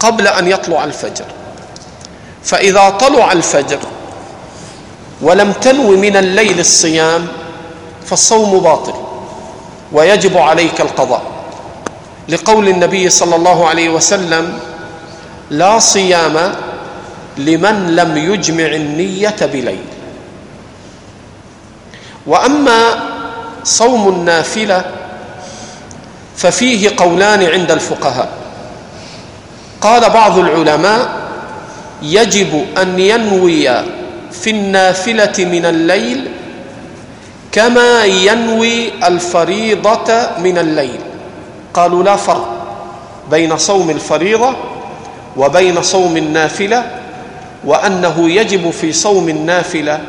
قبل 0.00 0.28
أن 0.28 0.48
يطلع 0.48 0.84
الفجر. 0.84 1.24
فإذا 2.44 2.90
طلع 2.90 3.32
الفجر 3.32 3.78
ولم 5.22 5.52
تنو 5.52 5.96
من 5.96 6.16
الليل 6.16 6.60
الصيام 6.60 7.28
فالصوم 8.06 8.60
باطل 8.60 8.94
ويجب 9.92 10.36
عليك 10.38 10.80
القضاء. 10.80 11.22
لقول 12.28 12.68
النبي 12.68 13.10
صلى 13.10 13.36
الله 13.36 13.68
عليه 13.68 13.88
وسلم 13.88 14.58
لا 15.50 15.78
صيام 15.78 16.54
لمن 17.38 17.96
لم 17.96 18.16
يجمع 18.16 18.66
النية 18.66 19.36
بليل. 19.40 19.84
وأما 22.26 22.80
صوم 23.64 24.08
النافلة 24.08 24.84
ففيه 26.36 26.90
قولان 26.96 27.42
عند 27.42 27.70
الفقهاء. 27.70 28.28
قال 29.80 30.10
بعض 30.10 30.38
العلماء 30.38 31.08
يجب 32.02 32.64
أن 32.78 32.98
ينوي 32.98 33.68
في 34.32 34.50
النافلة 34.50 35.32
من 35.38 35.64
الليل 35.64 36.28
كما 37.52 38.04
ينوي 38.04 38.92
الفريضة 39.06 40.28
من 40.38 40.58
الليل. 40.58 41.00
قالوا 41.74 42.02
لا 42.02 42.16
فرق 42.16 42.52
بين 43.30 43.56
صوم 43.58 43.90
الفريضة 43.90 44.56
وبين 45.36 45.82
صوم 45.82 46.16
النافلة 46.16 46.90
وأنه 47.64 48.30
يجب 48.30 48.70
في 48.70 48.92
صوم 48.92 49.28
النافلة 49.28 50.00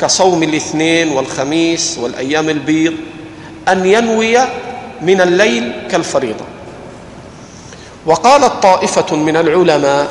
كصوم 0.00 0.42
الاثنين 0.42 1.08
والخميس 1.12 1.98
والأيام 1.98 2.48
البيض 2.48 2.92
أن 3.68 3.86
ينوي 3.86 4.38
من 5.02 5.20
الليل 5.20 5.72
كالفريضة. 5.90 6.44
وقالت 8.06 8.52
طائفة 8.62 9.16
من 9.16 9.36
العلماء 9.36 10.06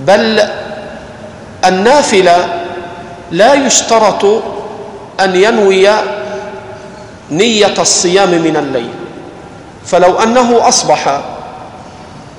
بل 0.00 0.42
النافلة 1.64 2.64
لا 3.30 3.54
يشترط 3.54 4.24
أن 5.20 5.36
ينوي 5.36 5.88
نية 7.30 7.74
الصيام 7.78 8.30
من 8.30 8.56
الليل. 8.56 8.90
فلو 9.86 10.18
أنه 10.18 10.68
أصبح 10.68 11.20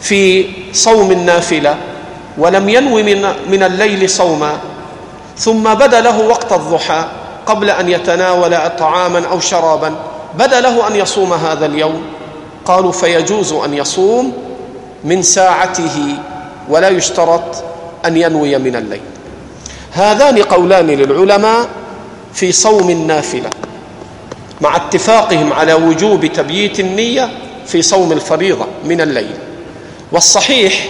في 0.02 0.46
صوم 0.74 1.12
النافلة 1.12 1.76
ولم 2.38 2.70
ينوي 2.70 3.04
من, 3.04 3.22
من 3.50 3.64
الليل 3.64 4.10
صوما 4.10 4.58
ثم 5.38 5.74
بدا 5.74 6.02
له 6.02 6.20
وقت 6.20 6.52
الضحى 6.52 7.06
قبل 7.46 7.70
أن 7.70 7.90
يتناول 7.90 8.70
طعاما 8.80 9.28
أو 9.32 9.40
شرابا 9.40 9.96
بدا 10.38 10.62
له 10.62 10.88
أن 10.88 10.96
يصوم 10.96 11.34
هذا 11.34 11.66
اليوم؟ 11.66 12.02
قالوا 12.66 12.92
فيجوز 12.92 13.54
أن 13.54 13.74
يصوم 13.74 14.34
من 15.04 15.22
ساعته 15.22 16.16
ولا 16.70 16.90
يشترط 16.90 17.64
أن 18.06 18.18
ينوي 18.18 18.58
من 18.58 18.76
الليل. 18.76 19.02
هذان 19.92 20.44
قولان 20.44 20.88
للعلماء 20.88 21.68
في 22.34 22.52
صوم 22.52 22.90
النافلة 22.90 23.50
مع 24.62 24.76
اتفاقهم 24.76 25.54
على 25.54 25.74
وجوب 25.74 26.26
تبييت 26.26 26.80
النية 26.80 27.30
في 27.68 27.82
صوم 27.82 28.12
الفريضة 28.12 28.66
من 28.86 29.02
الليل. 29.02 29.36
والصحيح 30.12 30.88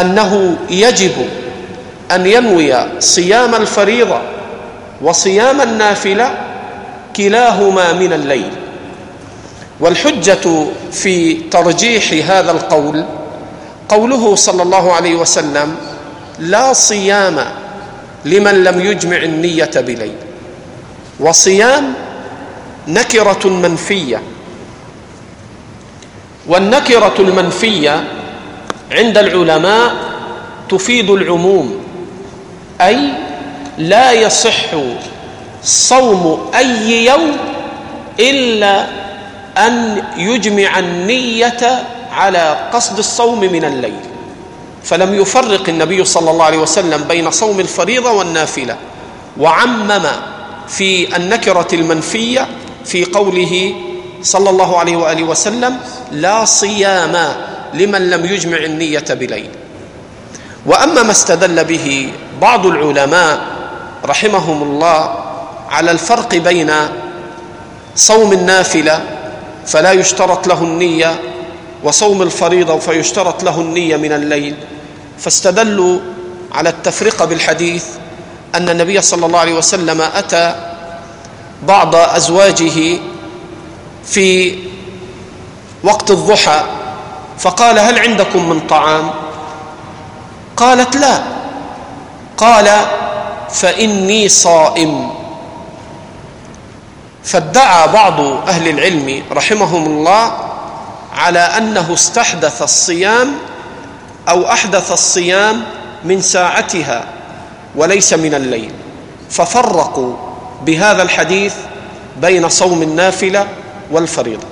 أنه 0.00 0.56
يجب 0.70 1.12
أن 2.10 2.26
ينوي 2.26 3.00
صيام 3.00 3.54
الفريضة 3.54 4.18
وصيام 5.02 5.60
النافلة 5.60 6.47
كلاهما 7.18 7.92
من 7.92 8.12
الليل. 8.12 8.50
والحجة 9.80 10.66
في 10.92 11.34
ترجيح 11.34 12.30
هذا 12.30 12.50
القول 12.50 13.04
قوله 13.88 14.34
صلى 14.34 14.62
الله 14.62 14.92
عليه 14.92 15.14
وسلم 15.14 15.76
لا 16.38 16.72
صيام 16.72 17.44
لمن 18.24 18.64
لم 18.64 18.80
يجمع 18.80 19.16
النية 19.16 19.70
بليل. 19.76 20.14
وصيام 21.20 21.94
نكرة 22.88 23.48
منفية. 23.48 24.22
والنكرة 26.46 27.14
المنفية 27.18 28.04
عند 28.92 29.18
العلماء 29.18 29.94
تفيد 30.68 31.10
العموم 31.10 31.84
أي 32.80 32.98
لا 33.78 34.12
يصح 34.12 34.74
صوم 35.68 36.50
أي 36.54 37.04
يوم 37.04 37.36
إلا 38.20 38.86
أن 39.58 40.02
يجمع 40.16 40.78
النية 40.78 41.84
على 42.12 42.56
قصد 42.72 42.98
الصوم 42.98 43.40
من 43.40 43.64
الليل. 43.64 44.00
فلم 44.84 45.14
يفرق 45.14 45.68
النبي 45.68 46.04
صلى 46.04 46.30
الله 46.30 46.44
عليه 46.44 46.58
وسلم 46.58 47.04
بين 47.04 47.30
صوم 47.30 47.60
الفريضة 47.60 48.10
والنافلة 48.10 48.76
وعمم 49.40 50.06
في 50.68 51.16
النكرة 51.16 51.68
المنفية 51.72 52.48
في 52.84 53.04
قوله 53.04 53.74
صلى 54.22 54.50
الله 54.50 54.78
عليه 54.78 54.96
وآله 54.96 55.22
وسلم 55.22 55.76
لا 56.12 56.44
صيام 56.44 57.32
لمن 57.74 58.10
لم 58.10 58.24
يجمع 58.24 58.56
النية 58.56 59.04
بليل. 59.10 59.50
وأما 60.66 61.02
ما 61.02 61.10
استدل 61.10 61.64
به 61.64 62.12
بعض 62.40 62.66
العلماء 62.66 63.40
رحمهم 64.04 64.62
الله 64.62 65.27
على 65.70 65.90
الفرق 65.90 66.34
بين 66.34 66.72
صوم 67.96 68.32
النافلة 68.32 69.00
فلا 69.66 69.92
يشترط 69.92 70.46
له 70.46 70.62
النية 70.62 71.20
وصوم 71.84 72.22
الفريضة 72.22 72.78
فيشترط 72.78 73.42
له 73.44 73.60
النية 73.60 73.96
من 73.96 74.12
الليل. 74.12 74.56
فاستدلوا 75.18 75.98
على 76.52 76.68
التفرقة 76.68 77.24
بالحديث 77.24 77.84
أن 78.54 78.68
النبي 78.68 79.00
صلى 79.02 79.26
الله 79.26 79.38
عليه 79.38 79.54
وسلم 79.54 80.00
أتى 80.00 80.54
بعض 81.62 81.94
أزواجه 81.94 82.98
في 84.04 84.58
وقت 85.84 86.10
الضحى 86.10 86.62
فقال 87.38 87.78
هل 87.78 87.98
عندكم 87.98 88.48
من 88.48 88.60
طعام؟ 88.60 89.10
قالت 90.56 90.96
لا. 90.96 91.22
قال 92.36 92.68
فإني 93.50 94.28
صائم. 94.28 95.10
فادعى 97.28 97.88
بعض 97.88 98.20
أهل 98.48 98.68
العلم 98.68 99.22
رحمهم 99.32 99.86
الله 99.86 100.32
على 101.12 101.38
أنه 101.38 101.94
استحدث 101.94 102.62
الصيام 102.62 103.32
أو 104.28 104.52
أحدث 104.52 104.92
الصيام 104.92 105.62
من 106.04 106.20
ساعتها 106.20 107.04
وليس 107.76 108.12
من 108.12 108.34
الليل. 108.34 108.72
ففرقوا 109.30 110.16
بهذا 110.66 111.02
الحديث 111.02 111.54
بين 112.20 112.48
صوم 112.48 112.82
النافلة 112.82 113.46
والفريضة. 113.90 114.46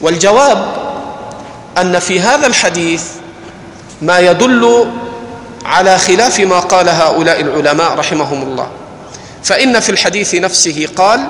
والجواب 0.00 0.76
أن 1.78 1.98
في 1.98 2.20
هذا 2.20 2.46
الحديث 2.46 3.04
ما 4.02 4.18
يدل 4.18 4.86
على 5.64 5.98
خلاف 5.98 6.40
ما 6.40 6.60
قال 6.60 6.88
هؤلاء 6.88 7.40
العلماء 7.40 7.94
رحمهم 7.94 8.42
الله. 8.42 8.66
فإن 9.44 9.80
في 9.80 9.90
الحديث 9.92 10.34
نفسه 10.34 10.88
قال 10.96 11.20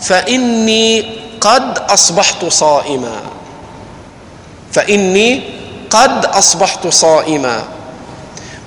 فإني 0.00 1.18
قد 1.40 1.78
أصبحت 1.78 2.44
صائما. 2.44 3.20
فإني 4.72 5.42
قد 5.90 6.26
أصبحت 6.26 6.86
صائما. 6.86 7.62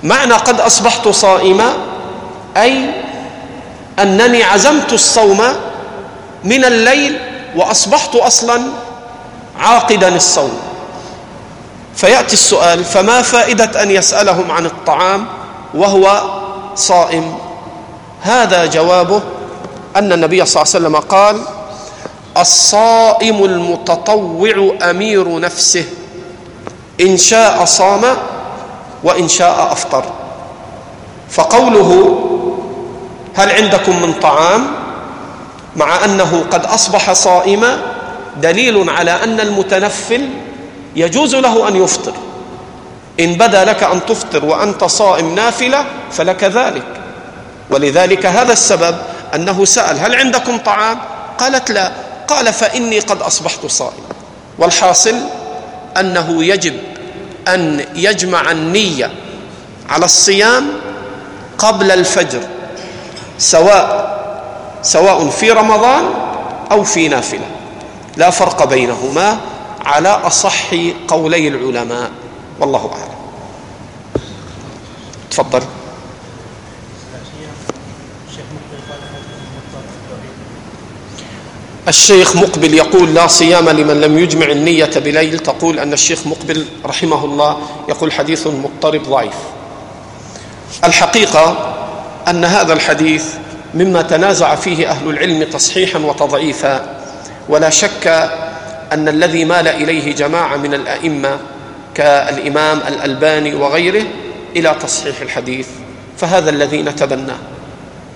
معنى 0.02 0.32
قد 0.34 0.60
أصبحت 0.60 1.08
صائما 1.08 1.72
أي 2.56 2.90
أنني 3.98 4.42
عزمت 4.42 4.92
الصوم 4.92 5.42
من 6.44 6.64
الليل 6.64 7.18
وأصبحت 7.56 8.16
أصلا 8.16 8.62
عاقدا 9.58 10.16
الصوم. 10.16 10.58
فيأتي 11.96 12.32
السؤال 12.32 12.84
فما 12.84 13.22
فائدة 13.22 13.82
أن 13.82 13.90
يسألهم 13.90 14.50
عن 14.50 14.66
الطعام 14.66 15.26
وهو 15.74 16.22
صائم؟ 16.74 17.49
هذا 18.20 18.66
جوابه 18.66 19.22
أن 19.96 20.12
النبي 20.12 20.44
صلى 20.46 20.62
الله 20.62 20.74
عليه 20.74 20.86
وسلم 20.86 20.96
قال 20.96 21.36
الصائم 22.36 23.44
المتطوع 23.44 24.72
أمير 24.82 25.40
نفسه 25.40 25.84
إن 27.00 27.16
شاء 27.16 27.64
صام 27.64 28.02
وإن 29.04 29.28
شاء 29.28 29.72
أفطر. 29.72 30.04
فقوله 31.30 32.18
هل 33.34 33.50
عندكم 33.50 34.02
من 34.02 34.12
طعام؟ 34.12 34.66
مع 35.76 36.04
أنه 36.04 36.44
قد 36.50 36.66
أصبح 36.66 37.12
صائما 37.12 37.78
دليل 38.36 38.90
على 38.90 39.10
أن 39.10 39.40
المتنفل 39.40 40.28
يجوز 40.96 41.34
له 41.34 41.68
أن 41.68 41.76
يفطر. 41.76 42.12
إن 43.20 43.34
بدا 43.34 43.64
لك 43.64 43.82
أن 43.82 44.06
تفطر 44.06 44.44
وأنت 44.44 44.84
صائم 44.84 45.34
نافلة 45.34 45.84
فلك 46.10 46.44
ذلك. 46.44 46.86
ولذلك 47.70 48.26
هذا 48.26 48.52
السبب 48.52 48.96
أنه 49.34 49.64
سأل 49.64 49.98
هل 50.00 50.14
عندكم 50.14 50.58
طعام؟ 50.58 50.98
قالت 51.38 51.70
لا. 51.70 51.92
قال 52.28 52.52
فإني 52.52 52.98
قد 52.98 53.22
أصبحت 53.22 53.66
صائما. 53.66 54.06
والحاصل 54.58 55.14
أنه 55.96 56.44
يجب 56.44 56.74
أن 57.48 57.84
يجمع 57.94 58.50
النية 58.50 59.10
على 59.88 60.04
الصيام 60.04 60.68
قبل 61.58 61.90
الفجر 61.90 62.42
سواء 63.38 64.10
سواء 64.82 65.28
في 65.28 65.50
رمضان 65.50 66.04
أو 66.70 66.84
في 66.84 67.08
نافلة. 67.08 67.46
لا 68.16 68.30
فرق 68.30 68.64
بينهما 68.64 69.38
على 69.84 70.08
أصح 70.08 70.74
قولي 71.08 71.48
العلماء. 71.48 72.10
والله 72.60 72.90
أعلم. 72.92 73.20
تفضل. 75.30 75.62
الشيخ 81.88 82.36
مقبل 82.36 82.74
يقول 82.74 83.14
لا 83.14 83.26
صيام 83.26 83.68
لمن 83.68 84.00
لم 84.00 84.18
يجمع 84.18 84.46
النية 84.46 84.90
بليل. 84.96 85.38
تقول 85.38 85.78
أن 85.78 85.92
الشيخ 85.92 86.26
مقبل 86.26 86.66
رحمه 86.86 87.24
الله 87.24 87.58
يقول 87.88 88.12
حديث 88.12 88.46
مضطرب 88.46 89.02
ضعيف. 89.02 89.34
الحقيقة 90.84 91.74
أن 92.28 92.44
هذا 92.44 92.72
الحديث 92.72 93.24
مما 93.74 94.02
تنازع 94.02 94.54
فيه 94.54 94.90
أهل 94.90 95.10
العلم 95.10 95.44
تصحيحا 95.44 95.98
وتضعيفا. 95.98 96.96
ولا 97.48 97.70
شك 97.70 98.06
أن 98.92 99.08
الذي 99.08 99.44
مال 99.44 99.68
إليه 99.68 100.14
جماعة 100.14 100.56
من 100.56 100.74
الأئمة 100.74 101.38
كالإمام 101.94 102.80
الألباني 102.88 103.54
وغيره 103.54 104.04
إلى 104.56 104.76
تصحيح 104.82 105.20
الحديث. 105.20 105.66
فهذا 106.18 106.50
الذي 106.50 106.82
نتبناه 106.82 107.38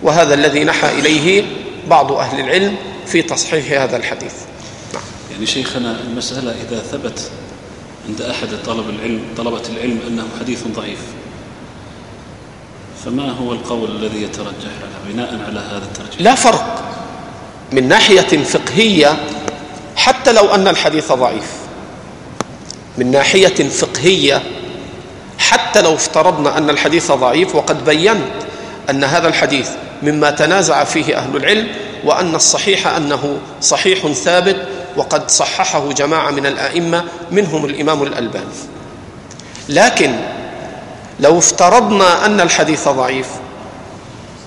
وهذا 0.02 0.34
الذي 0.34 0.64
نحى 0.64 0.88
إليه 0.98 1.44
بعض 1.88 2.12
أهل 2.12 2.40
العلم 2.40 2.76
في 3.06 3.22
تصحيح 3.22 3.82
هذا 3.82 3.96
الحديث. 3.96 4.32
نعم. 4.94 5.02
يعني 5.32 5.46
شيخنا 5.46 6.00
المسألة 6.00 6.54
إذا 6.68 6.78
ثبت 6.92 7.30
عند 8.08 8.22
أحد 8.22 8.48
طلب 8.66 8.90
العلم 8.90 9.22
طلبة 9.36 9.62
العلم 9.76 10.00
أنه 10.08 10.24
حديث 10.40 10.66
ضعيف 10.76 10.98
فما 13.04 13.30
هو 13.30 13.52
القول 13.52 13.90
الذي 13.90 14.22
يترجح 14.22 14.72
بناء 15.08 15.40
على 15.46 15.60
هذا 15.60 15.84
الترجيح؟ 15.84 16.20
لا 16.20 16.34
فرق 16.34 16.84
من 17.72 17.88
ناحية 17.88 18.44
فقهية 18.44 19.16
حتى 19.96 20.32
لو 20.32 20.54
أن 20.54 20.68
الحديث 20.68 21.12
ضعيف. 21.12 21.50
من 22.98 23.10
ناحية 23.10 23.68
فقهية 23.68 24.42
حتى 25.38 25.82
لو 25.82 25.94
افترضنا 25.94 26.58
أن 26.58 26.70
الحديث 26.70 27.12
ضعيف 27.12 27.54
وقد 27.54 27.84
بينت 27.84 28.32
أن 28.90 29.04
هذا 29.04 29.28
الحديث 29.28 29.68
مما 30.02 30.30
تنازع 30.30 30.84
فيه 30.84 31.16
أهل 31.18 31.36
العلم 31.36 31.68
وأن 32.04 32.34
الصحيح 32.34 32.86
أنه 32.86 33.38
صحيح 33.60 34.06
ثابت 34.06 34.56
وقد 34.96 35.30
صححه 35.30 35.92
جماعة 35.92 36.30
من 36.30 36.46
الآئمة 36.46 37.04
منهم 37.30 37.64
الإمام 37.64 38.02
الألباني. 38.02 38.44
لكن 39.68 40.16
لو 41.20 41.38
افترضنا 41.38 42.26
أن 42.26 42.40
الحديث 42.40 42.88
ضعيف 42.88 43.26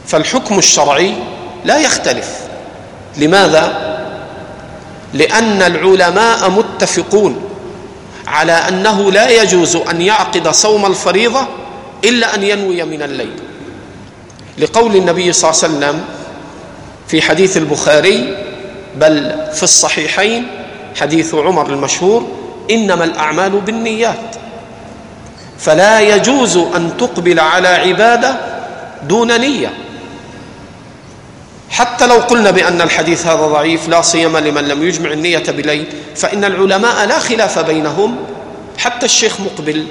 فالحكم 0.07 0.57
الشرعي 0.57 1.13
لا 1.65 1.77
يختلف. 1.77 2.39
لماذا؟ 3.17 3.87
لأن 5.13 5.61
العلماء 5.61 6.49
متفقون 6.49 7.41
على 8.27 8.51
أنه 8.51 9.11
لا 9.11 9.29
يجوز 9.41 9.75
أن 9.75 10.01
يعقد 10.01 10.47
صوم 10.47 10.85
الفريضة 10.85 11.47
إلا 12.03 12.35
أن 12.35 12.43
ينوي 12.43 12.83
من 12.83 13.01
الليل. 13.01 13.39
لقول 14.57 14.95
النبي 14.95 15.33
صلى 15.33 15.51
الله 15.51 15.63
عليه 15.63 15.75
وسلم 15.75 16.05
في 17.07 17.21
حديث 17.21 17.57
البخاري 17.57 18.37
بل 18.95 19.35
في 19.53 19.63
الصحيحين 19.63 20.47
حديث 20.95 21.35
عمر 21.35 21.69
المشهور 21.69 22.27
إنما 22.71 23.03
الأعمال 23.03 23.49
بالنيات. 23.49 24.35
فلا 25.59 25.99
يجوز 25.99 26.57
أن 26.57 26.97
تقبل 26.97 27.39
على 27.39 27.67
عبادة 27.67 28.35
دون 29.03 29.39
نية. 29.39 29.73
حتى 31.69 32.07
لو 32.07 32.15
قلنا 32.15 32.51
بأن 32.51 32.81
الحديث 32.81 33.27
هذا 33.27 33.47
ضعيف 33.47 33.89
لا 33.89 34.01
سيما 34.01 34.39
لمن 34.39 34.63
لم 34.63 34.83
يجمع 34.83 35.11
النية 35.11 35.43
بليل 35.47 35.85
فإن 36.15 36.45
العلماء 36.45 37.05
لا 37.05 37.19
خلاف 37.19 37.59
بينهم. 37.59 38.15
حتى 38.77 39.05
الشيخ 39.05 39.41
مقبل 39.41 39.87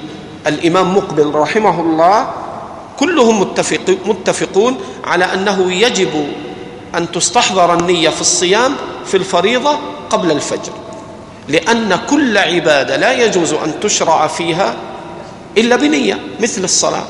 الإمام 0.47 0.97
مقبل 0.97 1.31
رحمه 1.35 1.81
الله 1.81 2.29
كلهم 2.99 3.41
متفق 3.41 3.97
متفقون 4.05 4.77
على 5.03 5.25
أنه 5.25 5.73
يجب 5.73 6.27
أن 6.95 7.11
تستحضر 7.11 7.73
النية 7.73 8.09
في 8.09 8.21
الصيام 8.21 8.75
في 9.05 9.17
الفريضة 9.17 9.79
قبل 10.09 10.31
الفجر. 10.31 10.73
لأن 11.47 11.99
كل 12.09 12.37
عبادة 12.37 12.95
لا 12.95 13.11
يجوز 13.11 13.53
أن 13.53 13.79
تشرع 13.79 14.27
فيها 14.27 14.75
إلا 15.57 15.75
بنية 15.75 16.19
مثل 16.39 16.63
الصلاة. 16.63 17.03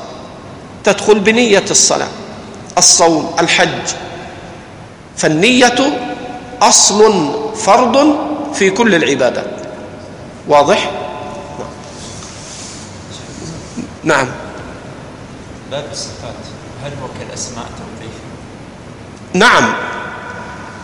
تدخل 0.84 1.20
بنية 1.20 1.64
الصلاة 1.70 2.08
الصوم 2.78 3.34
الحج. 3.40 3.94
فالنية 5.16 5.98
أصل 6.62 7.32
فرض 7.56 8.16
في 8.54 8.70
كل 8.70 8.94
العبادات. 8.94 9.50
واضح؟ 10.48 10.90
نعم. 14.04 14.26
باب 15.70 15.84
الصفات. 15.92 16.34
هل 16.84 16.92
هو 17.02 17.08
كالأسماء؟ 17.20 17.66
نعم. 19.34 19.74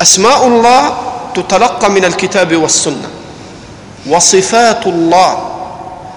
أسماء 0.02 0.46
الله 0.46 0.96
تتلقى 1.34 1.90
من 1.90 2.04
الكتاب 2.04 2.56
والسنة. 2.56 3.08
وصفات 4.08 4.86
الله. 4.86 5.50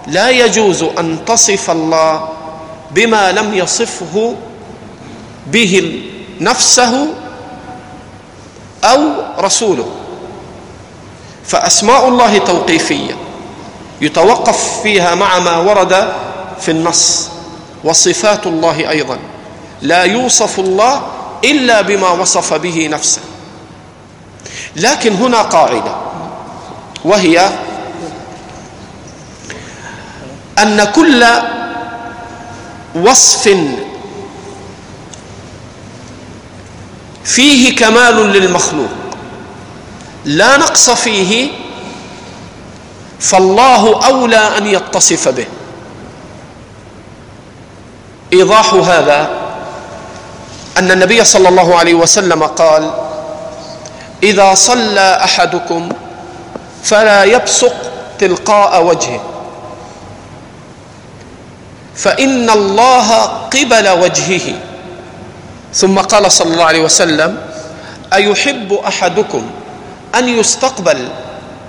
لا 0.07 0.29
يجوز 0.29 0.83
أن 0.83 1.25
تصف 1.25 1.71
الله 1.71 2.29
بما 2.91 3.31
لم 3.31 3.53
يصفه 3.53 4.35
به 5.47 6.03
نفسه 6.41 7.07
أو 8.83 8.99
رسوله. 9.39 9.87
فأسماء 11.45 12.07
الله 12.07 12.37
توقيفية. 12.37 13.15
يتوقف 14.01 14.81
فيها 14.83 15.15
مع 15.15 15.39
ما 15.39 15.57
ورد 15.57 16.13
في 16.61 16.71
النص. 16.71 17.29
وصفات 17.83 18.47
الله 18.47 18.89
أيضا. 18.89 19.17
لا 19.81 20.03
يوصف 20.03 20.59
الله 20.59 21.01
إلا 21.43 21.81
بما 21.81 22.09
وصف 22.09 22.53
به 22.53 22.87
نفسه. 22.87 23.21
لكن 24.75 25.13
هنا 25.13 25.41
قاعدة 25.41 25.95
وهي 27.05 27.49
أن 30.59 30.83
كل 30.83 31.25
وصف 32.95 33.57
فيه 37.23 37.75
كمال 37.75 38.15
للمخلوق 38.15 38.89
لا 40.25 40.57
نقص 40.57 40.89
فيه 40.89 41.49
فالله 43.19 44.05
أولى 44.05 44.57
أن 44.57 44.67
يتصف 44.67 45.27
به. 45.27 45.45
إيضاح 48.33 48.73
هذا 48.73 49.36
أن 50.77 50.91
النبي 50.91 51.23
صلى 51.23 51.49
الله 51.49 51.75
عليه 51.77 51.93
وسلم 51.93 52.43
قال 52.43 52.91
إذا 54.23 54.53
صلى 54.53 55.19
أحدكم 55.23 55.89
فلا 56.83 57.23
يبصق 57.23 57.73
تلقاء 58.19 58.83
وجهه 58.83 59.19
فإن 61.95 62.49
الله 62.49 63.11
قبل 63.49 63.89
وجهه. 63.89 64.53
ثم 65.73 65.99
قال 65.99 66.31
صلى 66.31 66.53
الله 66.53 66.65
عليه 66.65 66.81
وسلم 66.81 67.37
أيحب 68.13 68.73
أحدكم 68.73 69.49
أن 70.15 70.29
يستقبل 70.29 71.07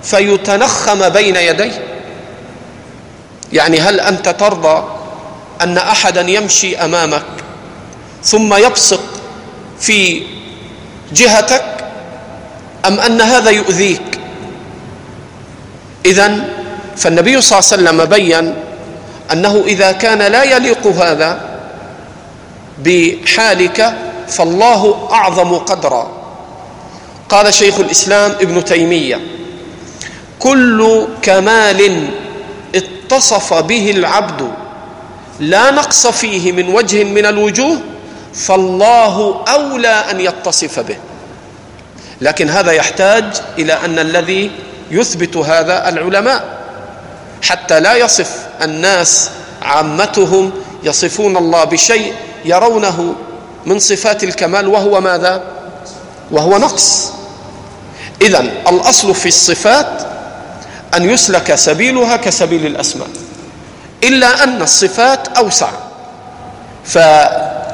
فيتنخم 0.03 1.09
بين 1.09 1.35
يديه؟ 1.35 1.85
يعني 3.53 3.79
هل 3.79 3.99
أنت 3.99 4.29
ترضى 4.29 4.83
أن 5.61 5.77
أحدا 5.77 6.21
يمشي 6.21 6.77
أمامك 6.77 7.23
ثم 8.23 8.53
يبصق 8.53 8.99
في 9.79 10.23
جهتك 11.13 11.63
أم 12.85 12.99
أن 12.99 13.21
هذا 13.21 13.49
يؤذيك؟ 13.49 14.19
اذا 16.05 16.45
فالنبي 16.97 17.41
صلى 17.41 17.59
الله 17.59 17.69
عليه 17.71 17.83
وسلم 17.83 18.05
بين 18.05 18.55
أنه 19.33 19.63
إذا 19.67 19.91
كان 19.91 20.17
لا 20.31 20.43
يليق 20.43 20.87
هذا 20.87 21.41
بحالك 22.83 23.93
فالله 24.27 25.07
أعظم 25.11 25.55
قدرا. 25.55 26.11
قال 27.29 27.53
شيخ 27.53 27.79
الإسلام 27.79 28.31
ابن 28.31 28.65
تيمية 28.65 29.19
كل 30.39 31.07
كمال 31.21 32.07
اتصف 32.75 33.53
به 33.53 33.91
العبد 33.91 34.51
لا 35.39 35.71
نقص 35.71 36.07
فيه 36.07 36.51
من 36.51 36.69
وجه 36.69 37.03
من 37.03 37.25
الوجوه 37.25 37.77
فالله 38.33 39.45
أولى 39.47 39.87
أن 40.11 40.19
يتصف 40.19 40.79
به. 40.79 40.97
لكن 42.21 42.49
هذا 42.49 42.71
يحتاج 42.71 43.23
إلى 43.57 43.73
أن 43.73 43.99
الذي 43.99 44.51
يثبت 44.91 45.37
هذا 45.37 45.89
العلماء. 45.89 46.59
حتى 47.41 47.79
لا 47.79 47.95
يصف 47.95 48.47
الناس 48.61 49.29
عامتهم 49.61 50.51
يصفون 50.83 51.37
الله 51.37 51.63
بشيء 51.63 52.13
يرونه 52.45 53.15
من 53.65 53.79
صفات 53.79 54.23
الكمال 54.23 54.67
وهو 54.67 55.01
ماذا؟ 55.01 55.43
وهو 56.31 56.57
نقص. 56.57 57.11
اذا 58.21 58.39
الأصل 58.69 59.15
في 59.15 59.27
الصفات 59.27 59.87
أن 60.95 61.09
يسلك 61.09 61.55
سبيلها 61.55 62.17
كسبيل 62.17 62.65
الأسماء. 62.65 63.07
إلا 64.03 64.43
أن 64.43 64.61
الصفات 64.61 65.37
أوسع. 65.37 65.69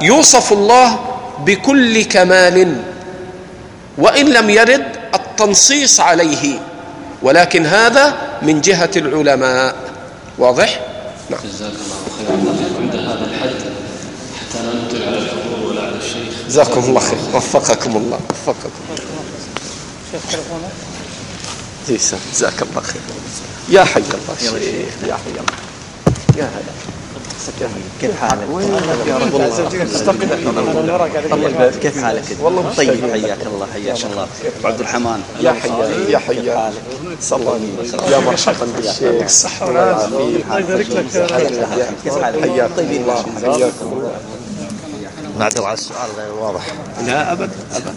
فيوصف 0.00 0.52
الله 0.52 0.98
بكل 1.44 2.04
كمال 2.04 2.82
وإن 3.98 4.26
لم 4.26 4.50
يرد 4.50 4.86
التنصيص 5.14 6.00
عليه 6.00 6.60
ولكن 7.22 7.66
هذا 7.66 8.14
من 8.42 8.60
جهة 8.60 8.90
العلماء. 8.96 9.76
واضح؟ 10.38 10.80
نعم. 11.30 11.40
جزاك 11.44 11.72
الله 11.72 11.98
خيرا 12.18 12.80
عند 12.80 12.96
هذا 12.96 13.24
الحد 13.24 13.54
حتى 14.40 14.62
لا 14.62 14.72
نطل 14.84 15.02
على 15.02 15.18
الحضور 15.18 15.68
ولا 15.70 15.82
على 15.82 15.96
الشيخ. 15.96 16.34
جزاكم 16.48 16.80
الله 16.80 17.00
خير. 17.00 17.18
وفقكم 17.34 17.96
الله. 17.96 18.20
وفقكم. 18.30 18.70
شيخ 21.86 22.14
جزاك 22.34 22.62
الله 22.62 22.80
خير. 22.80 23.02
يا 23.68 23.84
حي 23.84 24.00
الله. 24.00 24.36
شيخ 24.40 25.08
يا 25.08 25.14
حي 25.14 25.30
الله. 25.30 25.44
يا 26.36 26.44
هلا 26.44 26.95
كيف 28.00 28.20
حالك؟ 28.20 28.48
يا 29.06 29.16
رب 29.18 29.34
الله. 31.34 31.70
كيف 31.82 32.04
حالك؟ 32.04 32.24
والله 32.42 32.74
طيب 32.76 33.10
حياك 33.12 33.46
الله 33.46 33.66
حياك 33.72 34.04
الله. 34.04 34.26
عبد 34.64 34.80
الرحمن 34.80 35.22
يا 35.40 35.52
حي 35.52 35.68
يا 36.12 36.18
حي. 36.18 36.50
صلى 37.20 37.60
يا 38.10 38.18
مرحبا 38.18 38.66
بالشيخ 38.76 39.02
يعطيك 39.02 39.24
الصحة 39.24 39.66
والعافية 39.66 40.06
الله. 40.06 40.58
يبارك 40.58 40.90
لك 40.90 41.06
كيف 42.04 42.18
حالك؟ 42.18 42.50
حياكم 42.50 42.80
الله. 42.80 43.24
حياكم 43.42 43.92
الله. 43.92 44.12
نعذر 45.38 45.64
على 45.64 45.74
السؤال. 45.74 46.10
غير 46.18 46.32
واضح 46.32 46.66
لا 47.06 47.32
ابدا 47.32 47.50
ابدا 47.76 47.94